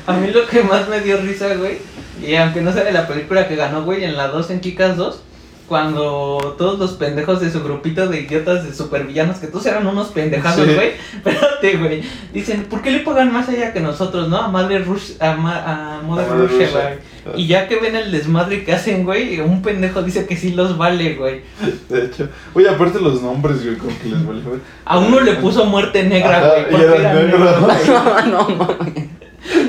A 0.07 0.12
mí 0.12 0.31
lo 0.31 0.47
que 0.47 0.62
más 0.62 0.87
me 0.89 1.01
dio 1.01 1.16
risa, 1.22 1.55
güey, 1.55 1.79
y 2.22 2.35
aunque 2.37 2.61
no 2.61 2.72
sea 2.72 2.85
de 2.85 2.93
la 2.93 3.09
película 3.09 3.49
que 3.49 3.57
ganó, 3.57 3.83
güey, 3.85 4.05
en 4.05 4.16
la 4.16 4.29
2, 4.29 4.51
en 4.51 4.61
Kikas 4.61 4.97
2, 4.97 5.20
cuando 5.69 6.55
todos 6.59 6.79
los 6.79 6.93
pendejos 6.93 7.41
de 7.41 7.51
su 7.51 7.62
grupito 7.62 8.07
de 8.09 8.21
idiotas 8.21 8.64
de 8.64 8.73
supervillanos, 8.75 9.39
que 9.39 9.47
todos 9.49 9.67
eran 9.67 9.87
unos 9.87 10.09
pendejazos, 10.09 10.67
Sí. 10.67 10.75
güey, 10.75 10.91
espérate, 11.17 11.77
güey, 11.77 12.03
dicen, 12.33 12.64
¿por 12.64 12.83
qué 12.83 12.91
le 12.93 13.01
pagan 13.01 13.33
más 13.33 13.49
allá 13.49 13.73
que 13.73 13.81
nosotros, 13.81 14.29
no? 14.29 14.37
A 14.39 14.49
Madre 14.49 14.79
Rush, 14.81 15.12
a, 15.21 15.33
Ma- 15.35 15.99
a 15.99 16.03
Mother 16.03 16.29
Russia, 16.29 16.69
güey. 16.73 17.17
Y 17.43 17.49
ya 17.49 17.67
que 17.67 17.77
ven 17.81 17.97
el 17.97 18.12
desmadre 18.12 18.64
que 18.64 18.73
hacen, 18.73 19.05
güey, 19.05 19.41
un 19.41 19.61
pendejo 19.61 20.03
dice 20.03 20.27
que 20.27 20.37
sí 20.37 20.53
los 20.53 20.79
vale, 20.79 21.14
güey. 21.14 21.41
De 21.89 22.05
hecho, 22.05 22.29
oye, 22.55 22.69
aparte 22.69 23.01
los 23.01 23.21
nombres, 23.21 23.64
güey, 23.64 23.77
como 23.77 23.99
que 23.99 24.09
les 24.09 24.25
vale, 24.27 24.41
güey. 24.43 24.61
A 24.85 24.99
uno 24.99 25.21
le 25.21 25.35
puso 25.35 25.64
muerte 25.67 26.05
negra, 26.05 26.39
Ajá, 26.39 26.53
güey, 26.71 26.81
y 26.81 26.85
era 26.85 27.12
negro. 27.14 27.39
negro. 27.39 28.27
no 28.31 28.49
mames. 28.51 29.05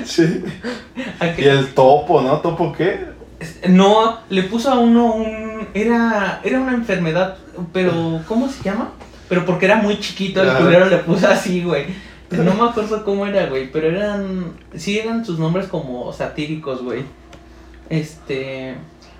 Sí. 0.05 0.43
Y 1.37 1.43
el 1.43 1.67
topo, 1.73 2.21
¿no? 2.21 2.37
¿Topo 2.41 2.71
qué? 2.73 3.17
No, 3.69 4.19
le 4.29 4.43
puso 4.43 4.71
a 4.71 4.79
uno 4.79 5.13
un... 5.13 5.46
Era, 5.73 6.41
era 6.43 6.59
una 6.59 6.73
enfermedad, 6.73 7.37
pero 7.73 8.21
¿cómo 8.27 8.49
se 8.49 8.63
llama? 8.63 8.91
Pero 9.29 9.45
porque 9.45 9.65
era 9.65 9.77
muy 9.77 9.99
chiquito, 9.99 10.41
el 10.41 10.57
culero 10.57 10.85
le 10.89 10.97
puso 10.99 11.27
así, 11.27 11.63
güey. 11.63 11.85
No 12.31 12.53
me 12.53 12.69
acuerdo 12.69 13.03
cómo 13.05 13.25
era, 13.25 13.45
güey, 13.47 13.71
pero 13.71 13.87
eran... 13.87 14.53
Sí 14.75 14.99
eran 14.99 15.25
sus 15.25 15.39
nombres 15.39 15.67
como 15.67 16.11
satíricos, 16.13 16.83
güey. 16.83 17.03
Este... 17.89 18.75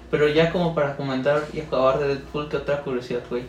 Pero 0.10 0.30
ya 0.30 0.52
como 0.52 0.74
para 0.74 0.96
comentar 0.96 1.44
y 1.54 1.60
acabar 1.60 2.00
de 2.00 2.08
Deadpool, 2.08 2.48
¿qué 2.48 2.58
otra 2.58 2.82
curiosidad, 2.82 3.22
güey? 3.30 3.44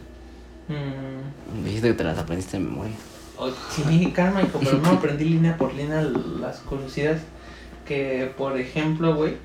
Mm, 0.68 1.64
Dijiste 1.64 1.89
que 1.89 1.95
te 1.95 2.05
las 2.05 2.18
aprendiste 2.18 2.59
de 2.59 2.64
memoria. 2.64 2.93
oh, 3.36 3.49
sí, 3.70 4.12
calma, 4.14 4.43
hijo, 4.43 4.59
pero 4.62 4.78
no 4.78 4.91
aprendí 4.91 5.24
línea 5.24 5.57
por 5.57 5.72
línea 5.72 6.03
las 6.03 6.59
curiosidades. 6.59 7.22
Que, 7.86 8.32
por 8.36 8.59
ejemplo, 8.59 9.14
güey, 9.14 9.36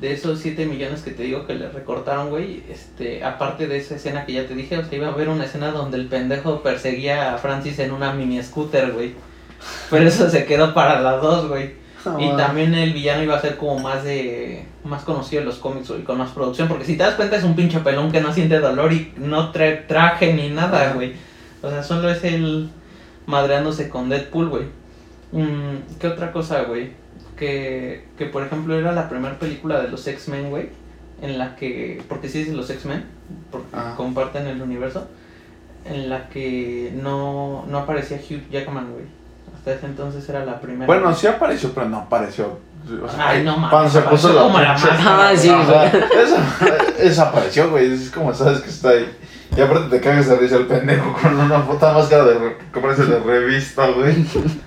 de 0.00 0.12
esos 0.12 0.40
7 0.40 0.66
millones 0.66 1.02
que 1.02 1.10
te 1.10 1.22
digo 1.22 1.46
que 1.46 1.54
le 1.54 1.70
recortaron, 1.70 2.30
güey, 2.30 2.62
este, 2.68 3.24
aparte 3.24 3.66
de 3.66 3.78
esa 3.78 3.96
escena 3.96 4.26
que 4.26 4.34
ya 4.34 4.46
te 4.46 4.54
dije, 4.54 4.76
o 4.78 4.84
sea, 4.84 4.96
iba 4.96 5.08
a 5.08 5.12
haber 5.12 5.28
una 5.28 5.44
escena 5.44 5.70
donde 5.70 5.96
el 5.96 6.06
pendejo 6.06 6.62
perseguía 6.62 7.34
a 7.34 7.38
Francis 7.38 7.78
en 7.78 7.92
una 7.92 8.12
mini 8.12 8.42
scooter, 8.42 8.92
güey. 8.92 9.14
Pero 9.90 10.06
eso 10.06 10.28
se 10.28 10.44
quedó 10.44 10.74
para 10.74 11.00
las 11.00 11.22
dos, 11.22 11.48
güey. 11.48 11.86
Y 12.18 12.36
también 12.36 12.72
el 12.74 12.92
villano 12.92 13.24
iba 13.24 13.36
a 13.36 13.40
ser 13.40 13.56
como 13.56 13.80
más 13.80 14.04
de 14.04 14.64
más 14.84 15.02
conocido 15.02 15.40
en 15.40 15.48
los 15.48 15.56
cómics, 15.56 15.88
güey, 15.88 16.04
con 16.04 16.18
más 16.18 16.30
producción, 16.30 16.68
porque 16.68 16.84
si 16.84 16.96
te 16.96 17.02
das 17.02 17.14
cuenta 17.14 17.34
es 17.36 17.42
un 17.42 17.56
pinche 17.56 17.80
pelón 17.80 18.12
que 18.12 18.20
no 18.20 18.32
siente 18.32 18.60
dolor 18.60 18.92
y 18.92 19.12
no 19.16 19.50
trae 19.50 19.72
traje 19.88 20.32
ni 20.32 20.48
nada, 20.50 20.82
Ajá. 20.82 20.94
güey. 20.94 21.14
O 21.62 21.70
sea, 21.70 21.82
solo 21.82 22.08
es 22.08 22.22
él 22.22 22.70
madreándose 23.26 23.88
con 23.88 24.08
Deadpool, 24.08 24.48
güey. 24.48 24.64
Mm, 25.32 25.98
¿Qué 25.98 26.06
otra 26.06 26.30
cosa, 26.30 26.62
güey? 26.62 26.92
Que, 27.36 28.04
que 28.16 28.26
por 28.26 28.42
ejemplo 28.44 28.78
era 28.78 28.92
la 28.92 29.08
primera 29.08 29.38
película 29.38 29.80
de 29.82 29.88
los 29.88 30.06
X-Men, 30.06 30.48
güey, 30.50 30.70
en 31.20 31.38
la 31.38 31.54
que, 31.56 32.02
porque 32.08 32.28
sí 32.28 32.40
es 32.42 32.48
los 32.48 32.70
X-Men, 32.70 33.04
porque 33.50 33.68
Ah. 33.74 33.94
comparten 33.96 34.46
el 34.46 34.62
universo, 34.62 35.06
en 35.84 36.08
la 36.08 36.28
que 36.28 36.92
no, 36.94 37.64
no 37.68 37.78
aparecía 37.78 38.16
Hugh 38.18 38.48
Jackman, 38.50 38.90
güey. 38.92 39.04
Hasta 39.56 39.74
ese 39.74 39.86
entonces 39.86 40.28
era 40.28 40.44
la 40.44 40.60
primera. 40.60 40.86
Bueno, 40.86 41.14
sí 41.14 41.26
apareció, 41.26 41.72
pero 41.74 41.88
no 41.88 41.98
apareció. 41.98 42.58
O 43.02 43.08
sea, 43.08 43.28
Ay, 43.30 43.42
no 43.44 43.56
mames, 43.56 43.70
Cuando 43.70 43.90
se 43.90 44.00
puso 44.02 44.32
la 44.32 44.42
como 44.42 44.58
la 44.60 44.72
Ah, 44.74 45.32
sí, 45.36 45.50
esa, 45.50 45.86
esa 46.98 47.22
apareció, 47.28 47.70
güey. 47.70 47.92
Es 47.92 48.10
como 48.10 48.32
sabes 48.32 48.60
que 48.60 48.70
está 48.70 48.90
ahí. 48.90 49.12
Y 49.56 49.60
aparte 49.60 49.88
te 49.96 50.00
cagas 50.00 50.28
de 50.28 50.36
risa 50.36 50.56
el 50.56 50.66
pendejo 50.66 51.12
con 51.20 51.38
una 51.38 51.64
puta 51.66 51.92
máscara 51.92 52.24
de, 52.24 52.56
que 52.72 52.80
parece 52.80 53.04
de 53.06 53.18
revista, 53.20 53.88
güey. 53.88 54.14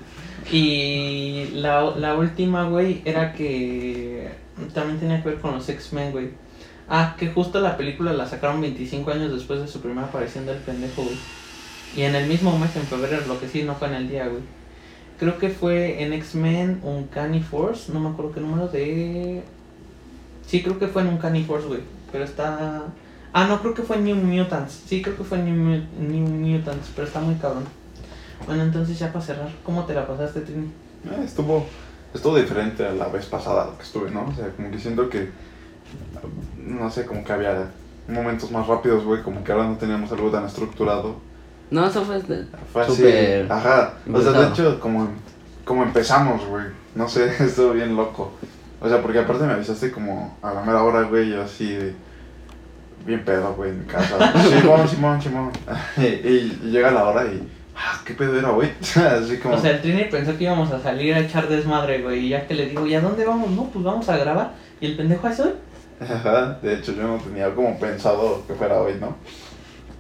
Y 0.52 1.50
la, 1.54 1.82
la 1.96 2.16
última, 2.16 2.64
güey, 2.68 3.02
era 3.06 3.34
que 3.34 4.30
también 4.74 5.00
tenía 5.00 5.22
que 5.22 5.30
ver 5.30 5.40
con 5.40 5.54
los 5.54 5.70
X-Men, 5.70 6.12
güey. 6.12 6.30
Ah, 6.88 7.16
que 7.18 7.28
justo 7.28 7.60
la 7.60 7.78
película 7.78 8.14
la 8.14 8.26
sacaron 8.26 8.62
25 8.62 9.12
años 9.12 9.32
después 9.32 9.62
de 9.62 9.68
su 9.68 9.80
primera 9.80 10.08
aparición 10.08 10.46
del 10.46 10.58
pendejo, 10.58 11.04
güey. 11.04 11.18
Y 11.96 12.02
en 12.02 12.16
el 12.16 12.28
mismo 12.28 12.58
mes, 12.58 12.76
en 12.76 12.84
febrero, 12.84 13.26
lo 13.28 13.40
que 13.40 13.48
sí 13.48 13.64
no 13.64 13.76
fue 13.76 13.90
en 13.90 13.94
el 13.94 14.10
día, 14.10 14.28
güey. 14.28 14.42
Creo 15.20 15.38
que 15.38 15.50
fue 15.50 16.02
en 16.02 16.14
X-Men 16.14 16.80
Uncanny 16.84 17.42
Force, 17.42 17.92
no 17.92 18.00
me 18.00 18.10
acuerdo 18.10 18.32
qué 18.32 18.40
número 18.40 18.68
de... 18.70 19.44
Sí, 20.48 20.64
creo 20.64 20.80
que 20.80 20.88
fue 20.88 21.04
en 21.04 21.10
Uncanny 21.10 21.44
Force, 21.44 21.68
güey. 21.68 21.82
Pero 22.12 22.24
está... 22.24 22.86
Ah, 23.34 23.46
no, 23.46 23.60
creo 23.62 23.76
que 23.76 23.84
fue 23.84 23.98
en 23.98 24.06
New 24.06 24.16
Mutants. 24.16 24.82
Sí, 24.88 25.02
creo 25.04 25.16
que 25.16 25.24
fue 25.24 25.38
en 25.40 25.46
New, 25.46 25.84
New 26.00 26.28
Mutants, 26.28 26.90
pero 26.96 27.06
está 27.06 27.20
muy 27.20 27.36
cabrón. 27.36 27.66
Bueno, 28.46 28.64
entonces 28.64 28.98
ya 28.98 29.12
para 29.12 29.24
cerrar, 29.24 29.50
¿cómo 29.64 29.86
te 29.86 29.94
la 29.94 30.08
pasaste, 30.08 30.42
Trini? 30.42 30.66
Eh, 31.06 31.22
Estuvo, 31.24 31.66
estuvo 32.14 32.38
diferente 32.38 32.86
a 32.86 32.92
la 32.94 33.08
vez 33.08 33.26
pasada 33.26 33.66
lo 33.68 33.78
que 33.78 33.84
estuve, 33.84 34.10
¿no? 34.12 34.26
O 34.28 34.34
sea, 34.34 34.50
como 34.56 34.72
que 34.72 34.80
siento 34.80 35.10
que, 35.10 35.30
no 36.58 36.90
sé, 36.90 37.06
como 37.06 37.24
que 37.24 37.34
había 37.34 37.72
momentos 38.08 38.52
más 38.52 38.66
rápidos, 38.68 39.04
güey, 39.04 39.22
como 39.22 39.44
que 39.44 39.52
ahora 39.52 39.66
no 39.68 39.78
teníamos 39.78 40.12
algo 40.12 40.30
tan 40.30 40.46
estructurado. 40.46 41.16
No, 41.72 41.86
eso 41.86 42.04
fue. 42.04 42.20
de- 42.24 42.46
Fue 42.74 42.82
así, 42.82 42.96
Súper 42.96 43.52
ajá. 43.52 43.94
O 44.12 44.22
sea, 44.22 44.32
de 44.32 44.48
hecho, 44.48 44.80
como, 44.80 45.08
como 45.64 45.84
empezamos, 45.84 46.44
güey. 46.48 46.66
No 46.96 47.08
sé, 47.08 47.32
estuvo 47.44 47.74
bien 47.74 47.96
loco. 47.96 48.32
O 48.82 48.90
sea, 48.90 49.02
porque 49.02 49.20
aparte 49.20 49.44
me 49.46 49.54
avisaste 49.54 49.92
como 49.92 50.38
a 50.42 50.54
la 50.54 50.62
mera 50.64 50.84
hora, 50.84 51.04
güey, 51.04 51.30
yo 51.30 51.44
así 51.44 51.74
de... 51.74 51.94
Bien 53.06 53.24
pedo, 53.24 53.54
güey, 53.54 53.70
en 53.72 53.80
mi 53.82 53.86
casa. 53.86 54.18
Simón, 54.60 54.88
Simón, 54.88 55.22
Simón. 55.22 55.52
Y, 55.98 56.04
y 56.06 56.60
llega 56.72 56.90
la 56.92 57.04
hora 57.06 57.26
y... 57.26 57.48
Ah, 57.82 58.02
¿qué 58.04 58.14
pedo 58.14 58.38
era, 58.38 58.50
güey? 58.50 58.72
así 58.82 59.38
como... 59.38 59.56
O 59.56 59.58
sea, 59.58 59.72
el 59.72 59.82
Trini 59.82 60.04
pensó 60.06 60.38
que 60.38 60.44
íbamos 60.44 60.70
a 60.72 60.82
salir 60.82 61.14
a 61.14 61.20
echar 61.20 61.48
desmadre, 61.48 62.02
güey. 62.02 62.26
Y 62.26 62.30
ya 62.30 62.46
que 62.46 62.54
le 62.54 62.66
digo, 62.66 62.86
¿y 62.86 62.94
a 62.94 63.00
dónde 63.00 63.24
vamos? 63.24 63.50
No, 63.52 63.70
pues 63.70 63.86
vamos 63.86 64.10
a 64.10 64.18
grabar. 64.18 64.52
Y 64.82 64.88
el 64.88 64.98
pendejo 64.98 65.28
hace 65.28 65.44
hoy. 65.44 65.54
Ajá, 66.02 66.60
de 66.62 66.74
hecho 66.76 66.94
yo 66.94 67.04
no 67.04 67.18
tenía 67.18 67.54
como 67.54 67.78
pensado 67.80 68.44
que 68.48 68.54
fuera 68.54 68.82
hoy, 68.82 68.94
¿no? 69.00 69.16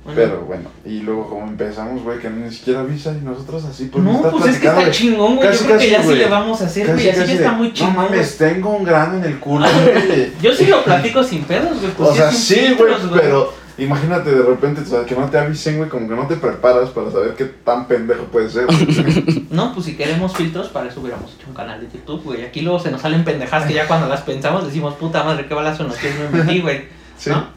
Bueno, 0.04 0.22
Pero 0.22 0.42
bueno, 0.46 0.70
y 0.86 1.02
luego 1.02 1.30
como 1.30 1.46
empezamos, 1.46 2.02
güey, 2.04 2.20
que 2.20 2.30
ni 2.30 2.50
siquiera 2.50 2.80
avisa 2.80 3.12
y 3.12 3.24
nosotros 3.24 3.66
así 3.66 3.86
pues 3.86 4.04
no, 4.04 4.22
pues 4.22 4.46
es 4.56 4.60
que 4.60 4.68
está 4.68 4.90
chingón, 4.90 5.36
güey. 5.36 5.52
Yo 5.52 5.60
creo 5.66 5.78
que 5.78 5.90
ya 5.90 6.00
sí 6.00 6.06
güey. 6.06 6.18
le 6.20 6.28
vamos 6.30 6.62
a 6.62 6.66
hacer, 6.66 6.88
güey. 6.88 7.10
Así 7.10 7.26
ya 7.28 7.34
está 7.34 7.52
muy 7.52 7.74
chingón. 7.74 7.96
No 7.96 8.02
mames, 8.04 8.38
tengo 8.38 8.70
un 8.70 8.86
grano 8.86 9.18
en 9.18 9.26
el 9.26 9.40
culo, 9.40 9.68
güey. 10.08 10.32
Yo 10.42 10.54
sí 10.54 10.68
lo 10.68 10.84
platico 10.84 11.22
sin 11.22 11.44
pedos, 11.44 11.80
güey. 11.82 11.92
Pues 11.92 12.10
o 12.10 12.16
sea, 12.16 12.32
sí, 12.32 12.76
güey, 12.78 12.94
pero 13.14 13.54
imagínate 13.84 14.32
de 14.32 14.44
repente, 14.44 14.82
o 14.82 14.86
sea, 14.86 15.06
que 15.06 15.16
no 15.16 15.30
te 15.30 15.38
avisen, 15.38 15.78
güey, 15.78 15.90
como 15.90 16.08
que 16.08 16.16
no 16.16 16.28
te 16.28 16.36
preparas 16.36 16.90
para 16.90 17.12
saber 17.12 17.36
qué 17.36 17.46
tan 17.46 17.88
pendejo 17.88 18.26
puede 18.26 18.50
ser. 18.50 18.66
güey. 18.66 19.48
No, 19.50 19.74
pues 19.74 19.88
si 19.88 19.98
queremos 19.98 20.36
filtros, 20.36 20.70
para 20.70 20.90
eso 20.90 21.02
hubiéramos 21.02 21.34
hecho 21.34 21.48
un 21.48 21.54
canal 21.54 21.82
de 21.82 21.88
YouTube, 21.98 22.24
güey. 22.24 22.46
Aquí 22.46 22.62
luego 22.62 22.80
se 22.80 22.92
nos 22.92 23.02
salen 23.02 23.24
pendejadas 23.24 23.68
que 23.68 23.74
ya 23.74 23.88
cuando 23.88 24.08
las 24.08 24.22
pensamos 24.22 24.66
decimos, 24.66 24.94
puta 24.96 25.24
madre, 25.24 25.48
qué 25.48 25.54
balazo 25.54 25.84
nos 25.84 25.98
tienes 25.98 26.32
me 26.32 26.44
metí, 26.44 26.62
güey. 26.62 26.88
sí. 27.18 27.30
¿No? 27.30 27.48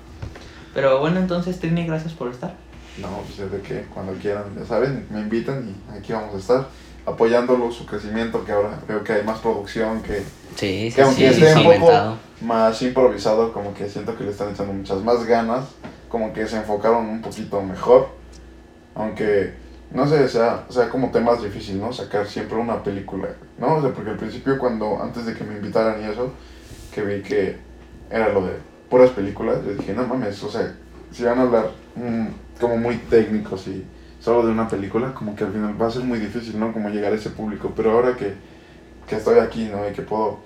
Pero 0.74 1.00
bueno, 1.00 1.18
entonces, 1.18 1.60
Trini, 1.60 1.86
gracias 1.86 2.12
por 2.14 2.30
estar. 2.30 2.54
No, 2.98 3.08
pues 3.26 3.38
es 3.38 3.52
de 3.52 3.60
que 3.60 3.86
cuando 3.92 4.12
quieran, 4.14 4.44
ya 4.58 4.64
saben, 4.66 5.06
me 5.10 5.20
invitan 5.20 5.74
y 5.92 5.98
aquí 5.98 6.12
vamos 6.12 6.34
a 6.34 6.38
estar 6.38 6.68
apoyándolo, 7.06 7.70
su 7.70 7.86
crecimiento, 7.86 8.44
que 8.44 8.52
ahora 8.52 8.78
veo 8.86 9.02
que 9.02 9.12
hay 9.12 9.24
más 9.24 9.38
producción, 9.40 10.02
que 10.02 10.22
Sí, 10.56 10.90
sí, 10.90 10.96
Que 10.96 11.02
aunque 11.02 11.32
sí, 11.32 11.44
esté 11.44 11.68
un 11.68 11.80
poco 11.80 12.16
más 12.40 12.82
improvisado, 12.82 13.52
como 13.52 13.74
que 13.74 13.88
siento 13.88 14.16
que 14.16 14.24
le 14.24 14.30
están 14.30 14.50
echando 14.50 14.72
muchas 14.72 15.02
más 15.02 15.24
ganas, 15.24 15.64
como 16.08 16.32
que 16.32 16.46
se 16.46 16.56
enfocaron 16.56 17.06
un 17.06 17.22
poquito 17.22 17.62
mejor, 17.62 18.08
aunque 18.94 19.54
no 19.92 20.06
sé, 20.06 20.26
sea, 20.28 20.64
sea 20.68 20.88
como 20.88 21.10
temas 21.10 21.42
difícil, 21.42 21.78
¿no? 21.78 21.92
Sacar 21.92 22.26
siempre 22.26 22.56
una 22.56 22.82
película, 22.82 23.28
¿no? 23.58 23.76
O 23.76 23.82
sea, 23.82 23.92
porque 23.92 24.10
al 24.10 24.16
principio 24.16 24.58
cuando, 24.58 25.02
antes 25.02 25.26
de 25.26 25.34
que 25.34 25.44
me 25.44 25.54
invitaran 25.54 26.02
y 26.02 26.06
eso, 26.06 26.32
que 26.94 27.02
vi 27.02 27.22
que 27.22 27.56
era 28.10 28.32
lo 28.32 28.46
de 28.46 28.52
puras 28.88 29.10
películas, 29.10 29.58
yo 29.64 29.74
dije, 29.74 29.92
no 29.92 30.06
mames, 30.06 30.42
o 30.42 30.50
sea, 30.50 30.74
si 31.10 31.24
van 31.24 31.38
a 31.38 31.42
hablar 31.42 31.70
mm, 31.94 32.26
como 32.60 32.78
muy 32.78 32.96
técnicos 32.96 33.66
y 33.68 33.84
solo 34.20 34.46
de 34.46 34.52
una 34.52 34.68
película, 34.68 35.12
como 35.12 35.34
que 35.36 35.44
al 35.44 35.52
final 35.52 35.80
va 35.80 35.88
a 35.88 35.90
ser 35.90 36.04
muy 36.04 36.18
difícil, 36.18 36.58
¿no? 36.58 36.72
Como 36.72 36.88
llegar 36.88 37.12
a 37.12 37.16
ese 37.16 37.30
público, 37.30 37.72
pero 37.76 37.92
ahora 37.92 38.16
que, 38.16 38.34
que 39.06 39.16
estoy 39.16 39.38
aquí, 39.38 39.68
¿no? 39.70 39.88
Y 39.88 39.92
que 39.92 40.02
puedo 40.02 40.38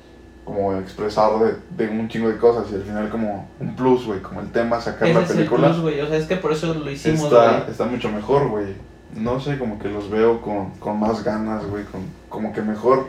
como 0.45 0.75
expresar 0.75 1.33
de, 1.41 1.57
de 1.85 1.91
un 1.91 2.09
chingo 2.09 2.29
de 2.29 2.39
cosas 2.39 2.67
y 2.71 2.77
al 2.77 2.83
final 2.83 3.11
como 3.11 3.49
un 3.59 3.75
plus, 3.75 4.07
güey, 4.07 4.21
como 4.21 4.41
el 4.41 4.51
tema, 4.53 4.81
sacar 4.81 5.09
Ese 5.09 5.19
la 5.19 5.25
es 5.25 5.31
el 5.31 5.37
película, 5.39 5.69
plus, 5.69 5.81
güey. 5.81 6.01
O 6.01 6.07
sea, 6.07 6.17
es 6.17 6.27
que 6.27 6.37
por 6.37 6.53
eso 6.53 6.73
lo 6.73 6.91
hicimos, 6.91 7.25
está, 7.25 7.67
está 7.69 7.85
mucho 7.85 8.11
mejor, 8.11 8.49
güey. 8.49 8.75
No 9.15 9.41
sé, 9.41 9.59
como 9.59 9.79
que 9.79 9.89
los 9.89 10.09
veo 10.09 10.41
con, 10.41 10.71
con 10.73 11.01
más 11.01 11.25
ganas, 11.25 11.67
güey, 11.67 11.85
con, 11.85 12.03
como 12.29 12.53
que 12.53 12.63
mejor 12.63 13.09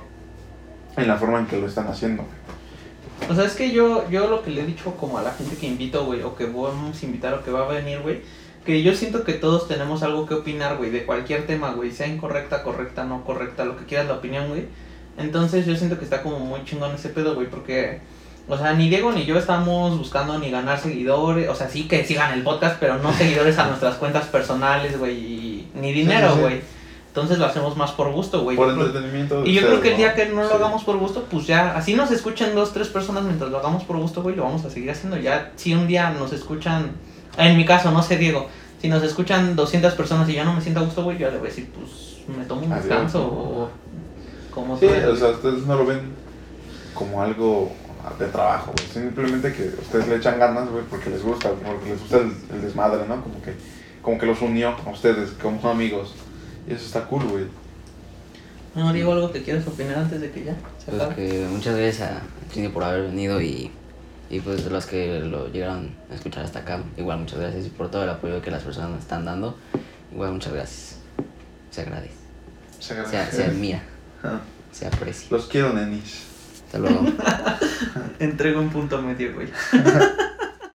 en 0.97 1.07
la 1.07 1.17
forma 1.17 1.39
en 1.39 1.45
que 1.45 1.59
lo 1.59 1.67
están 1.67 1.87
haciendo. 1.87 2.23
O 3.29 3.35
sea, 3.35 3.45
es 3.45 3.53
que 3.53 3.71
yo, 3.71 4.09
yo 4.09 4.27
lo 4.27 4.41
que 4.41 4.51
le 4.51 4.61
he 4.61 4.65
dicho 4.65 4.95
como 4.95 5.17
a 5.17 5.21
la 5.21 5.31
gente 5.31 5.55
que 5.55 5.67
invito, 5.67 6.05
güey, 6.05 6.23
o 6.23 6.35
que 6.35 6.45
vamos 6.45 7.01
a 7.01 7.05
invitar 7.05 7.33
o 7.35 7.43
que 7.43 7.51
va 7.51 7.65
a 7.65 7.67
venir, 7.67 7.99
güey, 8.01 8.21
que 8.65 8.81
yo 8.83 8.93
siento 8.93 9.23
que 9.23 9.33
todos 9.33 9.67
tenemos 9.67 10.01
algo 10.03 10.25
que 10.25 10.33
opinar, 10.33 10.77
güey, 10.77 10.89
de 10.89 11.05
cualquier 11.05 11.45
tema, 11.45 11.71
güey, 11.71 11.91
sea 11.91 12.07
incorrecta, 12.07 12.63
correcta, 12.63 13.03
no 13.03 13.23
correcta, 13.23 13.65
lo 13.65 13.77
que 13.77 13.85
quieras 13.85 14.07
la 14.07 14.15
opinión, 14.15 14.49
güey. 14.49 14.65
Entonces 15.17 15.65
yo 15.65 15.75
siento 15.75 15.97
que 15.97 16.03
está 16.05 16.21
como 16.23 16.39
muy 16.39 16.63
chingón 16.65 16.93
ese 16.93 17.09
pedo, 17.09 17.33
güey, 17.35 17.49
porque, 17.49 17.99
o 18.47 18.57
sea, 18.57 18.73
ni 18.73 18.87
Diego 18.89 19.11
ni 19.11 19.25
yo 19.25 19.37
estamos 19.37 19.97
buscando 19.97 20.37
ni 20.39 20.51
ganar 20.51 20.79
seguidores, 20.79 21.49
o 21.49 21.55
sea, 21.55 21.67
sí 21.69 21.87
que 21.87 22.05
sigan 22.05 22.33
el 22.33 22.43
podcast, 22.43 22.77
pero 22.79 22.97
no 22.99 23.11
seguidores 23.13 23.57
a 23.57 23.67
nuestras 23.67 23.95
cuentas 23.95 24.25
personales, 24.25 24.97
güey, 24.99 25.15
y- 25.17 25.71
ni 25.75 25.91
dinero, 25.91 26.29
Sí, 26.29 26.33
sí. 26.35 26.41
güey. 26.41 26.61
Entonces 27.07 27.39
lo 27.39 27.47
hacemos 27.47 27.75
más 27.75 27.91
por 27.93 28.11
gusto, 28.11 28.43
güey. 28.43 28.55
Por 28.55 28.69
entretenimiento. 28.69 29.43
y 29.43 29.53
yo 29.53 29.61
creo 29.65 29.81
que 29.81 29.87
el 29.87 29.93
¿no? 29.93 29.97
día 29.97 30.13
que 30.13 30.27
no 30.27 30.43
lo 30.43 30.49
Sí. 30.49 30.53
hagamos 30.53 30.83
por 30.83 30.97
gusto, 30.97 31.25
pues 31.31 31.47
ya, 31.47 31.75
así 31.75 31.95
nos 31.95 32.11
escuchan 32.11 32.53
dos, 32.53 32.73
tres 32.73 32.89
personas 32.89 33.23
mientras 33.23 33.49
lo 33.49 33.57
hagamos 33.57 33.83
por 33.85 33.97
gusto, 33.97 34.21
güey, 34.21 34.35
lo 34.35 34.43
vamos 34.43 34.63
a 34.65 34.69
seguir 34.69 34.91
haciendo. 34.91 35.17
Ya, 35.17 35.51
si 35.55 35.73
un 35.73 35.87
día 35.87 36.11
nos 36.11 36.31
escuchan, 36.31 36.91
en 37.39 37.57
mi 37.57 37.65
caso, 37.65 37.89
no 37.89 38.03
sé, 38.03 38.17
Diego, 38.17 38.47
si 38.79 38.87
nos 38.87 39.01
escuchan 39.01 39.55
200 39.55 39.95
personas 39.95 40.29
y 40.29 40.33
ya 40.33 40.43
no 40.43 40.53
me 40.53 40.61
siento 40.61 40.81
a 40.81 40.83
gusto, 40.83 41.03
güey, 41.03 41.17
yo 41.17 41.31
le 41.31 41.39
voy 41.39 41.47
a 41.47 41.49
decir, 41.49 41.71
pues 41.75 42.17
me 42.37 42.45
tomo 42.45 42.61
un 42.67 42.71
Adiós. 42.73 42.85
descanso 42.85 43.23
o 43.25 43.69
como 44.57 44.77
Sí, 44.77 44.87
o 44.87 45.15
sea, 45.15 45.29
ustedes 45.29 45.65
no 45.65 45.75
lo 45.75 45.85
ven 45.85 46.01
como 46.93 47.21
algo 47.21 47.71
de 48.17 48.25
trabajo, 48.27 48.71
güey. 48.75 48.87
Simplemente 48.91 49.53
que 49.53 49.63
ustedes 49.81 50.07
le 50.07 50.15
echan 50.15 50.39
ganas, 50.39 50.69
güey, 50.69 50.83
porque 50.89 51.09
les 51.09 51.21
gusta, 51.23 51.49
porque 51.51 51.89
les 51.89 51.99
gusta 51.99 52.17
el, 52.17 52.31
el 52.53 52.61
desmadre, 52.61 53.05
¿no? 53.07 53.21
Como 53.21 53.41
que, 53.41 53.53
como 54.01 54.17
que 54.17 54.25
los 54.25 54.41
unió 54.41 54.69
a 54.85 54.89
ustedes, 54.89 55.31
como 55.41 55.69
amigos. 55.69 56.15
Y 56.67 56.73
eso 56.73 56.85
está 56.85 57.05
cool, 57.05 57.23
güey. 57.25 57.45
No, 58.75 58.91
Diego, 58.93 59.13
algo 59.13 59.31
que 59.31 59.43
quieras 59.43 59.67
opinar 59.67 59.97
antes 59.99 60.21
de 60.21 60.31
que 60.31 60.43
ya 60.45 60.55
se 60.83 60.91
Pues 60.91 61.01
acabe. 61.01 61.15
que 61.15 61.47
muchas 61.49 61.75
gracias 61.75 62.11
a 62.11 62.21
Chini 62.53 62.69
por 62.69 62.83
haber 62.83 63.03
venido 63.03 63.41
y, 63.41 63.71
y 64.29 64.39
pues 64.39 64.63
de 64.63 64.69
los 64.69 64.85
que 64.85 65.19
lo 65.19 65.47
llegaron 65.51 65.91
a 66.11 66.15
escuchar 66.15 66.43
hasta 66.45 66.59
acá, 66.59 66.79
igual 66.97 67.19
muchas 67.19 67.39
gracias 67.39 67.65
y 67.65 67.69
por 67.69 67.89
todo 67.91 68.03
el 68.03 68.09
apoyo 68.09 68.41
que 68.41 68.51
las 68.51 68.63
personas 68.63 68.89
nos 68.91 68.99
están 69.01 69.25
dando, 69.25 69.55
igual 70.13 70.31
muchas 70.33 70.53
gracias. 70.53 70.97
Se 71.71 71.81
agradece, 71.81 72.13
Se 72.79 72.93
se, 72.93 72.99
agradece. 72.99 73.37
se 73.37 73.43
admira, 73.45 73.81
Se 74.71 74.87
aprecia. 74.87 75.27
Los 75.31 75.47
quiero, 75.47 75.73
nenis. 75.73 76.23
Hasta 76.65 76.79
luego. 76.79 77.05
Entrego 78.19 78.59
un 78.59 78.69
punto 78.69 79.01
medio, 79.01 79.33
güey. 79.33 79.49